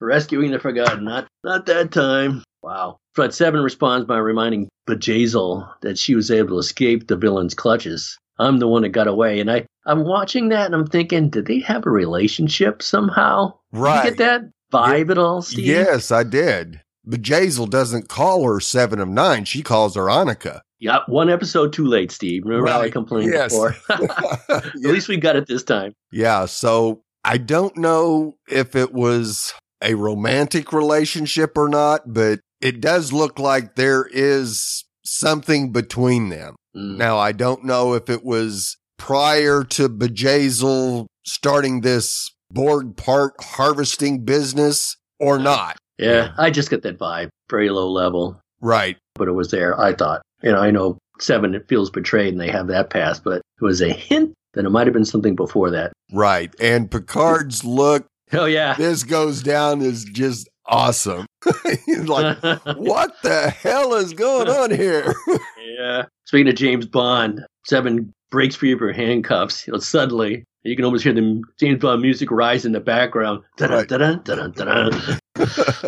rescuing 0.00 0.50
the 0.50 0.58
forgotten. 0.58 1.04
Not 1.04 1.26
not 1.42 1.66
that 1.66 1.92
time. 1.92 2.42
Wow. 2.62 2.98
But 3.14 3.34
Seven 3.34 3.62
responds 3.62 4.06
by 4.06 4.18
reminding 4.18 4.68
Bjayzl 4.88 5.68
that 5.82 5.98
she 5.98 6.14
was 6.14 6.30
able 6.30 6.50
to 6.56 6.58
escape 6.58 7.06
the 7.06 7.16
villain's 7.16 7.54
clutches. 7.54 8.18
I'm 8.38 8.58
the 8.58 8.68
one 8.68 8.82
that 8.82 8.88
got 8.90 9.06
away, 9.06 9.40
and 9.40 9.50
I 9.50 9.66
I'm 9.86 10.04
watching 10.04 10.48
that 10.48 10.66
and 10.66 10.74
I'm 10.74 10.86
thinking, 10.86 11.28
did 11.28 11.46
they 11.46 11.60
have 11.60 11.86
a 11.86 11.90
relationship 11.90 12.82
somehow? 12.82 13.52
Did 13.72 13.80
Right. 13.80 14.04
you 14.04 14.10
get 14.10 14.18
that 14.18 14.40
vibe 14.72 15.10
at 15.10 15.18
all, 15.18 15.42
Steve? 15.42 15.66
Yes, 15.66 16.10
I 16.10 16.22
did. 16.22 16.80
Bjayzl 17.06 17.68
doesn't 17.68 18.08
call 18.08 18.44
her 18.44 18.60
seven 18.60 18.98
of 18.98 19.08
nine. 19.08 19.44
She 19.44 19.62
calls 19.62 19.94
her 19.94 20.04
Annika. 20.04 20.60
Yeah, 20.80 21.00
one 21.06 21.28
episode 21.28 21.72
too 21.74 21.84
late, 21.86 22.10
Steve. 22.10 22.42
Remember 22.46 22.70
how 22.70 22.80
I 22.80 22.88
complained 22.90 23.32
Yes. 23.32 23.52
before? 23.52 23.74
At 24.48 24.74
least 24.80 25.08
we 25.08 25.18
got 25.18 25.36
it 25.36 25.46
this 25.46 25.62
time. 25.62 25.92
yeah. 26.10 26.46
So 26.46 27.02
I 27.24 27.36
don't 27.38 27.76
know 27.76 28.34
if 28.48 28.74
it 28.74 28.92
was 28.94 29.52
a 29.82 29.94
romantic 29.94 30.72
relationship 30.72 31.56
or 31.58 31.68
not, 31.68 32.12
but 32.12 32.40
it 32.62 32.80
does 32.80 33.12
look 33.12 33.38
like 33.38 33.74
there 33.76 34.06
is 34.10 34.83
something 35.04 35.72
between 35.72 36.28
them. 36.28 36.56
Mm. 36.76 36.96
Now, 36.96 37.18
I 37.18 37.32
don't 37.32 37.64
know 37.64 37.94
if 37.94 38.08
it 38.10 38.24
was 38.24 38.76
prior 38.98 39.64
to 39.64 39.88
Bjayzl 39.88 41.06
starting 41.26 41.80
this 41.80 42.30
Borg 42.50 42.96
part 42.96 43.34
harvesting 43.40 44.24
business 44.24 44.96
or 45.18 45.38
not. 45.38 45.76
Yeah, 45.98 46.32
I 46.38 46.50
just 46.50 46.70
get 46.70 46.82
that 46.82 46.98
vibe. 46.98 47.28
Very 47.50 47.70
low 47.70 47.88
level, 47.90 48.40
Right. 48.60 48.96
but 49.14 49.28
it 49.28 49.32
was 49.32 49.50
there. 49.50 49.78
I 49.80 49.92
thought, 49.94 50.22
you 50.42 50.50
know, 50.52 50.58
I 50.58 50.70
know 50.70 50.98
seven 51.20 51.54
it 51.54 51.68
feels 51.68 51.90
betrayed 51.90 52.32
and 52.32 52.40
they 52.40 52.50
have 52.50 52.66
that 52.68 52.90
past, 52.90 53.22
but 53.24 53.36
it 53.60 53.64
was 53.64 53.80
a 53.80 53.92
hint 53.92 54.34
that 54.54 54.64
it 54.64 54.70
might 54.70 54.86
have 54.86 54.94
been 54.94 55.04
something 55.04 55.34
before 55.36 55.70
that. 55.70 55.92
Right. 56.12 56.52
And 56.60 56.90
Picard's 56.90 57.64
look, 57.64 58.06
Oh 58.32 58.46
yeah. 58.46 58.74
this 58.74 59.04
goes 59.04 59.42
down 59.42 59.82
is 59.82 60.04
just 60.04 60.48
awesome. 60.66 61.26
He's 61.86 62.08
like, 62.08 62.38
what 62.76 63.14
the 63.22 63.50
hell 63.50 63.94
is 63.94 64.12
going 64.12 64.48
on 64.48 64.70
here? 64.70 65.14
yeah. 65.78 66.04
Speaking 66.24 66.48
of 66.48 66.54
James 66.56 66.86
Bond, 66.86 67.44
Seven 67.66 68.12
breaks 68.30 68.56
free 68.56 68.72
of 68.72 68.80
her 68.80 68.92
handcuffs. 68.92 69.66
You 69.66 69.72
know, 69.72 69.78
suddenly 69.78 70.44
you 70.62 70.76
can 70.76 70.84
almost 70.84 71.04
hear 71.04 71.12
the 71.12 71.42
James 71.58 71.80
Bond 71.80 72.02
music 72.02 72.30
rise 72.30 72.64
in 72.64 72.72
the 72.72 72.80
background. 72.80 73.42
Right. 73.60 73.88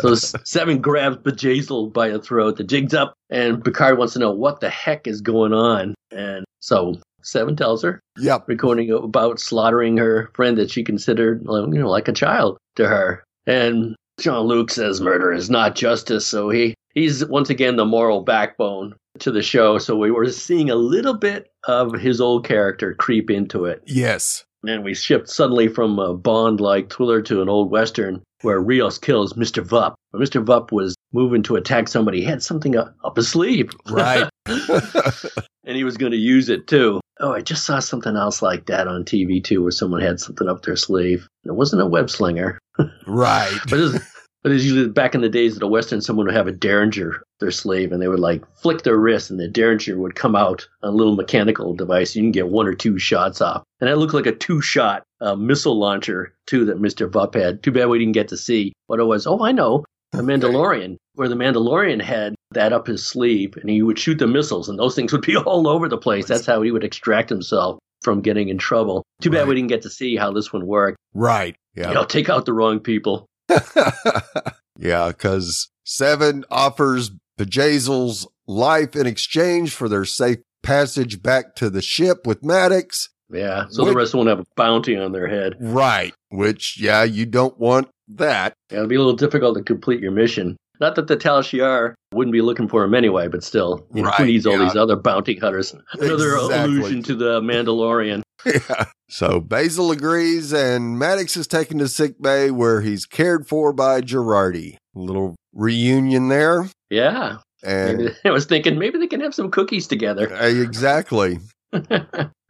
so 0.01 0.15
Seven 0.15 0.79
grabs 0.81 1.17
Bjayzl 1.17 1.93
by 1.93 2.09
the 2.09 2.21
throat. 2.21 2.57
The 2.57 2.63
jig's 2.63 2.93
up, 2.93 3.13
and 3.29 3.63
Picard 3.63 3.97
wants 3.97 4.13
to 4.13 4.19
know 4.19 4.31
what 4.31 4.59
the 4.59 4.69
heck 4.69 5.07
is 5.07 5.21
going 5.21 5.53
on. 5.53 5.95
And 6.11 6.45
so 6.59 6.95
Seven 7.23 7.55
tells 7.55 7.83
her, 7.83 7.99
yep. 8.17 8.47
recording 8.47 8.91
about 8.91 9.39
slaughtering 9.39 9.97
her 9.97 10.31
friend 10.33 10.57
that 10.57 10.71
she 10.71 10.83
considered, 10.83 11.41
you 11.45 11.67
know, 11.67 11.89
like 11.89 12.07
a 12.07 12.13
child 12.13 12.57
to 12.75 12.87
her. 12.87 13.23
And 13.45 13.95
Jean 14.19 14.47
Luc 14.47 14.71
says 14.71 14.99
murder 14.99 15.31
is 15.31 15.49
not 15.49 15.75
justice, 15.75 16.25
so 16.25 16.49
he 16.49 16.73
he's 16.93 17.25
once 17.25 17.49
again 17.49 17.75
the 17.75 17.85
moral 17.85 18.21
backbone 18.21 18.95
to 19.19 19.31
the 19.31 19.41
show. 19.41 19.77
So 19.77 19.95
we 19.95 20.11
were 20.11 20.29
seeing 20.31 20.69
a 20.69 20.75
little 20.75 21.13
bit 21.13 21.51
of 21.67 21.93
his 21.93 22.19
old 22.19 22.45
character 22.45 22.93
creep 22.93 23.29
into 23.29 23.65
it. 23.65 23.83
Yes. 23.85 24.45
And 24.65 24.83
we 24.83 24.95
shift 24.95 25.29
suddenly 25.29 25.67
from 25.67 25.99
a 25.99 26.13
Bond 26.13 26.59
like 26.59 26.91
thriller 26.91 27.21
to 27.23 27.41
an 27.41 27.49
old 27.49 27.69
Western 27.69 28.23
where 28.41 28.59
Rios 28.59 28.97
kills 28.97 29.33
Mr. 29.33 29.65
Vup. 29.65 29.95
When 30.11 30.21
Mr. 30.23 30.43
Vup 30.43 30.71
was 30.71 30.95
moving 31.13 31.43
to 31.43 31.55
attack 31.55 31.87
somebody, 31.87 32.19
he 32.19 32.25
had 32.25 32.43
something 32.43 32.75
up, 32.75 32.95
up 33.03 33.15
his 33.15 33.29
sleeve. 33.29 33.71
Right. 33.89 34.29
and 34.47 35.75
he 35.75 35.83
was 35.83 35.97
going 35.97 36.11
to 36.11 36.17
use 36.17 36.49
it 36.49 36.67
too. 36.67 37.01
Oh, 37.19 37.33
I 37.33 37.41
just 37.41 37.65
saw 37.65 37.79
something 37.79 38.15
else 38.15 38.41
like 38.41 38.67
that 38.67 38.87
on 38.87 39.03
TV 39.03 39.43
too, 39.43 39.61
where 39.63 39.71
someone 39.71 40.01
had 40.01 40.19
something 40.19 40.47
up 40.47 40.63
their 40.63 40.75
sleeve. 40.75 41.27
It 41.45 41.55
wasn't 41.55 41.81
a 41.81 41.87
web 41.87 42.09
slinger, 42.09 42.59
right. 43.07 43.57
but 43.69 43.79
it 43.79 43.81
was, 43.81 44.16
but 44.47 44.53
usually 44.53 44.87
back 44.87 45.13
in 45.13 45.21
the 45.21 45.29
days 45.29 45.53
of 45.53 45.59
the 45.59 45.67
Western, 45.67 45.99
someone 46.01 46.25
would 46.27 46.35
have 46.35 46.47
a 46.47 46.51
derringer 46.51 47.21
their 47.39 47.51
slave, 47.51 47.91
and 47.91 48.01
they 48.01 48.07
would 48.07 48.19
like 48.19 48.43
flick 48.57 48.83
their 48.83 48.97
wrist, 48.97 49.29
and 49.29 49.39
the 49.39 49.47
derringer 49.47 49.97
would 49.97 50.15
come 50.15 50.35
out 50.35 50.67
on 50.83 50.89
a 50.89 50.95
little 50.95 51.15
mechanical 51.15 51.73
device. 51.75 52.15
You 52.15 52.23
can 52.23 52.31
get 52.31 52.47
one 52.49 52.65
or 52.67 52.73
two 52.73 52.97
shots 52.97 53.41
off, 53.41 53.63
and 53.81 53.89
that 53.89 53.97
looked 53.97 54.13
like 54.13 54.25
a 54.25 54.31
two-shot 54.31 55.03
uh, 55.21 55.35
missile 55.35 55.77
launcher 55.77 56.33
too 56.45 56.65
that 56.65 56.79
Mister 56.79 57.07
Vup 57.09 57.35
had. 57.35 57.61
Too 57.61 57.71
bad 57.71 57.89
we 57.89 57.99
didn't 57.99 58.13
get 58.13 58.29
to 58.29 58.37
see 58.37 58.73
what 58.87 58.99
it 58.99 59.03
was. 59.03 59.27
Oh, 59.27 59.43
I 59.43 59.51
know, 59.51 59.83
the 60.13 60.21
Mandalorian, 60.23 60.95
where 61.15 61.27
the 61.29 61.35
Mandalorian 61.35 62.01
had 62.01 62.33
that 62.51 62.71
up 62.73 62.87
his 62.87 63.05
sleeve, 63.05 63.55
and 63.57 63.69
he 63.69 63.81
would 63.81 63.99
shoot 63.99 64.17
the 64.19 64.27
missiles, 64.27 64.69
and 64.69 64.79
those 64.79 64.95
things 64.95 65.11
would 65.11 65.21
be 65.21 65.35
all 65.45 65.67
over 65.67 65.89
the 65.89 65.97
place. 65.97 66.25
That's 66.27 66.45
how 66.45 66.61
he 66.61 66.71
would 66.71 66.83
extract 66.85 67.29
himself 67.29 67.77
from 68.03 68.21
getting 68.21 68.47
in 68.49 68.57
trouble. 68.57 69.03
Too 69.21 69.29
bad 69.29 69.39
Right. 69.39 69.47
we 69.49 69.55
didn't 69.55 69.69
get 69.69 69.81
to 69.81 69.89
see 69.89 70.15
how 70.15 70.31
this 70.31 70.53
one 70.53 70.65
worked. 70.65 70.97
right. 71.13 71.55
Yeah. 71.75 71.89
You 71.89 71.93
know, 71.93 72.05
take 72.05 72.27
out 72.29 72.45
the 72.45 72.53
wrong 72.53 72.79
people. 72.79 73.27
yeah, 74.77 75.07
because 75.09 75.69
Seven 75.83 76.45
offers 76.49 77.11
Bjayzl's 77.39 78.27
life 78.47 78.95
in 78.95 79.07
exchange 79.07 79.73
for 79.73 79.87
their 79.89 80.05
safe 80.05 80.37
passage 80.63 81.21
back 81.21 81.55
to 81.55 81.69
the 81.69 81.81
ship 81.81 82.25
with 82.25 82.43
Maddox. 82.43 83.09
Yeah, 83.31 83.65
so 83.69 83.83
Which- 83.83 83.91
the 83.93 83.97
rest 83.97 84.13
won't 84.15 84.29
have 84.29 84.39
a 84.39 84.45
bounty 84.55 84.95
on 84.97 85.11
their 85.11 85.27
head. 85.27 85.55
Right. 85.59 86.13
Which, 86.29 86.79
yeah, 86.79 87.03
you 87.03 87.25
don't 87.25 87.57
want 87.59 87.89
that. 88.09 88.53
Yeah, 88.71 88.77
it'll 88.77 88.87
be 88.87 88.95
a 88.95 88.99
little 88.99 89.15
difficult 89.15 89.57
to 89.57 89.63
complete 89.63 89.99
your 89.99 90.11
mission. 90.11 90.55
Not 90.79 90.95
that 90.95 91.07
the 91.07 91.15
Tal 91.17 91.41
Shiar 91.41 91.95
wouldn't 92.13 92.31
be 92.33 92.41
looking 92.41 92.67
for 92.67 92.83
him 92.83 92.93
anyway, 92.93 93.27
but 93.27 93.43
still, 93.43 93.85
you 93.93 94.03
know, 94.03 94.09
who 94.11 94.23
Right, 94.23 94.27
needs 94.27 94.45
all 94.45 94.57
these 94.59 94.75
other 94.75 94.95
bounty 94.95 95.35
hunters? 95.35 95.73
Another 95.93 96.35
Exactly. 96.35 96.55
allusion 96.77 97.03
to 97.03 97.15
the 97.15 97.41
Mandalorian. 97.41 98.21
Yeah. 98.45 98.85
So 99.09 99.41
Bjayzl 99.41 99.91
agrees, 99.93 100.53
and 100.53 100.97
Maddox 100.99 101.35
is 101.37 101.47
taken 101.47 101.77
to 101.79 101.87
sick 101.87 102.21
bay 102.21 102.51
where 102.51 102.81
he's 102.81 103.05
cared 103.05 103.47
for 103.47 103.73
by 103.73 104.01
Jurati. 104.01 104.75
A 104.95 104.99
little 104.99 105.35
reunion 105.53 106.27
there. 106.29 106.69
Yeah, 106.89 107.37
And 107.63 107.97
maybe, 107.97 108.15
I 108.25 108.31
was 108.31 108.45
thinking 108.45 108.77
maybe 108.77 108.99
they 108.99 109.07
can 109.07 109.21
have 109.21 109.33
some 109.35 109.49
cookies 109.51 109.87
together, 109.87 110.33
Uh, 110.33 110.45
exactly. 110.47 111.39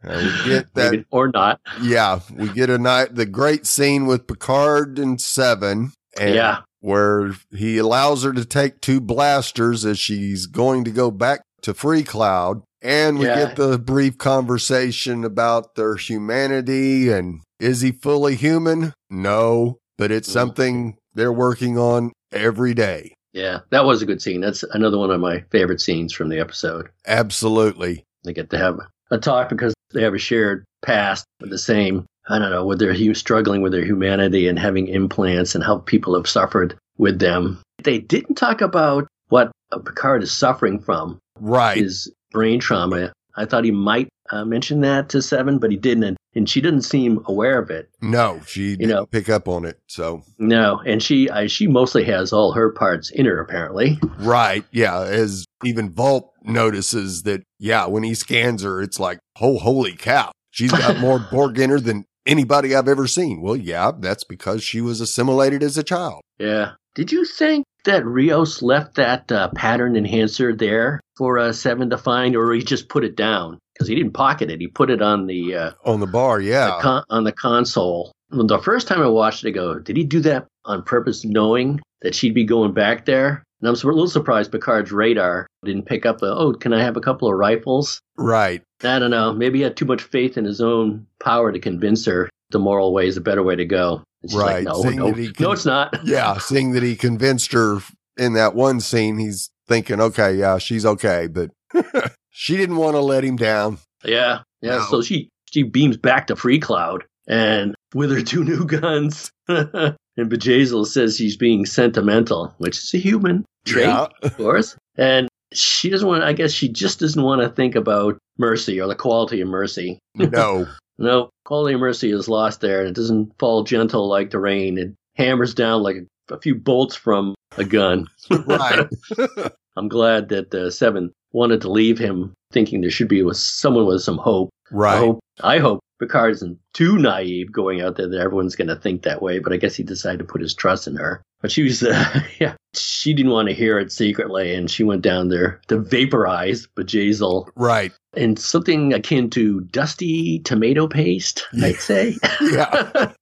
We 0.04 0.30
get 0.44 0.72
that. 0.74 0.92
maybe, 0.92 1.04
or 1.10 1.28
not. 1.28 1.60
Yeah, 1.82 2.20
we 2.32 2.48
get 2.50 2.70
a 2.70 2.78
night 2.78 3.16
the 3.16 3.26
great 3.26 3.66
scene 3.66 4.06
with 4.06 4.28
Picard 4.28 4.96
and 4.98 5.20
Seven, 5.20 5.90
and 6.16 6.34
Yeah. 6.36 6.58
where 6.80 7.32
he 7.50 7.78
allows 7.78 8.22
her 8.22 8.32
to 8.32 8.44
take 8.44 8.80
two 8.80 9.00
blasters 9.00 9.84
as 9.84 9.98
she's 9.98 10.46
going 10.46 10.84
to 10.84 10.92
go 10.92 11.10
back 11.10 11.40
to 11.62 11.74
Free 11.74 12.04
Cloud, 12.04 12.62
and 12.82 13.18
we 13.18 13.26
Yeah. 13.26 13.46
get 13.46 13.56
the 13.56 13.78
brief 13.78 14.18
conversation 14.18 15.24
about 15.24 15.74
their 15.74 15.96
humanity 15.96 17.10
and 17.10 17.40
Is 17.60 17.80
he 17.80 17.90
fully 17.90 18.36
human? 18.36 18.92
No, 19.10 19.78
but 19.96 20.12
it's 20.12 20.28
Mm. 20.28 20.32
something 20.32 20.96
they're 21.14 21.32
working 21.32 21.76
on 21.76 22.12
every 22.32 22.72
day. 22.72 23.14
Yeah, 23.32 23.60
that 23.70 23.84
was 23.84 24.00
a 24.00 24.06
good 24.06 24.22
scene. 24.22 24.40
That's 24.40 24.62
another 24.74 24.96
one 24.96 25.10
of 25.10 25.20
my 25.20 25.42
favorite 25.50 25.80
scenes 25.80 26.12
from 26.12 26.28
the 26.28 26.38
episode. 26.38 26.88
Absolutely. 27.06 28.04
They 28.24 28.32
get 28.32 28.50
to 28.50 28.58
have 28.58 28.78
a 29.10 29.18
talk 29.18 29.48
because 29.48 29.74
they 29.92 30.02
have 30.02 30.14
a 30.14 30.18
shared 30.18 30.64
past 30.82 31.24
with 31.40 31.50
the 31.50 31.58
same, 31.58 32.06
I 32.28 32.38
don't 32.38 32.50
know, 32.50 32.64
with 32.64 32.78
their 32.78 32.94
struggling 33.14 33.60
with 33.60 33.72
their 33.72 33.84
humanity 33.84 34.46
and 34.46 34.56
having 34.58 34.86
implants 34.86 35.54
and 35.56 35.64
how 35.64 35.78
people 35.78 36.14
have 36.14 36.28
suffered 36.28 36.76
with 36.96 37.18
them. 37.18 37.58
They 37.82 37.98
didn't 37.98 38.36
talk 38.36 38.60
about 38.60 39.08
what 39.30 39.50
Picard 39.84 40.22
is 40.22 40.30
suffering 40.32 40.78
from, 40.78 41.18
Right. 41.40 41.78
his 41.78 42.10
brain 42.30 42.60
trauma. 42.60 43.12
I 43.36 43.44
thought 43.44 43.64
he 43.64 43.70
might 43.70 44.08
uh, 44.30 44.44
mention 44.44 44.80
that 44.80 45.08
to 45.10 45.22
Seven, 45.22 45.58
but 45.58 45.70
he 45.70 45.76
didn't. 45.76 46.04
And, 46.04 46.16
and 46.34 46.50
she 46.50 46.60
didn't 46.60 46.82
seem 46.82 47.22
aware 47.26 47.58
of 47.58 47.70
it. 47.70 47.88
no, 48.02 48.40
she 48.46 48.76
didn't 48.76 48.90
know- 48.90 49.06
pick 49.06 49.28
up 49.28 49.48
on 49.48 49.64
it. 49.64 49.78
So, 49.86 50.22
No, 50.38 50.80
and 50.84 51.02
she 51.02 51.30
I, 51.30 51.46
she 51.46 51.66
mostly 51.66 52.04
has 52.04 52.32
all 52.32 52.52
her 52.52 52.70
parts 52.70 53.10
in 53.10 53.26
her 53.26 53.40
apparently. 53.40 53.98
right. 54.18 54.64
Yeah. 54.72 55.00
As 55.02 55.44
even 55.64 55.90
Vault 55.90 56.32
notices 56.44 57.22
that, 57.22 57.42
yeah, 57.58 57.86
when 57.86 58.02
he 58.02 58.14
scans 58.14 58.62
her, 58.62 58.82
it's 58.82 58.98
like, 59.00 59.18
oh, 59.40 59.58
holy 59.58 59.94
cow. 59.94 60.32
She's 60.50 60.72
got 60.72 60.98
more 61.00 61.18
Borg 61.30 61.58
in 61.58 61.70
her 61.70 61.80
than 61.80 62.04
anybody 62.26 62.74
I've 62.74 62.88
ever 62.88 63.06
seen. 63.06 63.40
Well, 63.40 63.56
yeah, 63.56 63.92
that's 63.98 64.24
because 64.24 64.62
she 64.62 64.80
was 64.80 65.00
assimilated 65.00 65.62
as 65.62 65.78
a 65.78 65.82
child. 65.82 66.20
Yeah. 66.38 66.72
Did 66.98 67.12
you 67.12 67.24
think 67.24 67.64
that 67.84 68.04
Rios 68.04 68.60
left 68.60 68.96
that 68.96 69.30
uh, 69.30 69.50
pattern 69.54 69.94
enhancer 69.94 70.52
there 70.52 70.98
for 71.16 71.38
uh, 71.38 71.52
Seven 71.52 71.90
to 71.90 71.96
find, 71.96 72.34
or 72.34 72.52
he 72.52 72.60
just 72.60 72.88
put 72.88 73.04
it 73.04 73.14
down? 73.14 73.60
Because 73.72 73.86
he 73.86 73.94
didn't 73.94 74.14
pocket 74.14 74.50
it; 74.50 74.60
he 74.60 74.66
put 74.66 74.90
it 74.90 75.00
on 75.00 75.28
the, 75.28 75.54
uh, 75.54 75.70
On 75.84 76.00
the 76.00 76.08
bar, 76.08 76.38
the 76.40 76.46
yeah. 76.46 76.80
con- 76.82 77.04
on 77.08 77.22
the 77.22 77.30
console. 77.30 78.10
The 78.30 78.58
first 78.58 78.88
time 78.88 79.00
I 79.00 79.06
watched 79.06 79.44
it, 79.44 79.50
I 79.50 79.52
go, 79.52 79.78
did 79.78 79.96
he 79.96 80.02
do 80.02 80.18
that 80.22 80.48
on 80.64 80.82
purpose, 80.82 81.24
knowing 81.24 81.80
that 82.02 82.16
she'd 82.16 82.34
be 82.34 82.42
going 82.42 82.72
back 82.72 83.04
there? 83.04 83.44
And 83.60 83.68
I'm 83.68 83.76
a 83.76 83.94
little 83.94 84.08
surprised 84.08 84.50
Picard's 84.50 84.90
radar 84.90 85.46
didn't 85.64 85.86
pick 85.86 86.04
up. 86.04 86.18
The, 86.18 86.34
oh, 86.34 86.54
can 86.54 86.72
I 86.72 86.82
have 86.82 86.96
a 86.96 87.00
couple 87.00 87.28
of 87.28 87.38
rifles? 87.38 88.00
right. 88.16 88.60
I 88.82 88.98
don't 88.98 89.12
know. 89.12 89.32
Maybe 89.32 89.58
he 89.58 89.64
had 89.64 89.76
too 89.76 89.84
much 89.84 90.02
faith 90.02 90.36
in 90.36 90.44
his 90.44 90.60
own 90.60 91.06
power 91.20 91.52
to 91.52 91.60
convince 91.60 92.06
her 92.06 92.28
the 92.50 92.58
moral 92.58 92.92
way 92.92 93.06
is 93.06 93.16
a 93.16 93.20
better 93.20 93.44
way 93.44 93.54
to 93.54 93.64
go. 93.64 94.02
She's 94.22 94.34
Right. 94.36 94.64
Like, 94.64 94.74
no, 94.74 94.82
Seeing 94.82 94.96
no, 94.96 95.06
that 95.10 95.16
he 95.16 95.32
can- 95.32 95.44
no, 95.44 95.52
it's 95.52 95.64
not. 95.66 95.98
Yeah. 96.04 96.38
Seeing 96.38 96.72
that 96.72 96.82
he 96.82 96.96
convinced 96.96 97.52
her 97.52 97.78
in 98.16 98.32
that 98.34 98.54
one 98.54 98.80
scene, 98.80 99.18
he's 99.18 99.50
thinking, 99.68 100.00
okay, 100.00 100.34
yeah, 100.34 100.58
she's 100.58 100.84
okay. 100.86 101.28
But 101.28 101.50
she 102.30 102.56
didn't 102.56 102.76
want 102.76 102.94
to 102.96 103.00
let 103.00 103.24
him 103.24 103.36
down. 103.36 103.78
Yeah, 104.04 104.40
yeah. 104.62 104.76
No. 104.78 104.86
So 104.90 105.02
she 105.02 105.28
she 105.52 105.62
beams 105.62 105.96
back 105.96 106.26
to 106.28 106.36
Free 106.36 106.58
Cloud 106.58 107.04
and 107.28 107.74
with 107.94 108.10
her 108.10 108.22
two 108.22 108.44
new 108.44 108.64
guns. 108.64 109.30
and 109.48 109.96
Bjayzl 110.18 110.86
says 110.86 111.16
she's 111.16 111.36
being 111.36 111.64
sentimental, 111.66 112.54
which 112.58 112.76
is 112.78 112.92
a 112.94 112.98
human 112.98 113.44
trait, 113.66 113.86
Yeah. 113.86 114.06
of 114.22 114.36
course. 114.36 114.76
And 114.96 115.28
she 115.52 115.88
doesn't 115.90 116.06
want. 116.06 116.24
I 116.24 116.32
guess 116.32 116.52
she 116.52 116.68
just 116.68 117.00
doesn't 117.00 117.22
want 117.22 117.40
to 117.42 117.48
think 117.48 117.74
about 117.76 118.18
mercy 118.36 118.80
or 118.80 118.88
the 118.88 118.94
quality 118.94 119.40
of 119.40 119.48
mercy. 119.48 119.98
no. 120.14 120.66
No, 120.98 121.30
quality 121.44 121.74
of 121.74 121.80
mercy 121.80 122.10
is 122.10 122.28
lost 122.28 122.60
there, 122.60 122.80
and 122.80 122.88
it 122.88 122.94
doesn't 122.94 123.32
fall 123.38 123.62
gentle 123.62 124.08
like 124.08 124.30
the 124.30 124.38
rain. 124.40 124.78
It 124.78 124.92
hammers 125.16 125.54
down 125.54 125.82
like 125.82 125.96
a, 126.30 126.38
few 126.40 126.54
bolts 126.54 126.94
from 126.96 127.34
a 127.56 127.64
gun. 127.64 128.06
Right. 128.30 128.88
I'm 129.76 129.88
glad 129.88 130.28
that 130.30 130.52
uh, 130.52 130.70
Seven 130.70 131.12
wanted 131.32 131.60
to 131.62 131.70
leave 131.70 131.98
him, 131.98 132.34
thinking 132.52 132.80
there 132.80 132.90
should 132.90 133.08
be 133.08 133.22
with 133.22 133.36
someone 133.36 133.86
with 133.86 134.02
some 134.02 134.18
hope. 134.18 134.50
I 134.72 134.74
Right. 134.74 134.98
hope, 134.98 135.20
I 135.42 135.58
hope 135.58 135.80
Picard 136.00 136.32
isn't 136.32 136.58
too 136.74 136.98
naive 136.98 137.52
going 137.52 137.80
out 137.80 137.96
there 137.96 138.08
that 138.08 138.20
everyone's 138.20 138.56
going 138.56 138.68
to 138.68 138.76
think 138.76 139.02
that 139.02 139.22
way, 139.22 139.38
but 139.38 139.52
I 139.52 139.56
guess 139.56 139.76
he 139.76 139.82
decided 139.84 140.18
to 140.18 140.24
put 140.24 140.40
his 140.40 140.52
trust 140.52 140.86
in 140.86 140.96
her. 140.96 141.22
But 141.40 141.52
she 141.52 141.62
was, 141.62 141.82
uh, 141.82 142.20
yeah, 142.40 142.54
she 142.74 143.14
didn't 143.14 143.32
want 143.32 143.48
to 143.48 143.54
hear 143.54 143.78
it 143.78 143.92
secretly, 143.92 144.54
and 144.54 144.70
she 144.70 144.82
went 144.84 145.02
down 145.02 145.28
there 145.28 145.60
to 145.68 145.78
vaporize 145.78 146.66
Bjayzl 146.76 147.48
Right. 147.56 147.92
And 148.16 148.38
something 148.38 148.92
akin 148.92 149.30
to 149.30 149.60
dusty 149.60 150.40
tomato 150.40 150.88
paste, 150.88 151.46
I'd 151.62 151.76
say. 151.76 152.16
Yeah. 152.40 153.12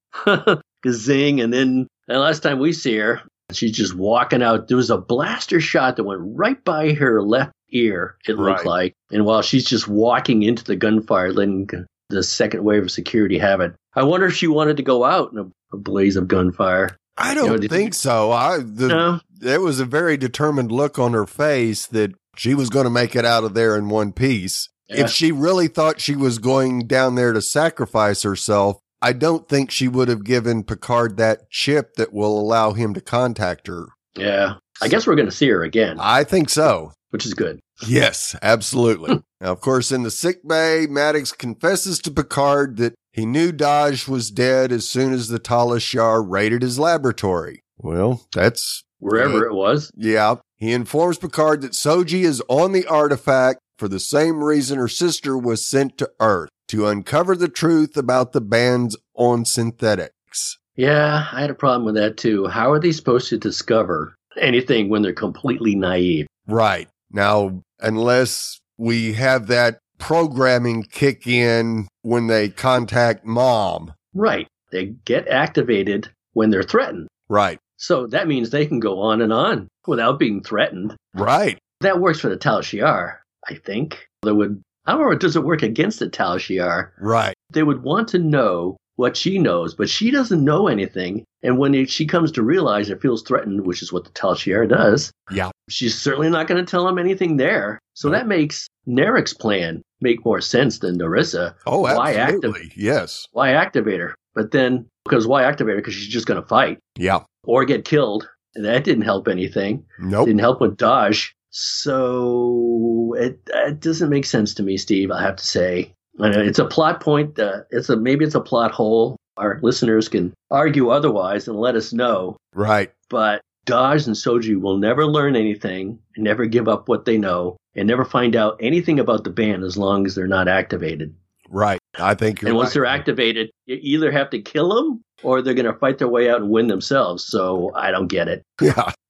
Zing, 0.91 1.41
and 1.41 1.53
then 1.53 1.87
and 2.09 2.21
last 2.21 2.43
time 2.43 2.59
we 2.59 2.73
see 2.73 2.97
her, 2.97 3.21
she's 3.53 3.73
just 3.73 3.95
walking 3.95 4.43
out. 4.43 4.69
There 4.69 4.77
was 4.77 4.91
a 4.91 4.97
blaster 4.99 5.61
shot 5.61 5.97
that 5.97 6.05
went 6.05 6.23
right 6.25 6.63
by 6.65 6.93
her 6.95 7.21
left 7.23 7.53
ear, 7.71 8.17
it 8.27 8.39
looked 8.39 8.59
Right. 8.61 8.67
like. 8.67 8.93
And 9.11 9.25
while 9.27 9.43
she's 9.43 9.65
just 9.65 9.89
walking 9.89 10.43
into 10.45 10.65
the 10.65 10.77
gunfire, 10.77 11.33
letting 11.33 11.69
the 12.09 12.23
second 12.23 12.63
wave 12.65 12.85
of 12.85 12.91
security 12.91 13.39
have 13.39 13.61
it. 13.61 13.75
I 13.95 14.05
wonder 14.05 14.27
if 14.27 14.35
she 14.35 14.47
wanted 14.47 14.77
to 14.77 14.83
go 14.85 15.05
out 15.05 15.33
in 15.33 15.39
a, 15.39 15.47
a 15.73 15.77
blaze 15.77 16.17
of 16.17 16.29
gunfire. 16.29 16.97
I 17.19 17.35
don't 17.35 17.61
know, 17.63 17.69
think 17.69 17.89
you- 17.91 17.93
so. 17.93 18.31
I 18.33 18.59
the, 18.59 18.89
No? 18.89 19.21
there 19.39 19.61
was 19.61 19.81
a 19.81 19.85
very 19.85 20.17
determined 20.17 20.71
look 20.73 20.99
on 20.99 21.13
her 21.13 21.27
face 21.27 21.87
that 21.87 22.13
she 22.37 22.55
was 22.55 22.69
going 22.71 22.85
to 22.85 22.91
make 22.91 23.17
it 23.17 23.25
out 23.25 23.45
of 23.45 23.55
there 23.55 23.77
in 23.77 23.89
one 23.89 24.13
piece. 24.13 24.69
Yeah. 24.89 25.05
If 25.05 25.11
she 25.11 25.33
really 25.33 25.69
thought 25.69 26.01
she 26.01 26.15
was 26.15 26.39
going 26.39 26.87
down 26.87 27.15
there 27.15 27.33
to 27.33 27.43
sacrifice 27.43 28.23
herself, 28.23 28.79
I 29.03 29.13
don't 29.13 29.49
think 29.49 29.71
she 29.71 29.89
would 29.89 30.09
have 30.09 30.25
given 30.25 30.63
Picard 30.65 31.17
that 31.17 31.51
chip 31.51 31.95
that 31.97 32.13
will 32.13 32.39
allow 32.39 32.73
him 32.73 32.95
to 32.95 33.01
contact 33.01 33.67
her. 33.67 33.87
Yeah. 34.17 34.55
I 34.81 34.89
guess 34.89 35.07
we're 35.07 35.17
going 35.17 35.29
to 35.29 35.35
see 35.35 35.49
her 35.49 35.63
again, 35.63 35.97
I 35.99 36.23
think 36.25 36.51
so. 36.51 36.93
which 37.11 37.25
is 37.27 37.35
good. 37.35 37.61
Yes, 37.87 38.37
absolutely. 38.43 39.23
now, 39.41 39.53
of 39.53 39.61
course, 39.61 39.91
in 39.93 40.03
the 40.03 40.11
sick 40.11 40.47
bay, 40.47 40.87
Maddox 40.89 41.33
confesses 41.33 41.99
to 42.01 42.11
Picard 42.11 42.77
that 42.79 42.95
he 43.17 43.25
knew 43.27 43.51
Dahj 43.51 44.07
was 44.07 44.31
dead 44.31 44.71
as 44.71 44.87
soon 44.87 45.15
as 45.15 45.29
the 45.29 45.39
Tal 45.39 45.71
Shiar 45.71 46.23
raided 46.25 46.61
his 46.61 46.79
laboratory. 46.79 47.63
Well, 47.79 48.27
that's 48.35 48.85
Wherever 48.99 49.41
Good. 49.41 49.47
it 49.47 49.55
was. 49.55 49.91
Yeah. 49.97 50.37
He 50.57 50.73
informs 50.73 51.19
Picard 51.19 51.63
that 51.63 51.73
Soji 51.73 52.25
is 52.25 52.43
on 52.49 52.73
the 52.73 52.87
artifact 52.87 53.61
for 53.79 53.89
the 53.89 54.01
same 54.01 54.43
reason 54.45 54.79
her 54.79 54.89
sister 54.89 55.37
was 55.37 55.67
sent 55.67 55.99
to 55.99 56.11
Earth 56.21 56.51
to 56.69 56.87
uncover 56.87 57.37
the 57.37 57.49
truth 57.49 57.97
about 57.97 58.33
the 58.33 58.41
bans 58.41 58.97
on 59.15 59.45
synthetics. 59.45 60.59
Yeah, 60.77 61.27
I 61.33 61.41
had 61.41 61.51
a 61.51 61.55
problem 61.55 61.87
with 61.87 61.95
that 61.95 62.17
too. 62.19 62.47
How 62.49 62.71
are 62.73 62.81
they 62.81 62.93
supposed 62.93 63.29
to 63.31 63.39
discover 63.39 64.15
anything 64.39 64.89
when 64.89 65.03
they're 65.03 65.13
completely 65.15 65.75
naive? 65.75 66.27
Right. 66.47 66.89
Now, 67.11 67.63
unless 67.81 68.61
we 68.79 69.15
have 69.15 69.47
that 69.47 69.79
programming 69.99 70.83
kick 70.85 71.27
in 71.27 71.89
when 72.03 72.27
they 72.27 72.49
contact 72.49 73.25
mom. 73.25 73.93
Right. 74.15 74.47
They 74.73 74.87
get 75.05 75.29
activated 75.29 76.09
when 76.33 76.51
they're 76.51 76.63
threatened. 76.63 77.09
Right. 77.29 77.59
So 77.77 78.07
that 78.09 78.29
means 78.29 78.51
they 78.51 78.67
can 78.67 78.81
go 78.81 79.01
on 79.01 79.21
and 79.21 79.33
on 79.33 79.69
without 79.87 80.19
being 80.19 80.43
threatened. 80.43 80.95
Right. 81.15 81.59
That 81.81 82.01
works 82.01 82.21
for 82.21 82.29
the 82.29 82.37
Tal 82.37 82.61
Shiar, 82.61 83.17
I 83.49 83.55
think. 83.55 84.07
They 84.23 84.33
would, 84.33 84.63
I 84.87 84.93
don't 84.93 85.03
know, 85.03 85.17
does 85.19 85.37
it 85.37 85.45
work 85.45 85.63
against 85.63 85.99
the 85.99 86.09
Tal 86.09 86.37
Shiar? 86.39 86.91
Right. 86.99 87.35
They 87.51 87.63
would 87.63 87.83
want 87.83 88.09
to 88.09 88.19
know 88.19 88.77
what 88.97 89.15
she 89.17 89.39
knows, 89.39 89.75
but 89.75 89.91
she 89.91 90.11
doesn't 90.11 90.43
know 90.43 90.69
anything. 90.69 91.23
And 91.43 91.59
when 91.59 91.75
it, 91.75 91.91
she 91.91 92.07
comes 92.07 92.33
to 92.33 92.43
realize 92.43 92.89
it 92.89 93.03
feels 93.03 93.23
threatened, 93.23 93.67
which 93.67 93.83
is 93.83 93.93
what 93.93 94.05
the 94.05 94.11
Tal 94.11 94.35
Shiar 94.35 94.67
does, 94.67 95.13
Yeah. 95.31 95.51
she's 95.69 96.01
certainly 96.01 96.31
not 96.31 96.47
going 96.49 96.65
to 96.65 96.69
tell 96.71 96.89
him 96.89 96.99
anything 96.99 97.37
there. 97.37 97.79
So 97.93 98.09
that 98.09 98.27
makes 98.27 98.67
Narek's 98.89 99.35
plan 99.35 99.83
make 100.01 100.25
more 100.25 100.41
sense 100.41 100.79
than 100.81 100.99
Narissa. 100.99 101.55
Oh, 101.67 101.81
Why 101.81 102.15
absolutely. 102.17 102.73
Yes. 102.77 103.27
Why 103.33 103.51
activate 103.53 104.01
her? 104.01 104.15
But 104.35 104.51
then, 104.51 104.87
because 105.05 105.27
why 105.27 105.45
activate 105.45 105.75
her? 105.77 105.81
Because 105.81 105.95
she's 105.95 106.09
just 106.13 106.27
going 106.27 106.41
to 106.41 106.47
fight 106.47 106.79
Yeah. 106.99 107.21
or 107.45 107.65
get 107.65 107.85
killed. 107.85 108.29
And 108.55 108.65
that 108.65 108.85
didn't 108.85 109.05
help 109.05 109.29
anything. 109.29 109.85
Nope. 109.99 110.27
Didn't 110.27 110.41
help 110.41 110.61
with 110.61 110.77
Dahj. 110.77 111.31
So 111.51 113.15
it, 113.19 113.41
it 113.55 113.81
doesn't 113.81 114.11
make 114.11 114.25
sense 114.25 114.55
to 114.55 114.63
me, 114.63 114.77
Steve. 114.77 115.11
I 115.11 115.23
have 115.23 115.37
to 115.37 115.47
say, 115.47 115.93
it's 116.19 116.59
a 116.59 116.65
plot 116.65 117.01
point. 117.01 117.39
Uh, 117.39 117.61
it's 117.71 117.89
a 117.91 117.97
maybe 117.97 118.25
it's 118.25 118.35
a 118.35 118.41
plot 118.41 118.71
hole. 118.73 119.17
Our 119.37 119.59
listeners 119.63 120.09
can 120.09 120.33
argue 120.51 120.89
otherwise 120.89 121.47
and 121.47 121.59
let 121.59 121.75
us 121.77 121.93
know. 121.93 122.37
Right. 122.55 122.91
But 123.11 123.43
Dahj 123.67 124.07
and 124.07 124.17
Soji 124.17 124.59
will 124.61 124.79
never 124.79 125.07
learn 125.07 125.37
anything, 125.37 125.99
never 126.17 126.47
give 126.47 126.69
up 126.69 126.89
what 126.89 127.05
they 127.05 127.19
know, 127.19 127.57
and 127.75 127.87
never 127.87 128.05
find 128.05 128.35
out 128.35 128.57
anything 128.61 128.99
about 128.99 129.25
the 129.25 129.31
band 129.31 129.63
as 129.65 129.77
long 129.77 130.07
as 130.07 130.15
they're 130.15 130.27
not 130.27 130.49
activated. 130.49 131.15
Right. 131.49 131.79
I 131.99 132.15
think 132.15 132.41
you're 132.43 132.49
and 132.49 132.57
once 132.57 132.69
right. 132.69 132.75
they're 132.75 132.87
activated, 132.87 133.51
you 133.67 133.79
either 133.81 134.11
have 134.11 134.31
to 134.31 134.41
kill 134.41 134.75
them 134.75 135.03
or 135.23 135.43
they're 135.43 135.55
going 135.55 135.67
to 135.73 135.79
fight 135.79 135.99
their 135.99 136.09
way 136.09 136.29
out 136.31 136.41
and 136.41 136.51
win 136.51 136.67
themselves. 136.69 137.25
So 137.25 137.73
I 137.75 137.91
don't 137.91 138.09
get 138.09 138.29
it. 138.29 138.43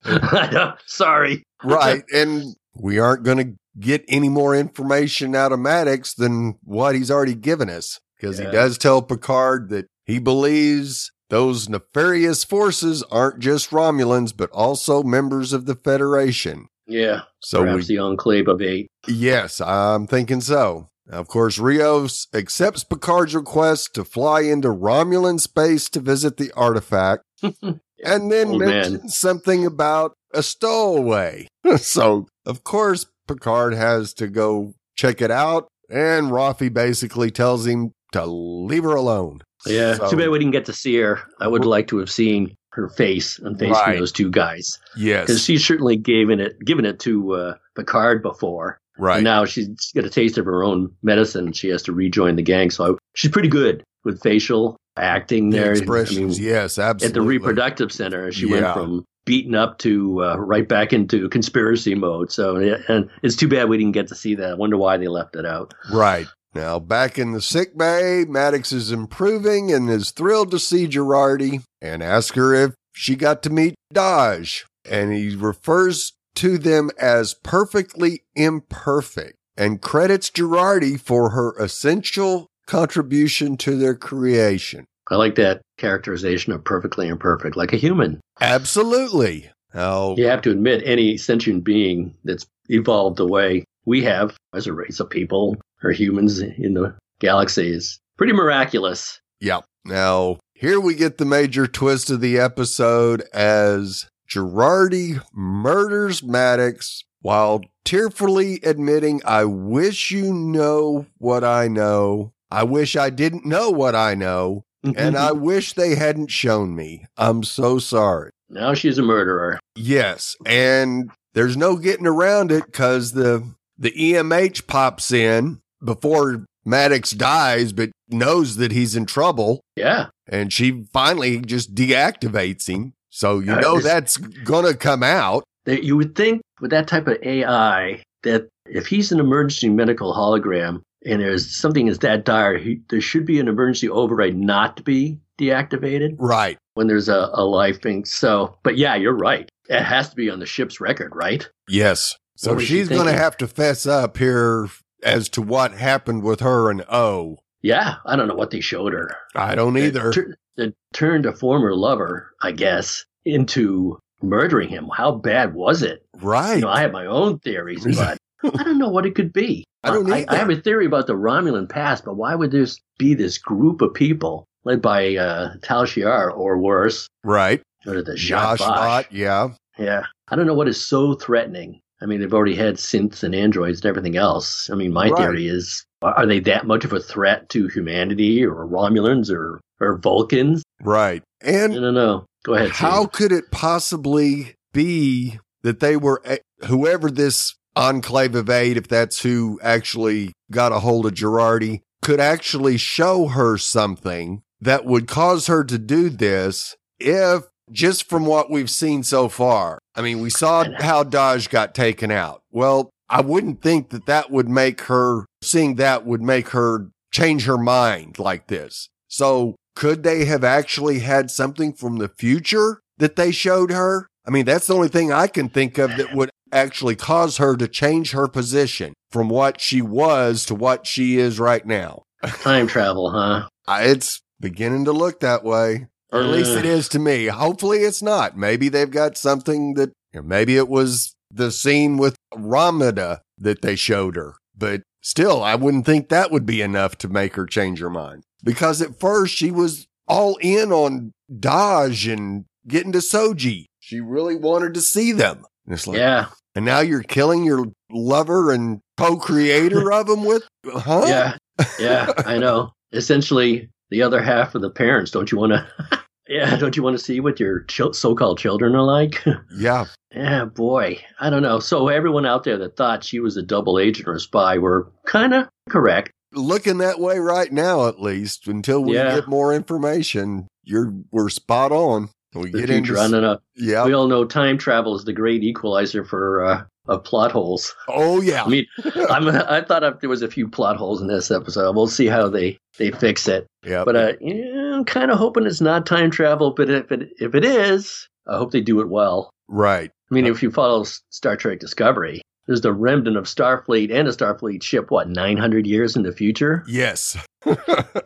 Yeah. 0.04 0.72
Sorry. 0.86 1.42
Right. 1.64 2.04
and 2.12 2.54
we 2.76 2.98
aren't 2.98 3.24
going 3.24 3.38
to 3.38 3.54
get 3.80 4.04
any 4.08 4.28
more 4.28 4.54
information 4.54 5.34
out 5.34 5.52
of 5.52 5.58
Maddox 5.58 6.14
than 6.14 6.58
what 6.62 6.94
he's 6.94 7.10
already 7.10 7.34
given 7.34 7.68
us 7.68 7.98
because 8.16 8.38
Yeah. 8.38 8.46
he 8.46 8.52
does 8.52 8.78
tell 8.78 9.02
Picard 9.02 9.70
that 9.70 9.86
he 10.04 10.18
believes 10.18 11.10
those 11.28 11.68
nefarious 11.68 12.44
forces 12.44 13.02
aren't 13.10 13.40
just 13.40 13.70
Romulans, 13.70 14.36
but 14.36 14.50
also 14.50 15.02
members 15.02 15.52
of 15.52 15.66
the 15.66 15.74
Federation. 15.74 16.68
Yeah. 16.86 17.22
So 17.40 17.62
perhaps 17.62 17.88
we, 17.88 17.96
the 17.96 18.02
Enclave 18.02 18.48
of 18.48 18.62
Eight. 18.62 18.88
yes, 19.06 19.60
I'm 19.60 20.06
thinking 20.06 20.40
so. 20.40 20.88
Of 21.08 21.28
course, 21.28 21.58
Rios 21.58 22.26
accepts 22.34 22.82
Picard's 22.82 23.34
request 23.34 23.94
to 23.94 24.04
fly 24.04 24.40
into 24.40 24.68
Romulan 24.68 25.38
space 25.38 25.88
to 25.90 26.00
visit 26.00 26.36
the 26.36 26.50
artifact 26.56 27.22
and 27.42 28.30
then 28.32 28.48
oh, 28.48 28.52
Old 28.52 28.60
mentions 28.60 28.98
man. 29.02 29.08
something 29.08 29.66
about 29.66 30.14
a 30.34 30.42
stowaway. 30.42 31.48
so, 31.78 32.26
of 32.44 32.64
course, 32.64 33.06
Picard 33.28 33.74
has 33.74 34.12
to 34.14 34.28
go 34.28 34.74
check 34.96 35.20
it 35.20 35.30
out, 35.30 35.68
and 35.88 36.30
Raffi 36.30 36.72
basically 36.72 37.30
tells 37.30 37.66
him 37.66 37.92
to 38.12 38.24
leave 38.26 38.84
her 38.84 38.94
alone. 38.94 39.40
Yeah, 39.66 39.94
So- 39.94 40.10
too 40.10 40.16
bad 40.16 40.28
we 40.30 40.38
didn't 40.38 40.52
get 40.52 40.64
to 40.66 40.72
see 40.72 40.96
her. 40.98 41.20
I 41.40 41.48
would 41.48 41.64
like 41.64 41.88
to 41.88 41.98
have 41.98 42.10
seen 42.10 42.56
her 42.72 42.88
face 42.88 43.38
and 43.38 43.58
facing 43.58 43.72
Right. 43.72 43.98
those 43.98 44.12
two 44.12 44.30
guys 44.30 44.78
Yes, 44.98 45.22
because 45.22 45.36
Yes, 45.36 45.44
she's 45.44 45.66
certainly 45.66 45.96
given 45.96 46.40
it 46.40 46.56
given 46.64 46.84
it 46.84 46.98
to 47.00 47.32
uh, 47.32 47.54
Picard 47.74 48.22
before. 48.22 48.78
right. 48.98 49.16
And 49.16 49.24
now 49.24 49.44
she's 49.46 49.68
got 49.94 50.04
a 50.04 50.10
taste 50.10 50.36
of 50.38 50.44
her 50.44 50.62
own 50.62 50.90
medicine. 51.02 51.52
She 51.52 51.68
has 51.68 51.82
to 51.84 51.92
rejoin 51.92 52.36
the 52.36 52.42
gang, 52.42 52.70
so 52.70 52.94
I, 52.94 52.98
she's 53.14 53.30
pretty 53.30 53.48
good 53.48 53.82
with 54.04 54.20
facial 54.22 54.76
acting 54.98 55.50
the 55.50 55.58
there. 55.58 55.72
expressions, 55.72 56.38
I 56.38 56.40
mean, 56.42 56.48
yes, 56.50 56.78
absolutely. 56.78 57.06
at 57.06 57.14
the 57.14 57.20
reproductive 57.26 57.92
center, 57.92 58.30
she 58.32 58.46
Yeah. 58.46 58.52
went 58.60 58.74
from 58.74 59.04
beaten 59.26 59.54
up 59.54 59.78
to 59.78 60.22
uh, 60.22 60.36
right 60.36 60.68
back 60.68 60.92
into 60.92 61.28
conspiracy 61.30 61.94
mode. 61.94 62.30
So, 62.30 62.56
and 62.88 63.10
it's 63.22 63.34
too 63.36 63.48
bad 63.48 63.68
we 63.68 63.76
didn't 63.76 63.92
get 63.92 64.06
to 64.08 64.14
see 64.14 64.34
that. 64.36 64.50
I 64.50 64.54
wonder 64.54 64.76
why 64.76 64.96
they 64.98 65.08
left 65.08 65.34
it 65.34 65.44
out. 65.44 65.74
Right. 65.92 66.26
Now, 66.56 66.78
back 66.78 67.18
in 67.18 67.32
the 67.32 67.42
sick 67.42 67.76
bay, 67.76 68.24
Maddox 68.26 68.72
is 68.72 68.90
improving 68.90 69.70
and 69.70 69.90
is 69.90 70.10
thrilled 70.10 70.50
to 70.52 70.58
see 70.58 70.88
Jurati 70.88 71.62
and 71.82 72.02
ask 72.02 72.34
her 72.34 72.54
if 72.54 72.72
she 72.94 73.14
got 73.14 73.42
to 73.42 73.50
meet 73.50 73.74
Dahj. 73.92 74.64
And 74.90 75.12
he 75.12 75.36
refers 75.36 76.14
to 76.36 76.56
them 76.56 76.88
as 76.98 77.34
perfectly 77.34 78.22
imperfect 78.34 79.34
and 79.54 79.82
credits 79.82 80.30
Jurati 80.30 80.98
for 80.98 81.30
her 81.30 81.54
essential 81.58 82.46
contribution 82.66 83.58
to 83.58 83.76
their 83.76 83.94
creation. 83.94 84.86
I 85.10 85.16
like 85.16 85.34
that 85.34 85.60
characterization 85.76 86.54
of 86.54 86.64
perfectly 86.64 87.08
imperfect, 87.08 87.54
like 87.54 87.74
a 87.74 87.76
human. 87.76 88.22
Absolutely. 88.40 89.50
You 89.74 90.26
have 90.26 90.40
to 90.40 90.52
admit, 90.52 90.82
any 90.86 91.18
sentient 91.18 91.64
being 91.64 92.14
that's 92.24 92.46
evolved 92.70 93.18
the 93.18 93.26
way 93.26 93.64
we 93.86 94.02
have 94.02 94.36
as 94.54 94.66
a 94.66 94.72
race 94.72 95.00
of 95.00 95.08
people 95.08 95.56
or 95.82 95.92
humans 95.92 96.40
in 96.40 96.74
the 96.74 96.94
galaxy 97.20 97.70
is 97.72 97.98
pretty 98.18 98.32
miraculous. 98.32 99.20
Yep. 99.40 99.64
Now, 99.84 100.38
here 100.54 100.80
we 100.80 100.94
get 100.94 101.18
the 101.18 101.24
major 101.24 101.66
twist 101.66 102.10
of 102.10 102.20
the 102.20 102.38
episode 102.38 103.22
as 103.32 104.08
Jurati 104.28 105.22
murders 105.32 106.22
Maddox 106.22 107.04
while 107.22 107.62
tearfully 107.84 108.60
admitting, 108.62 109.20
I 109.24 109.44
wish 109.44 110.10
you 110.10 110.32
know 110.32 111.06
what 111.18 111.44
I 111.44 111.68
know. 111.68 112.32
I 112.50 112.64
wish 112.64 112.96
I 112.96 113.10
didn't 113.10 113.44
know 113.44 113.70
what 113.70 113.94
I 113.94 114.14
know. 114.14 114.64
And 114.84 115.16
I 115.16 115.32
wish 115.32 115.72
they 115.72 115.94
hadn't 115.94 116.30
shown 116.30 116.74
me. 116.74 117.04
I'm 117.16 117.42
so 117.42 117.78
sorry. 117.78 118.30
now 118.48 118.74
she's 118.74 118.98
a 118.98 119.02
murderer. 119.02 119.58
Yes. 119.74 120.36
And 120.46 121.10
there's 121.34 121.56
no 121.56 121.76
getting 121.76 122.06
around 122.06 122.52
it 122.52 122.66
because 122.66 123.12
the, 123.12 123.44
the 123.78 123.92
EMH 123.92 124.66
pops 124.66 125.12
in 125.12 125.60
before 125.84 126.44
Maddox 126.64 127.10
dies, 127.12 127.72
but 127.72 127.90
knows 128.08 128.56
that 128.56 128.72
he's 128.72 128.96
in 128.96 129.06
trouble 129.06 129.60
Yeah. 129.76 130.06
and 130.28 130.52
she 130.52 130.84
finally 130.92 131.38
just 131.40 131.74
deactivates 131.74 132.68
him. 132.68 132.92
So 133.10 133.38
you 133.40 133.52
Uh, 133.52 133.60
know 133.60 133.80
that's 133.80 134.16
gonna 134.16 134.74
come 134.74 135.02
out. 135.02 135.44
That 135.64 135.82
you 135.84 135.96
would 135.96 136.14
think 136.14 136.42
with 136.60 136.70
that 136.70 136.86
type 136.88 137.06
of 137.08 137.18
AI 137.22 138.02
that 138.22 138.48
if 138.68 138.86
he's 138.86 139.12
an 139.12 139.20
emergency 139.20 139.68
medical 139.68 140.12
hologram 140.14 140.80
and 141.04 141.20
there's 141.20 141.54
something 141.56 141.86
that's 141.86 141.98
that 141.98 142.24
dire, 142.24 142.58
he, 142.58 142.80
there 142.90 143.00
should 143.00 143.24
be 143.26 143.38
an 143.38 143.46
emergency 143.48 143.88
override 143.88 144.36
not 144.36 144.76
to 144.76 144.82
be 144.82 145.18
deactivated 145.40 146.16
Right. 146.18 146.56
when 146.74 146.86
there's 146.88 147.08
a, 147.08 147.30
a 147.32 147.44
life 147.44 147.80
thing. 147.80 148.04
So, 148.04 148.56
but 148.64 148.76
yeah, 148.76 148.94
you're 148.96 149.16
right. 149.16 149.48
It 149.68 149.82
has 149.82 150.08
to 150.10 150.16
be 150.16 150.30
on 150.30 150.38
the 150.40 150.46
ship's 150.46 150.80
record, 150.80 151.14
right? 151.14 151.48
Yes. 151.68 152.16
So 152.36 152.58
she's 152.58 152.88
gonna 152.88 153.12
have 153.12 153.36
to 153.38 153.48
fess 153.48 153.86
up 153.86 154.18
here 154.18 154.68
as 155.02 155.28
to 155.30 155.42
what 155.42 155.72
happened 155.72 156.22
with 156.22 156.40
her 156.40 156.70
and 156.70 156.84
O. 156.90 157.38
Yeah, 157.62 157.96
I 158.04 158.16
don't 158.16 158.28
know 158.28 158.34
what 158.34 158.50
they 158.50 158.60
showed 158.60 158.92
her. 158.92 159.16
I 159.34 159.54
don't 159.54 159.76
either. 159.76 160.12
Tur- 160.12 160.36
that 160.56 160.74
turned 160.92 161.26
a 161.26 161.32
former 161.32 161.74
lover, 161.74 162.32
I 162.42 162.52
guess, 162.52 163.04
into 163.24 163.98
murdering 164.22 164.68
him. 164.68 164.88
How 164.92 165.12
bad 165.12 165.54
was 165.54 165.82
it? 165.82 166.06
right. 166.16 166.56
You 166.56 166.62
know, 166.62 166.68
I 166.68 166.80
have 166.80 166.92
my 166.92 167.06
own 167.06 167.38
theories, 167.40 167.84
but 167.96 168.18
I 168.42 168.62
don't 168.62 168.78
know 168.78 168.88
what 168.88 169.06
it 169.06 169.14
could 169.14 169.32
be. 169.32 169.64
I 169.82 169.90
don't 169.90 170.10
I, 170.10 170.20
either. 170.20 170.36
have 170.36 170.50
a 170.50 170.56
theory 170.56 170.86
about 170.86 171.06
the 171.06 171.14
Romulan 171.14 171.68
past, 171.68 172.04
but 172.04 172.16
why 172.16 172.34
would 172.34 172.50
there 172.50 172.66
be 172.98 173.14
this 173.14 173.38
group 173.38 173.80
of 173.82 173.94
people 173.94 174.46
led 174.64 174.82
by 174.82 175.16
uh, 175.16 175.54
Tal 175.62 175.84
Shiar 175.84 176.36
or 176.36 176.58
worse, 176.58 177.08
right. 177.22 177.62
or 177.86 178.02
the 178.02 178.12
Zhat 178.12 178.58
Vash, 178.58 179.06
yeah. 179.10 179.50
Yeah, 179.78 180.04
I 180.28 180.36
don't 180.36 180.46
know 180.46 180.54
what 180.54 180.68
is 180.68 180.84
so 180.84 181.14
threatening. 181.14 181.80
I 182.02 182.06
mean, 182.06 182.20
they've 182.20 182.34
already 182.34 182.54
had 182.54 182.76
synths 182.76 183.22
and 183.22 183.34
androids 183.34 183.80
and 183.80 183.86
everything 183.88 184.16
else. 184.16 184.68
I 184.70 184.74
mean, 184.74 184.92
my 184.92 185.08
Right. 185.08 185.18
theory 185.18 185.46
is: 185.48 185.84
are 186.02 186.26
they 186.26 186.40
that 186.40 186.66
much 186.66 186.84
of 186.84 186.92
a 186.92 187.00
threat 187.00 187.48
to 187.50 187.68
humanity, 187.68 188.44
or 188.44 188.66
Romulans, 188.66 189.30
or 189.30 189.60
or 189.80 189.98
Vulcans? 189.98 190.62
Right. 190.82 191.22
And 191.40 191.74
don't 191.74 191.94
know. 191.94 192.24
Go 192.44 192.54
ahead. 192.54 192.70
how 192.70 193.02
Steve. 193.02 193.12
could 193.12 193.32
it 193.32 193.50
possibly 193.50 194.54
be 194.72 195.38
that 195.62 195.80
they 195.80 195.96
were 195.96 196.20
eh, 196.24 196.38
whoever 196.66 197.10
this 197.10 197.54
enclave 197.74 198.34
of 198.34 198.48
eight, 198.48 198.76
if 198.76 198.88
that's 198.88 199.20
who 199.22 199.58
actually 199.62 200.32
got 200.50 200.72
a 200.72 200.78
hold 200.80 201.06
of 201.06 201.12
Jurati, 201.14 201.80
could 202.02 202.20
actually 202.20 202.76
show 202.76 203.26
her 203.28 203.58
something 203.58 204.42
that 204.60 204.84
would 204.86 205.06
cause 205.08 205.46
her 205.48 205.64
to 205.64 205.76
do 205.78 206.08
this 206.08 206.74
if 206.98 207.42
just 207.70 208.08
from 208.08 208.26
what 208.26 208.50
we've 208.50 208.70
seen 208.70 209.02
so 209.02 209.28
far. 209.28 209.78
I 209.94 210.02
mean, 210.02 210.20
we 210.20 210.30
saw 210.30 210.64
how 210.78 211.04
Dahj 211.04 211.50
got 211.50 211.74
taken 211.74 212.10
out. 212.10 212.42
Well, 212.50 212.90
I 213.08 213.20
wouldn't 213.20 213.62
think 213.62 213.90
that 213.90 214.06
that 214.06 214.30
would 214.30 214.48
make 214.48 214.82
her 214.82 215.26
seeing 215.42 215.76
that 215.76 216.04
would 216.04 216.22
make 216.22 216.50
her 216.50 216.88
change 217.12 217.46
her 217.46 217.58
mind 217.58 218.18
like 218.18 218.48
this. 218.48 218.88
So 219.08 219.56
could 219.74 220.02
they 220.02 220.24
have 220.24 220.44
actually 220.44 221.00
had 221.00 221.30
something 221.30 221.72
from 221.72 221.98
the 221.98 222.08
future 222.08 222.80
that 222.98 223.16
they 223.16 223.30
showed 223.30 223.70
her? 223.70 224.08
I 224.26 224.30
mean, 224.30 224.44
that's 224.44 224.66
the 224.66 224.74
only 224.74 224.88
thing 224.88 225.12
I 225.12 225.28
can 225.28 225.48
think 225.48 225.78
of 225.78 225.96
that 225.96 226.14
would 226.14 226.30
actually 226.52 226.96
cause 226.96 227.36
her 227.36 227.56
to 227.56 227.68
change 227.68 228.12
her 228.12 228.26
position 228.26 228.94
from 229.10 229.28
what 229.28 229.60
she 229.60 229.80
was 229.80 230.44
to 230.46 230.54
what 230.54 230.86
she 230.86 231.18
is 231.18 231.38
right 231.38 231.64
now. 231.64 232.02
time 232.22 232.66
travel? 232.66 233.10
Huh? 233.10 233.48
It's 233.68 234.20
beginning 234.40 234.84
to 234.86 234.92
look 234.92 235.20
that 235.20 235.44
way, 235.44 235.86
or 236.12 236.20
at 236.20 236.26
least 236.28 236.50
it 236.52 236.64
is 236.64 236.88
to 236.90 236.98
me. 236.98 237.26
Hopefully 237.26 237.78
it's 237.78 238.02
not. 238.02 238.36
Maybe 238.36 238.68
they've 238.68 238.90
got 238.90 239.16
something 239.16 239.74
that, 239.74 239.92
maybe 240.14 240.56
it 240.56 240.68
was 240.68 241.14
the 241.30 241.50
scene 241.50 241.96
with 241.96 242.16
Ramdha 242.34 243.20
that 243.38 243.62
they 243.62 243.76
showed 243.76 244.16
her. 244.16 244.34
But 244.56 244.82
still, 245.02 245.42
I 245.42 245.54
wouldn't 245.56 245.84
think 245.86 246.08
that 246.08 246.30
would 246.30 246.46
be 246.46 246.62
enough 246.62 246.96
to 246.98 247.08
make 247.08 247.34
her 247.36 247.44
change 247.46 247.80
her 247.80 247.90
mind. 247.90 248.22
Because 248.42 248.80
at 248.80 248.98
first 249.00 249.34
she 249.34 249.50
was 249.50 249.86
all 250.08 250.36
in 250.40 250.72
on 250.72 251.12
Dahj 251.30 252.12
and 252.12 252.44
getting 252.68 252.92
to 252.92 252.98
Soji. 252.98 253.64
She 253.80 254.00
really 254.00 254.36
wanted 254.36 254.74
to 254.74 254.80
see 254.80 255.12
them. 255.12 255.44
And 255.66 255.74
it's 255.74 255.86
like, 255.86 255.98
Yeah. 255.98 256.28
and 256.54 256.64
now 256.64 256.80
you're 256.80 257.02
killing 257.02 257.44
your 257.44 257.66
lover 257.90 258.52
and 258.52 258.80
co-creator 258.96 259.92
of 259.92 260.06
them 260.06 260.24
with, 260.24 260.44
huh? 260.66 261.04
Yeah. 261.06 261.36
Yeah. 261.78 262.12
I 262.24 262.38
know. 262.38 262.72
Essentially, 262.92 263.68
the 263.90 264.02
other 264.02 264.20
half 264.22 264.54
of 264.54 264.62
the 264.62 264.70
parents. 264.70 265.10
Don't 265.10 265.30
you 265.30 265.38
want 265.38 265.52
to? 265.52 266.00
yeah. 266.28 266.56
Don't 266.56 266.76
you 266.76 266.82
want 266.82 266.98
to 266.98 267.04
see 267.04 267.20
what 267.20 267.38
your 267.40 267.60
chil- 267.64 267.92
so-called 267.92 268.38
children 268.38 268.74
are 268.74 268.82
like? 268.82 269.22
Yeah. 269.56 269.86
Yeah, 270.14 270.44
boy. 270.46 270.98
I 271.20 271.28
don't 271.30 271.42
know. 271.42 271.58
So 271.60 271.88
everyone 271.88 272.24
out 272.24 272.44
there 272.44 272.56
that 272.58 272.76
thought 272.76 273.04
she 273.04 273.20
was 273.20 273.36
a 273.36 273.42
double 273.42 273.78
agent 273.78 274.08
or 274.08 274.14
a 274.14 274.20
spy 274.20 274.56
were 274.56 274.90
kind 275.06 275.34
of 275.34 275.48
correct. 275.68 276.10
looking 276.32 276.78
that 276.78 276.98
way 277.00 277.18
right 277.18 277.52
now, 277.52 277.86
at 277.88 278.00
least 278.00 278.46
until 278.48 278.82
we 278.82 278.94
Yeah. 278.94 279.14
get 279.16 279.28
more 279.28 279.52
information. 279.52 280.46
You're 280.64 280.94
we're 281.10 281.28
spot 281.28 281.70
on. 281.72 282.08
We 282.34 282.50
The 282.50 282.60
get 282.60 282.70
into 282.70 282.94
running 282.94 283.24
up. 283.24 283.42
yeah. 283.56 283.84
We 283.84 283.92
all 283.94 284.08
know 284.08 284.24
time 284.24 284.58
travel 284.58 284.94
is 284.96 285.04
the 285.04 285.12
great 285.12 285.42
equalizer 285.42 286.04
for 286.04 286.44
uh, 286.44 286.62
of 286.88 287.04
plot 287.04 287.32
holes. 287.32 287.74
oh 287.88 288.20
yeah. 288.20 288.44
I 288.44 288.48
mean, 288.48 288.66
I'm, 289.10 289.28
I 289.28 289.62
thought 289.62 290.00
there 290.00 290.10
was 290.10 290.22
a 290.22 290.28
few 290.30 290.48
plot 290.48 290.76
holes 290.76 291.00
in 291.00 291.08
this 291.08 291.30
episode. 291.30 291.74
We'll 291.74 291.86
see 291.88 292.06
how 292.06 292.28
they, 292.28 292.58
they 292.78 292.90
fix 292.90 293.26
it. 293.28 293.46
yeah. 293.64 293.84
But 293.84 293.96
uh, 293.96 294.12
yeah, 294.20 294.74
I'm 294.76 294.84
kind 294.84 295.10
of 295.10 295.18
hoping 295.18 295.46
it's 295.46 295.60
not 295.60 295.86
time 295.86 296.10
travel. 296.10 296.52
But 296.52 296.70
if 296.70 296.92
it 296.92 297.08
if 297.18 297.34
it 297.34 297.44
is, 297.44 298.08
I 298.28 298.36
hope 298.36 298.52
they 298.52 298.60
do 298.60 298.80
it 298.80 298.88
well. 298.88 299.30
right. 299.48 299.90
I 300.10 300.14
mean, 300.14 300.26
uh, 300.26 300.30
if 300.30 300.42
you 300.42 300.50
follow 300.52 300.84
Star 301.10 301.36
Trek 301.36 301.58
Discovery, 301.58 302.22
there's 302.46 302.60
the 302.60 302.72
remnant 302.72 303.16
of 303.16 303.24
Starfleet 303.24 303.92
and 303.92 304.06
a 304.06 304.12
Starfleet 304.12 304.62
ship. 304.62 304.90
What 304.92 305.08
900 305.08 305.66
years 305.66 305.96
in 305.96 306.02
the 306.04 306.12
future? 306.12 306.64
Yes. 306.68 307.16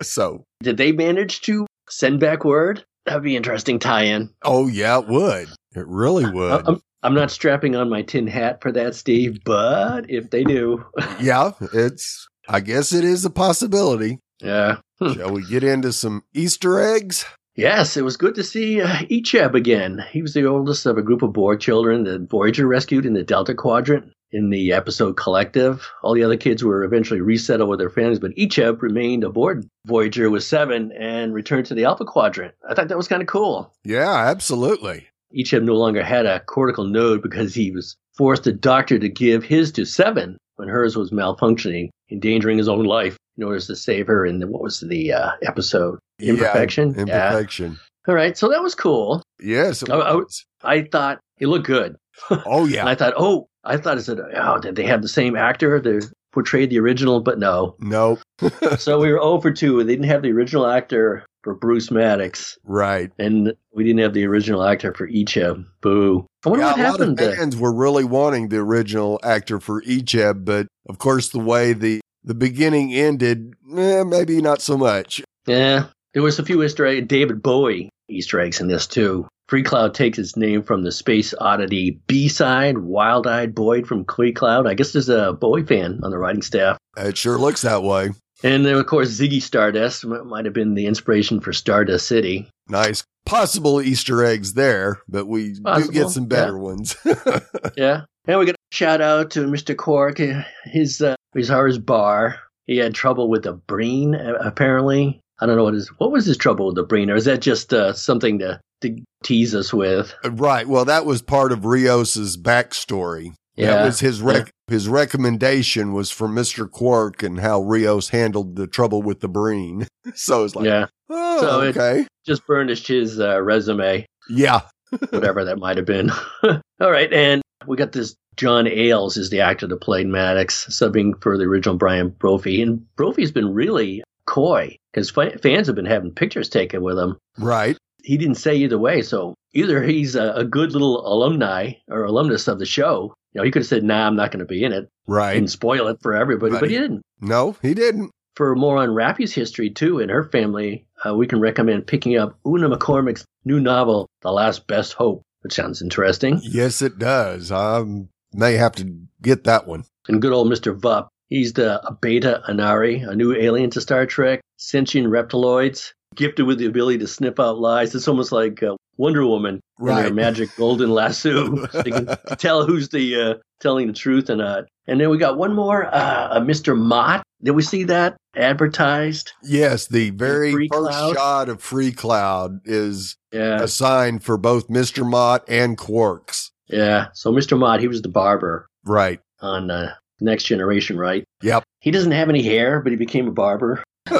so 0.02 0.44
Did 0.62 0.76
they 0.78 0.92
manage 0.92 1.42
to 1.42 1.66
send 1.88 2.20
back 2.20 2.44
word? 2.44 2.84
That'd 3.06 3.22
be 3.22 3.36
interesting 3.36 3.78
tie-in. 3.78 4.30
oh 4.44 4.66
yeah, 4.68 4.98
it 5.00 5.08
would. 5.08 5.48
It 5.74 5.86
really 5.86 6.24
I- 6.24 6.30
would. 6.30 6.68
I'm, 6.68 6.80
I'm 7.02 7.14
not 7.14 7.30
strapping 7.30 7.76
on 7.76 7.88
my 7.88 8.02
tin 8.02 8.26
hat 8.26 8.60
for 8.60 8.72
that, 8.72 8.94
Steve. 8.94 9.40
But 9.44 10.10
if 10.10 10.30
they 10.30 10.44
do, 10.44 10.84
yeah. 11.20 11.52
It's 11.72 12.28
I 12.48 12.60
guess 12.60 12.92
it 12.92 13.04
is 13.04 13.24
a 13.24 13.30
possibility. 13.30 14.18
Yeah. 14.40 14.78
Hmm. 14.98 15.12
Shall 15.12 15.32
we 15.32 15.46
get 15.46 15.64
into 15.64 15.92
some 15.92 16.24
Easter 16.34 16.80
eggs? 16.80 17.24
Yes, 17.56 17.96
it 17.96 18.04
was 18.04 18.16
good 18.16 18.34
to 18.36 18.44
see 18.44 18.80
uh, 18.80 18.86
Icheb 19.10 19.54
again. 19.54 20.04
He 20.10 20.22
was 20.22 20.34
the 20.34 20.46
oldest 20.46 20.86
of 20.86 20.96
a 20.96 21.02
group 21.02 21.22
of 21.22 21.32
Borg 21.32 21.60
children 21.60 22.04
that 22.04 22.30
Voyager 22.30 22.66
rescued 22.66 23.04
in 23.04 23.12
the 23.12 23.22
Delta 23.22 23.54
Quadrant 23.54 24.12
in 24.32 24.50
the 24.50 24.72
episode 24.72 25.16
Collective. 25.16 25.86
All 26.02 26.14
the 26.14 26.22
other 26.22 26.36
kids 26.36 26.62
were 26.64 26.84
eventually 26.84 27.20
resettled 27.20 27.68
with 27.68 27.78
their 27.78 27.90
families, 27.90 28.20
but 28.20 28.34
Icheb 28.36 28.80
remained 28.80 29.24
aboard 29.24 29.66
Voyager 29.86 30.30
with 30.30 30.44
seven 30.44 30.92
and 30.92 31.34
returned 31.34 31.66
to 31.66 31.74
the 31.74 31.84
Alpha 31.84 32.04
Quadrant. 32.04 32.54
I 32.68 32.74
thought 32.74 32.88
that 32.88 32.96
was 32.96 33.08
kind 33.08 33.22
of 33.22 33.28
cool. 33.28 33.72
Yeah, 33.84 34.10
absolutely. 34.10 35.08
Icheb 35.36 35.62
no 35.62 35.74
longer 35.74 36.02
had 36.02 36.26
a 36.26 36.40
cortical 36.40 36.84
node 36.84 37.22
because 37.22 37.54
he 37.54 37.70
was 37.70 37.96
forced 38.16 38.44
the 38.44 38.52
doctor 38.52 38.98
to 38.98 39.08
give 39.08 39.44
his 39.44 39.72
to 39.72 39.84
seven 39.84 40.36
when 40.56 40.68
hers 40.68 40.96
was 40.96 41.10
malfunctioning, 41.10 41.88
endangering 42.10 42.58
his 42.58 42.68
own 42.68 42.84
life 42.84 43.16
in 43.36 43.44
order 43.44 43.60
to 43.60 43.76
save 43.76 44.06
her 44.06 44.26
in 44.26 44.40
the, 44.40 44.46
what 44.46 44.62
was 44.62 44.80
the 44.80 45.12
uh, 45.12 45.30
episode? 45.42 45.98
Imperfection? 46.20 46.94
Yeah, 46.94 47.00
imperfection. 47.00 47.72
Yeah. 47.72 47.78
All 48.08 48.14
right, 48.14 48.36
so 48.36 48.48
that 48.48 48.62
was 48.62 48.74
cool. 48.74 49.22
Yes. 49.40 49.88
I, 49.88 49.94
I, 49.94 50.20
I 50.62 50.82
thought 50.82 51.20
it 51.38 51.46
looked 51.46 51.66
good. 51.66 51.96
Oh, 52.44 52.66
yeah. 52.66 52.86
I 52.86 52.94
thought, 52.94 53.14
oh, 53.16 53.46
I 53.64 53.78
thought 53.78 53.96
it 53.96 54.02
said, 54.02 54.18
oh, 54.20 54.58
did 54.58 54.76
they 54.76 54.84
have 54.84 55.00
the 55.00 55.08
same 55.08 55.36
actor 55.36 55.80
that 55.80 56.12
portrayed 56.32 56.68
the 56.68 56.78
original? 56.78 57.20
But 57.20 57.38
no. 57.38 57.76
Nope. 57.78 58.20
so 58.78 59.00
we 59.00 59.10
were 59.10 59.20
over 59.20 59.50
2. 59.50 59.82
They 59.84 59.92
didn't 59.94 60.10
have 60.10 60.20
the 60.20 60.32
original 60.32 60.66
actor 60.66 61.24
for 61.42 61.54
Bruce 61.54 61.90
Maddox. 61.90 62.58
Right. 62.64 63.10
And 63.18 63.54
we 63.72 63.84
didn't 63.84 64.00
have 64.00 64.14
the 64.14 64.26
original 64.26 64.62
actor 64.62 64.92
for 64.94 65.08
Icheb. 65.08 65.64
Boo. 65.80 66.26
I 66.44 66.48
wonder 66.48 66.64
yeah, 66.64 66.70
what 66.70 66.78
happened. 66.78 67.20
A 67.20 67.24
lot 67.24 67.32
of 67.32 67.38
fans 67.38 67.56
were 67.56 67.72
really 67.72 68.04
wanting 68.04 68.48
the 68.48 68.58
original 68.58 69.20
actor 69.22 69.60
for 69.60 69.82
Icheb, 69.82 70.44
but 70.44 70.66
of 70.88 70.98
course, 70.98 71.30
the 71.30 71.38
way 71.38 71.72
the 71.72 72.00
the 72.22 72.34
beginning 72.34 72.94
ended, 72.94 73.54
eh, 73.76 74.04
maybe 74.04 74.40
not 74.40 74.60
so 74.60 74.76
much. 74.76 75.22
Yeah, 75.46 75.86
there 76.12 76.22
was 76.22 76.38
a 76.38 76.44
few 76.44 76.62
Easter 76.62 76.86
eggs, 76.86 77.06
David 77.06 77.42
Bowie 77.42 77.88
Easter 78.08 78.40
eggs 78.40 78.60
in 78.60 78.68
this 78.68 78.86
too. 78.86 79.26
Free 79.48 79.62
Cloud 79.64 79.94
takes 79.94 80.16
its 80.18 80.36
name 80.36 80.62
from 80.62 80.84
the 80.84 80.92
Space 80.92 81.34
Oddity 81.36 82.00
B-side, 82.06 82.78
Wild 82.78 83.26
Eyed 83.26 83.52
Boy 83.52 83.82
from 83.82 84.04
Freecloud. 84.04 84.68
I 84.68 84.74
guess 84.74 84.92
there's 84.92 85.08
a 85.08 85.32
Bowie 85.32 85.64
fan 85.64 85.98
on 86.04 86.12
the 86.12 86.18
writing 86.18 86.42
staff. 86.42 86.78
It 86.96 87.16
sure 87.16 87.36
looks 87.36 87.62
that 87.62 87.82
way. 87.82 88.10
And 88.42 88.64
then, 88.64 88.74
of 88.74 88.86
course, 88.86 89.10
Ziggy 89.10 89.42
Stardust 89.42 90.04
might 90.06 90.44
have 90.44 90.54
been 90.54 90.74
the 90.74 90.86
inspiration 90.86 91.40
for 91.40 91.52
Stardust 91.52 92.06
City. 92.06 92.48
Nice. 92.68 93.04
Possible 93.26 93.82
Easter 93.82 94.24
eggs 94.24 94.54
there, 94.54 95.02
but 95.08 95.26
we 95.26 95.60
Possible, 95.60 95.92
do 95.92 95.98
get 95.98 96.08
some 96.10 96.26
better 96.26 96.56
yeah. 96.56 96.62
ones. 96.62 96.96
yeah. 97.76 98.02
And 98.26 98.38
we 98.38 98.46
got 98.46 98.54
a 98.54 98.74
shout 98.74 99.00
out 99.00 99.30
to 99.32 99.40
Mr. 99.40 99.76
Quark, 99.76 100.20
His, 100.64 101.02
uh, 101.02 101.16
his 101.34 101.48
horse 101.48 101.78
bar. 101.78 102.38
He 102.66 102.76
had 102.78 102.94
trouble 102.94 103.28
with 103.28 103.42
the 103.42 103.52
brain, 103.52 104.14
apparently. 104.14 105.20
I 105.40 105.46
don't 105.46 105.56
know 105.56 105.64
what 105.64 105.74
his 105.74 105.88
what 105.98 106.12
was 106.12 106.26
his 106.26 106.36
trouble 106.36 106.66
with 106.66 106.76
the 106.76 106.82
brain, 106.82 107.10
or 107.10 107.16
is 107.16 107.24
that 107.24 107.40
just 107.40 107.72
uh, 107.72 107.94
something 107.94 108.38
to, 108.40 108.60
to 108.82 108.96
tease 109.24 109.54
us 109.54 109.72
with? 109.72 110.14
Right. 110.24 110.68
Well, 110.68 110.84
that 110.84 111.06
was 111.06 111.22
part 111.22 111.50
of 111.50 111.64
Rios's 111.64 112.36
backstory. 112.36 113.32
Yeah. 113.56 113.74
That 113.74 113.84
was 113.84 114.00
his 114.00 114.22
rec- 114.22 114.52
yeah. 114.68 114.74
his 114.74 114.88
recommendation 114.88 115.92
was 115.92 116.10
from 116.10 116.34
Mr. 116.34 116.70
Quark 116.70 117.22
and 117.22 117.40
how 117.40 117.62
Rios 117.62 118.08
handled 118.08 118.56
the 118.56 118.66
trouble 118.66 119.02
with 119.02 119.20
the 119.20 119.28
Breen. 119.28 119.86
so 120.14 120.44
it's 120.44 120.54
like, 120.54 120.66
yeah. 120.66 120.86
Oh, 121.08 121.40
so 121.40 121.60
okay. 121.62 122.06
just 122.24 122.46
burnished 122.46 122.86
his 122.86 123.20
uh, 123.20 123.40
resume. 123.42 124.06
Yeah. 124.28 124.60
whatever 125.10 125.44
that 125.44 125.58
might 125.58 125.76
have 125.76 125.86
been. 125.86 126.10
All 126.42 126.90
right, 126.90 127.12
and 127.12 127.42
we 127.66 127.76
got 127.76 127.92
this 127.92 128.16
John 128.36 128.66
Ales 128.66 129.16
is 129.16 129.30
the 129.30 129.40
actor 129.40 129.66
that 129.66 129.80
played 129.80 130.06
Maddox, 130.06 130.66
subbing 130.66 131.20
for 131.22 131.36
the 131.36 131.44
original 131.44 131.76
Brian 131.76 132.10
Brophy, 132.10 132.62
and 132.62 132.84
Brophy's 132.96 133.32
been 133.32 133.52
really 133.52 134.02
coy 134.26 134.76
because 134.92 135.10
fans 135.10 135.66
have 135.66 135.76
been 135.76 135.84
having 135.84 136.12
pictures 136.12 136.48
taken 136.48 136.82
with 136.82 136.98
him. 136.98 137.18
Right. 137.38 137.76
He 138.02 138.16
didn't 138.16 138.36
say 138.36 138.56
either 138.56 138.78
way, 138.78 139.02
so 139.02 139.34
either 139.52 139.82
he's 139.82 140.14
a, 140.14 140.32
a 140.32 140.44
good 140.44 140.72
little 140.72 141.06
alumni 141.06 141.72
or 141.88 142.04
alumnus 142.04 142.48
of 142.48 142.58
the 142.58 142.66
show. 142.66 143.14
You 143.32 143.40
know, 143.40 143.44
he 143.44 143.50
could 143.50 143.62
have 143.62 143.68
said, 143.68 143.84
"Nah, 143.84 144.06
I'm 144.06 144.16
not 144.16 144.30
going 144.32 144.40
to 144.40 144.44
be 144.46 144.64
in 144.64 144.72
it," 144.72 144.88
right, 145.06 145.36
and 145.36 145.50
spoil 145.50 145.86
it 145.88 145.98
for 146.02 146.14
everybody, 146.14 146.52
Right. 146.52 146.60
but 146.60 146.70
he 146.70 146.76
didn't. 146.78 147.02
No, 147.20 147.56
he 147.62 147.74
didn't. 147.74 148.10
For 148.36 148.54
more 148.56 148.78
on 148.78 148.88
Raffi's 148.90 149.32
history 149.32 149.70
too 149.70 149.98
and 150.00 150.10
her 150.10 150.24
family, 150.24 150.86
uh, 151.04 151.14
we 151.14 151.26
can 151.26 151.40
recommend 151.40 151.86
picking 151.86 152.16
up 152.16 152.38
Una 152.46 152.68
McCormack's 152.70 153.24
new 153.44 153.60
novel, 153.60 154.06
The 154.22 154.32
Last 154.32 154.66
Best 154.66 154.94
Hope, 154.94 155.22
which 155.42 155.52
sounds 155.52 155.82
interesting. 155.82 156.40
Yes, 156.42 156.80
it 156.82 156.98
does. 156.98 157.52
I 157.52 157.84
may 158.32 158.54
have 158.54 158.72
to 158.76 158.84
get 159.22 159.44
that 159.44 159.66
one. 159.66 159.84
And 160.08 160.22
good 160.22 160.32
old 160.32 160.48
Mr. 160.50 160.78
Vup, 160.78 161.08
he's 161.28 161.52
the 161.52 161.80
Beta 162.00 162.42
Annari, 162.48 163.06
a 163.06 163.14
new 163.14 163.34
alien 163.34 163.70
to 163.70 163.80
Star 163.80 164.06
Trek, 164.06 164.40
sentient 164.56 165.08
reptiloids, 165.08 165.92
gifted 166.14 166.46
with 166.46 166.58
the 166.58 166.66
ability 166.66 166.98
to 166.98 167.06
sniff 167.06 167.38
out 167.38 167.58
lies. 167.58 167.94
It's 167.94 168.08
almost 168.08 168.32
like 168.32 168.62
uh, 168.62 168.76
Wonder 169.00 169.24
Woman 169.26 169.60
in 169.80 169.86
her 169.86 170.12
magic 170.12 170.54
golden 170.56 170.90
lasso. 170.90 171.66
they 171.72 171.90
can 171.90 172.06
tell 172.38 172.66
who's 172.66 172.90
the 172.90 173.16
uh, 173.20 173.34
telling 173.60 173.86
the 173.86 173.92
truth 173.94 174.28
or 174.28 174.36
not. 174.36 174.64
And 174.86 175.00
then 175.00 175.08
we 175.08 175.16
got 175.16 175.38
one 175.38 175.54
more, 175.54 175.86
uh, 175.86 176.28
a 176.36 176.40
Mr. 176.40 176.76
Mott. 176.76 177.22
Did 177.42 177.52
we 177.52 177.62
see 177.62 177.84
that 177.84 178.16
advertised? 178.36 179.32
Yes, 179.42 179.86
the 179.86 180.10
very 180.10 180.52
Free 180.52 180.68
first 180.70 180.90
Cloud? 180.90 181.14
shot 181.16 181.48
of 181.48 181.62
Free 181.62 181.92
Cloud 181.92 182.60
is 182.66 183.16
Yeah, 183.32 183.62
a 183.62 183.68
sign 183.68 184.18
for 184.18 184.36
both 184.36 184.68
Mr. 184.68 185.08
Mott 185.08 185.44
and 185.48 185.78
Quarks. 185.78 186.50
yeah. 186.68 187.06
So 187.14 187.32
Mr. 187.32 187.58
Mott, 187.58 187.80
he 187.80 187.88
was 187.88 188.02
the 188.02 188.08
barber 188.10 188.66
Right. 188.84 189.20
on 189.40 189.70
uh, 189.70 189.94
Next 190.20 190.44
Generation, 190.44 190.98
right? 190.98 191.24
Yep. 191.42 191.62
He 191.80 191.90
doesn't 191.90 192.12
have 192.12 192.28
any 192.28 192.42
hair, 192.42 192.80
but 192.80 192.92
he 192.92 192.96
became 192.96 193.28
a 193.28 193.32
barber. 193.32 193.82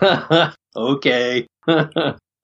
okay. 0.76 1.46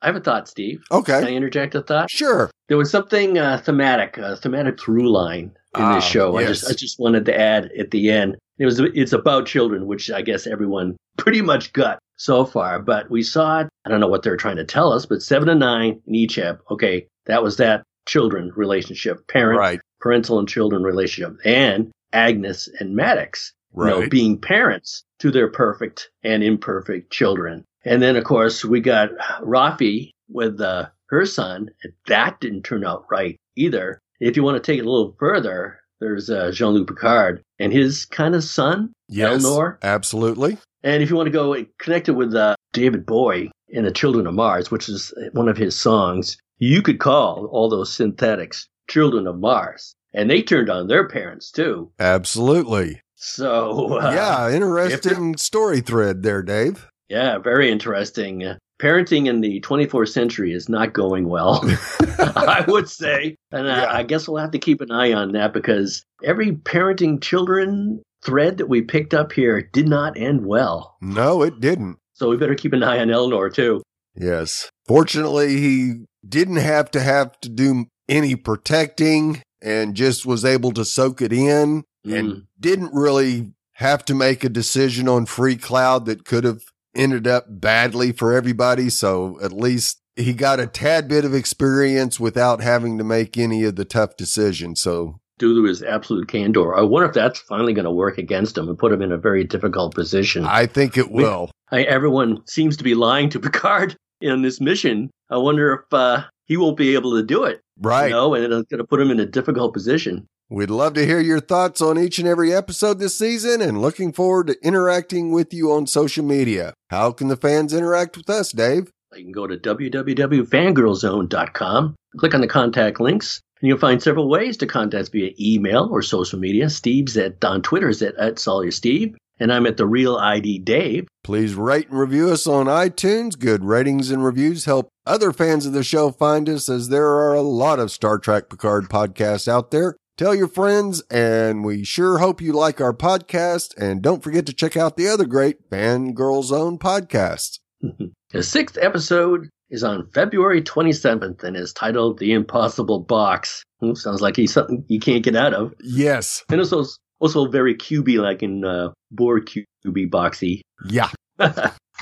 I 0.03 0.07
have 0.07 0.17
a 0.17 0.21
thought, 0.21 0.49
Steve. 0.49 0.83
Okay. 0.91 1.21
Can 1.21 1.29
I 1.29 1.33
interject 1.33 1.75
a 1.75 1.83
thought? 1.83 2.11
Sure. 2.11 2.51
There 2.69 2.79
was 2.79 2.91
something 2.91 3.39
uh, 3.39 3.59
thematic, 3.59 4.17
a 4.19 4.37
thematic 4.37 4.81
through 4.81 5.11
line 5.11 5.53
in 5.77 5.83
Ah, 5.83 5.95
this 5.97 6.05
show. 6.05 6.37
I 6.37 6.45
just, 6.47 6.69
I 6.71 6.73
just 6.73 6.99
wanted 6.99 7.25
to 7.27 7.39
add 7.39 7.71
at 7.79 7.91
the 7.91 8.11
end. 8.11 8.37
It 8.59 8.65
was, 8.67 8.81
it's 8.81 9.13
about 9.13 9.47
children, 9.47 9.87
which 9.87 10.11
I 10.11 10.23
guess 10.23 10.47
everyone 10.47 10.97
pretty 11.19 11.43
much 11.43 11.73
got 11.73 11.99
so 12.17 12.45
far. 12.45 12.79
But 12.81 13.11
we 13.11 13.23
saw 13.23 13.61
it. 13.61 13.69
I 13.85 13.89
don't 13.91 14.01
know 14.01 14.09
what 14.09 14.23
they're 14.23 14.37
trying 14.37 14.57
to 14.57 14.65
tell 14.65 14.93
us, 14.93 15.05
but 15.07 15.23
seven 15.23 15.49
and 15.49 15.61
nine 15.61 16.01
in 16.07 16.15
each 16.15 16.39
ep. 16.39 16.61
Okay, 16.71 17.07
that 17.27 17.43
was 17.43 17.57
that 17.59 17.83
children 18.07 18.53
relationship, 18.57 19.27
parent, 19.29 19.59
Right. 19.59 19.81
parental 20.01 20.39
and 20.39 20.49
children 20.49 20.83
relationship, 20.83 21.37
and 21.45 21.91
Agnes 22.13 22.69
and 22.81 22.95
Maddox 22.97 23.53
you 23.77 23.85
know, 23.85 24.01
Right. 24.01 24.11
being 24.11 24.37
parents 24.39 25.05
to 25.21 25.31
their 25.31 25.49
perfect 25.49 26.11
and 26.25 26.43
imperfect 26.43 27.13
children. 27.13 27.65
And 27.85 28.03
then, 28.03 28.17
of 28.17 28.25
course, 28.25 28.65
we 28.65 28.81
got 28.81 29.11
Raffi 29.43 30.11
with 30.29 30.61
uh, 30.61 30.87
her 31.07 31.25
son. 31.27 31.71
and 31.83 31.93
That 32.07 32.41
didn't 32.41 32.63
turn 32.63 32.85
out 32.85 33.05
right 33.11 33.37
either. 33.57 33.99
If 34.21 34.37
you 34.37 34.43
want 34.43 34.63
to 34.63 34.73
take 34.73 34.79
it 34.79 34.87
a 34.87 34.91
little 34.91 35.17
further, 35.19 35.81
there's 36.01 36.29
uh, 36.31 36.51
Jean 36.53 36.75
Luc 36.75 36.89
Picard 36.89 37.43
and 37.59 37.73
his 37.73 38.05
kind 38.05 38.35
of 38.35 38.45
son, 38.45 38.93
Yes. 39.09 39.43
Elnor. 39.45 39.79
Absolutely. 39.83 40.59
And 40.83 41.03
if 41.03 41.11
you 41.11 41.17
want 41.17 41.27
to 41.27 41.31
go 41.33 41.55
connect 41.79 42.09
it 42.09 42.13
with 42.13 42.35
uh, 42.35 42.55
David 42.73 43.05
Bowie 43.07 43.51
in 43.69 43.85
The 43.85 43.91
Children 43.91 44.27
of 44.27 44.35
Mars, 44.35 44.71
which 44.71 44.89
is 44.89 45.13
one 45.33 45.49
of 45.49 45.57
his 45.57 45.79
songs, 45.79 46.37
you 46.59 46.83
could 46.83 46.99
call 47.01 47.47
all 47.47 47.69
those 47.69 47.93
synthetics 47.93 48.69
Children 48.89 49.27
of 49.27 49.39
Mars. 49.39 49.95
And 50.13 50.29
they 50.31 50.43
turned 50.43 50.69
on 50.71 50.89
their 50.89 51.07
parents 51.09 51.51
too. 51.51 51.91
Absolutely. 51.99 53.01
So, 53.15 53.99
uh, 54.01 54.11
yeah. 54.13 54.51
Interesting 54.51 55.37
story 55.37 55.81
thread 55.81 56.23
there, 56.23 56.43
Dave. 56.43 56.90
Yeah, 57.11 57.39
very 57.39 57.71
interesting. 57.71 58.45
Parenting 58.81 59.27
in 59.27 59.43
the 59.43 59.61
24th 59.61 60.09
century 60.09 60.53
is 60.55 60.69
not 60.71 60.95
going 60.95 61.29
well, 61.29 61.61
I 62.19 62.65
would 62.67 62.89
say. 62.89 63.37
And 63.53 63.67
Yeah. 63.67 63.85
I, 63.85 63.99
I 63.99 64.03
guess 64.05 64.27
we'll 64.27 64.41
have 64.41 64.53
to 64.53 64.59
keep 64.59 64.81
an 64.81 64.91
eye 64.91 65.13
on 65.13 65.33
that 65.33 65.53
because 65.53 66.03
every 66.25 66.53
parenting 66.53 67.21
children 67.21 68.01
thread 68.25 68.57
that 68.59 68.69
we 68.69 68.81
picked 68.83 69.13
up 69.13 69.33
here 69.33 69.61
did 69.73 69.89
not 69.89 70.17
end 70.17 70.47
well. 70.47 70.97
No, 71.03 71.43
it 71.43 71.61
didn't. 71.61 71.99
So 72.15 72.31
we 72.31 72.37
better 72.39 72.55
keep 72.55 72.73
an 72.73 72.83
eye 72.83 73.01
on 73.01 73.09
Elnor, 73.09 73.53
too. 73.53 73.83
Yes. 74.17 74.71
Fortunately, 74.87 75.57
he 75.59 76.05
didn't 76.27 76.57
have 76.57 76.91
to 76.93 77.01
have 77.01 77.39
to 77.41 77.49
do 77.49 77.87
any 78.09 78.37
protecting 78.37 79.43
and 79.63 79.95
just 79.95 80.25
was 80.27 80.45
able 80.45 80.73
to 80.73 80.85
soak 80.85 81.21
it 81.21 81.33
in 81.33 81.83
Mm. 82.07 82.19
and 82.19 82.43
didn't 82.59 82.95
really 82.95 83.53
have 83.75 84.07
to 84.07 84.15
make 84.15 84.43
a 84.43 84.49
decision 84.49 85.07
on 85.07 85.27
free 85.27 85.57
cloud 85.57 86.07
that 86.07 86.25
could 86.25 86.45
have 86.45 86.63
ended 86.95 87.27
up 87.27 87.47
badly 87.49 88.13
for 88.13 88.33
everybody. 88.33 88.91
So 88.91 89.39
at 89.43 89.53
least 89.53 90.01
he 90.17 90.33
got 90.33 90.61
a 90.61 90.67
tad 90.67 91.09
bit 91.09 91.25
of 91.25 91.35
experience 91.35 92.21
without 92.21 92.61
having 92.61 92.99
to 92.99 93.05
make 93.05 93.37
any 93.37 93.65
of 93.65 93.77
the 93.77 93.85
tough 93.85 94.17
decisions. 94.17 94.81
So 94.81 95.21
Due 95.39 95.55
to 95.55 95.67
his 95.67 95.83
absolute 95.83 96.29
candor. 96.29 96.77
I 96.77 96.83
wonder 96.83 97.09
if 97.09 97.15
that's 97.15 97.41
finally 97.41 97.73
going 97.73 97.87
to 97.87 97.91
work 97.91 98.19
against 98.19 98.59
him 98.59 98.69
and 98.69 98.79
put 98.79 98.93
him 98.93 99.01
in 99.01 99.11
a 99.11 99.17
very 99.17 99.43
difficult 99.43 99.95
position. 99.95 100.45
I 100.45 100.67
think 100.67 100.99
it 100.99 101.11
will. 101.11 101.51
I, 101.73 101.83
everyone 101.85 102.47
seems 102.47 102.77
to 102.77 102.85
be 102.85 102.95
lying 102.95 103.31
to 103.31 103.41
Picard 103.41 103.97
in 104.21 104.43
this 104.43 104.61
mission. 104.61 105.11
I 105.31 105.39
wonder 105.39 105.73
if 105.73 105.95
uh, 105.95 106.25
he 106.45 106.59
won't 106.59 106.77
be 106.77 106.95
able 106.95 107.13
to 107.13 107.23
do 107.23 107.45
it. 107.45 107.63
Right. 107.79 108.09
You 108.09 108.11
know, 108.11 108.35
and 108.35 108.45
it's 108.53 108.69
going 108.69 108.79
to 108.79 108.85
put 108.85 109.01
him 109.01 109.11
in 109.11 109.19
a 109.19 109.25
difficult 109.25 109.73
position. 109.73 110.29
We'd 110.53 110.69
love 110.69 110.95
to 110.95 111.07
hear 111.07 111.21
your 111.21 111.39
thoughts 111.39 111.81
on 111.81 111.97
each 111.97 112.19
and 112.19 112.27
every 112.27 112.53
episode 112.53 112.99
this 112.99 113.17
season 113.17 113.63
and 113.63 113.81
looking 113.81 114.13
forward 114.13 114.49
to 114.49 114.57
interacting 114.67 115.31
with 115.31 115.55
you 115.55 115.71
on 115.71 115.87
social 115.87 116.25
media. 116.25 116.75
How 116.89 117.13
can 117.13 117.29
the 117.29 117.37
fans 117.37 117.73
interact 117.73 118.17
with 118.17 118.29
us, 118.29 118.51
Dave? 118.51 118.91
You 119.15 119.23
can 119.23 119.31
go 119.31 119.47
to 119.47 119.57
www.fangirlzone.com, 119.57 121.95
click 122.17 122.35
on 122.35 122.41
the 122.41 122.49
contact 122.49 122.99
links, 122.99 123.41
and 123.61 123.69
you'll 123.69 123.79
find 123.79 124.03
several 124.03 124.29
ways 124.29 124.57
to 124.57 124.67
contact 124.67 125.03
us 125.03 125.09
via 125.09 125.31
email 125.39 125.89
or 125.89 126.03
social 126.03 126.41
media. 126.41 126.69
Steve's 126.69 127.17
at 127.17 127.45
on 127.45 127.63
Twitter 127.63 127.89
is 127.89 128.03
at, 128.03 128.17
at 128.17 128.41
Sawyer 128.41 128.73
Steve, 128.73 129.17
and 129.39 129.53
I'm 129.53 129.67
at 129.67 129.77
the 129.77 129.87
Real 129.87 130.17
ID 130.17 130.59
Dave. 130.59 131.07
Please 131.23 131.55
rate 131.55 131.91
and 131.91 132.01
review 132.01 132.31
us 132.31 132.49
on 132.49 132.67
iTunes. 132.67 133.39
Good 133.39 133.63
ratings 133.63 134.11
and 134.11 134.25
reviews 134.25 134.65
help 134.65 134.89
other 135.07 135.33
fans 135.33 135.65
of 135.65 135.75
the 135.75 135.85
show 135.85 136.11
find 136.11 136.49
us, 136.49 136.69
as 136.69 136.89
there 136.89 137.07
are 137.07 137.35
a 137.35 137.41
lot 137.41 137.79
of 137.79 137.93
Star 137.93 138.19
Trek 138.19 138.51
Picard 138.51 138.89
podcasts 138.89 139.47
out 139.47 139.71
there. 139.71 139.95
Tell 140.21 140.35
your 140.35 140.49
friends, 140.49 141.03
and 141.11 141.65
we 141.65 141.83
sure 141.83 142.19
hope 142.19 142.43
you 142.43 142.53
like 142.53 142.79
our 142.79 142.93
podcast. 142.93 143.75
And 143.79 144.03
don't 144.03 144.23
forget 144.23 144.45
to 144.45 144.53
check 144.53 144.77
out 144.77 144.99
the 144.99 145.09
other 145.09 145.25
great 145.25 145.71
Fangirl 145.71 146.45
Zone 146.45 146.79
podcasts. 146.79 147.59
The 148.33 148.43
sixth 148.43 148.77
episode 148.79 149.49
is 149.71 149.83
on 149.83 150.11
February 150.13 150.61
27th 150.61 151.43
and 151.43 151.57
is 151.57 151.73
titled 151.73 152.19
The 152.19 152.33
Impossible 152.33 153.01
Box. 153.01 153.65
Ooh, 153.83 153.97
sounds 153.97 154.21
like 154.21 154.37
he's 154.37 154.53
something 154.53 154.85
you 154.89 155.01
can't 155.01 155.25
get 155.25 155.35
out 155.35 155.55
of. 155.55 155.73
Yes. 155.83 156.45
And 156.51 156.61
also, 156.61 156.85
also 157.19 157.47
very 157.47 157.75
QB 157.75 158.23
like 158.23 158.43
in 158.43 158.63
uh, 158.63 158.91
Borg 159.11 159.47
QB 159.47 160.11
boxy. 160.11 160.61
Yeah. 160.85 161.11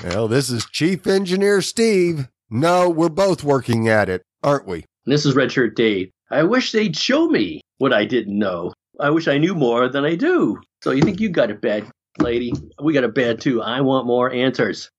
well, 0.03 0.27
this 0.27 0.49
is 0.49 0.65
Chief 0.65 1.07
Engineer 1.07 1.61
Steve. 1.61 2.27
No, 2.49 2.89
we're 2.89 3.09
both 3.09 3.45
working 3.45 3.87
at 3.87 4.09
it, 4.09 4.21
aren't 4.43 4.67
we? 4.67 4.83
And 5.05 5.13
this 5.13 5.25
is 5.25 5.33
Redshirt 5.33 5.73
Dave. 5.73 6.11
I 6.31 6.43
wish 6.43 6.71
they'd 6.71 6.95
show 6.95 7.27
me 7.27 7.61
what 7.79 7.91
I 7.93 8.05
didn't 8.05 8.37
know. 8.37 8.73
I 8.99 9.09
wish 9.09 9.27
I 9.27 9.37
knew 9.37 9.55
more 9.55 9.89
than 9.89 10.05
I 10.05 10.15
do. 10.15 10.59
So 10.83 10.91
you 10.91 11.01
think 11.01 11.19
you 11.19 11.29
got 11.29 11.49
it 11.49 11.61
bad, 11.61 11.89
lady? 12.19 12.53
We 12.81 12.93
got 12.93 13.03
it 13.03 13.15
bad 13.15 13.41
too. 13.41 13.61
I 13.61 13.81
want 13.81 14.05
more 14.05 14.31
answers. 14.31 14.91